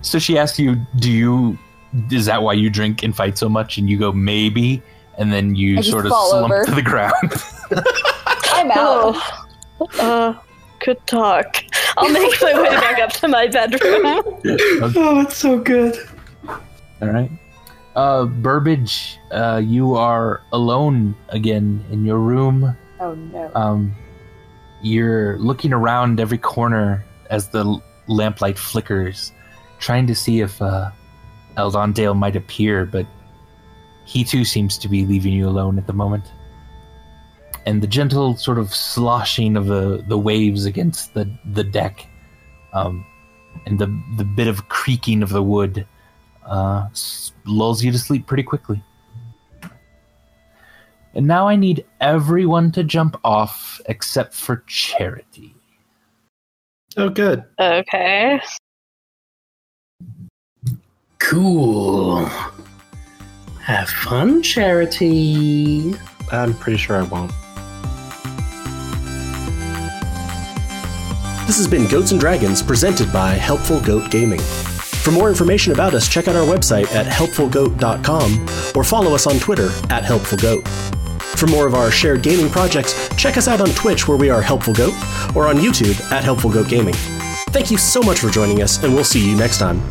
so 0.03 0.19
she 0.19 0.37
asked 0.37 0.59
you, 0.59 0.75
"Do 0.97 1.09
you? 1.11 1.57
Is 2.11 2.27
that 2.27 2.43
why 2.43 2.53
you 2.53 2.69
drink 2.69 3.01
and 3.01 3.15
fight 3.15 3.39
so 3.39 3.49
much?" 3.49 3.79
And 3.79 3.89
you 3.89 3.97
go, 3.97 4.11
"Maybe." 4.11 4.83
And 5.17 5.33
then 5.33 5.55
you 5.55 5.77
just 5.77 5.89
sort 5.89 6.05
of 6.05 6.11
slump 6.11 6.51
over. 6.53 6.63
to 6.65 6.71
the 6.75 6.83
ground. 6.83 7.13
I'm 8.63 8.71
out. 8.71 9.15
Oh, 9.81 9.87
uh, 9.99 10.39
good 10.79 11.05
talk. 11.05 11.63
I'll 11.97 12.09
make 12.09 12.41
my 12.41 12.61
way 12.61 12.69
back 12.69 12.99
up 12.99 13.11
to 13.13 13.27
my 13.27 13.47
bedroom. 13.47 14.05
Oh, 14.95 15.19
it's 15.21 15.35
so 15.37 15.59
good. 15.59 15.97
All 16.47 17.09
right. 17.09 17.29
Uh, 17.95 18.25
Burbage, 18.25 19.17
uh, 19.31 19.61
you 19.63 19.95
are 19.95 20.41
alone 20.53 21.13
again 21.29 21.83
in 21.91 22.05
your 22.05 22.19
room. 22.19 22.75
Oh 22.99 23.15
no. 23.15 23.51
Um, 23.53 23.93
you're 24.81 25.37
looking 25.39 25.73
around 25.73 26.19
every 26.19 26.37
corner 26.37 27.03
as 27.29 27.49
the 27.49 27.79
lamplight 28.07 28.57
flickers, 28.57 29.33
trying 29.79 30.07
to 30.07 30.15
see 30.15 30.39
if 30.39 30.61
uh, 30.61 30.89
Eldondale 31.57 32.17
might 32.17 32.35
appear, 32.37 32.85
but 32.85 33.05
he 34.05 34.23
too 34.23 34.45
seems 34.45 34.77
to 34.77 34.87
be 34.87 35.05
leaving 35.05 35.33
you 35.33 35.47
alone 35.47 35.77
at 35.77 35.85
the 35.85 35.93
moment. 35.93 36.31
And 37.65 37.81
the 37.81 37.87
gentle 37.87 38.35
sort 38.35 38.59
of 38.59 38.73
sloshing 38.73 39.55
of 39.55 39.67
the, 39.67 40.03
the 40.07 40.17
waves 40.17 40.65
against 40.65 41.13
the, 41.13 41.29
the 41.53 41.63
deck, 41.63 42.05
um, 42.73 43.05
and 43.65 43.79
the, 43.79 43.87
the 44.17 44.25
bit 44.25 44.47
of 44.47 44.67
creaking 44.67 45.23
of 45.23 45.29
the 45.29 45.43
wood 45.43 45.87
uh, 46.45 46.89
lulls 47.45 47.83
you 47.83 47.91
to 47.91 47.99
sleep 47.99 48.27
pretty 48.27 48.43
quickly. 48.43 48.83
And 51.13 51.27
now 51.27 51.47
I 51.47 51.55
need 51.55 51.85
everyone 52.01 52.71
to 52.73 52.83
jump 52.83 53.17
off 53.23 53.79
except 53.85 54.33
for 54.33 54.63
Charity. 54.67 55.55
Oh, 56.97 57.09
good. 57.09 57.43
Okay. 57.59 58.41
Cool. 61.19 62.25
Have 63.61 63.89
fun, 63.89 64.43
Charity. 64.43 65.95
I'm 66.31 66.53
pretty 66.55 66.77
sure 66.77 66.97
I 66.97 67.03
won't. 67.03 67.31
This 71.45 71.57
has 71.57 71.67
been 71.67 71.87
Goats 71.87 72.11
and 72.11 72.19
Dragons 72.19 72.63
presented 72.63 73.11
by 73.11 73.31
Helpful 73.31 73.81
Goat 73.81 74.09
Gaming. 74.09 74.39
For 74.39 75.11
more 75.11 75.29
information 75.29 75.73
about 75.73 75.93
us, 75.93 76.07
check 76.07 76.29
out 76.29 76.37
our 76.37 76.45
website 76.45 76.87
at 76.95 77.05
helpfulgoat.com 77.05 78.47
or 78.75 78.83
follow 78.83 79.13
us 79.13 79.27
on 79.27 79.39
Twitter 79.39 79.67
at 79.89 80.03
helpfulgoat. 80.03 80.65
For 81.37 81.47
more 81.47 81.67
of 81.67 81.75
our 81.75 81.91
shared 81.91 82.23
gaming 82.23 82.49
projects, 82.49 83.09
check 83.17 83.35
us 83.35 83.49
out 83.49 83.59
on 83.59 83.67
Twitch 83.71 84.07
where 84.07 84.17
we 84.17 84.29
are 84.29 84.41
Helpful 84.41 84.73
Goat 84.73 84.93
or 85.35 85.47
on 85.47 85.57
YouTube 85.57 85.99
at 86.11 86.23
Helpful 86.23 86.49
Goat 86.49 86.69
Gaming. 86.69 86.95
Thank 87.49 87.69
you 87.69 87.77
so 87.77 88.01
much 88.01 88.19
for 88.19 88.29
joining 88.29 88.61
us, 88.61 88.81
and 88.81 88.95
we'll 88.95 89.03
see 89.03 89.29
you 89.29 89.35
next 89.35 89.57
time. 89.59 89.81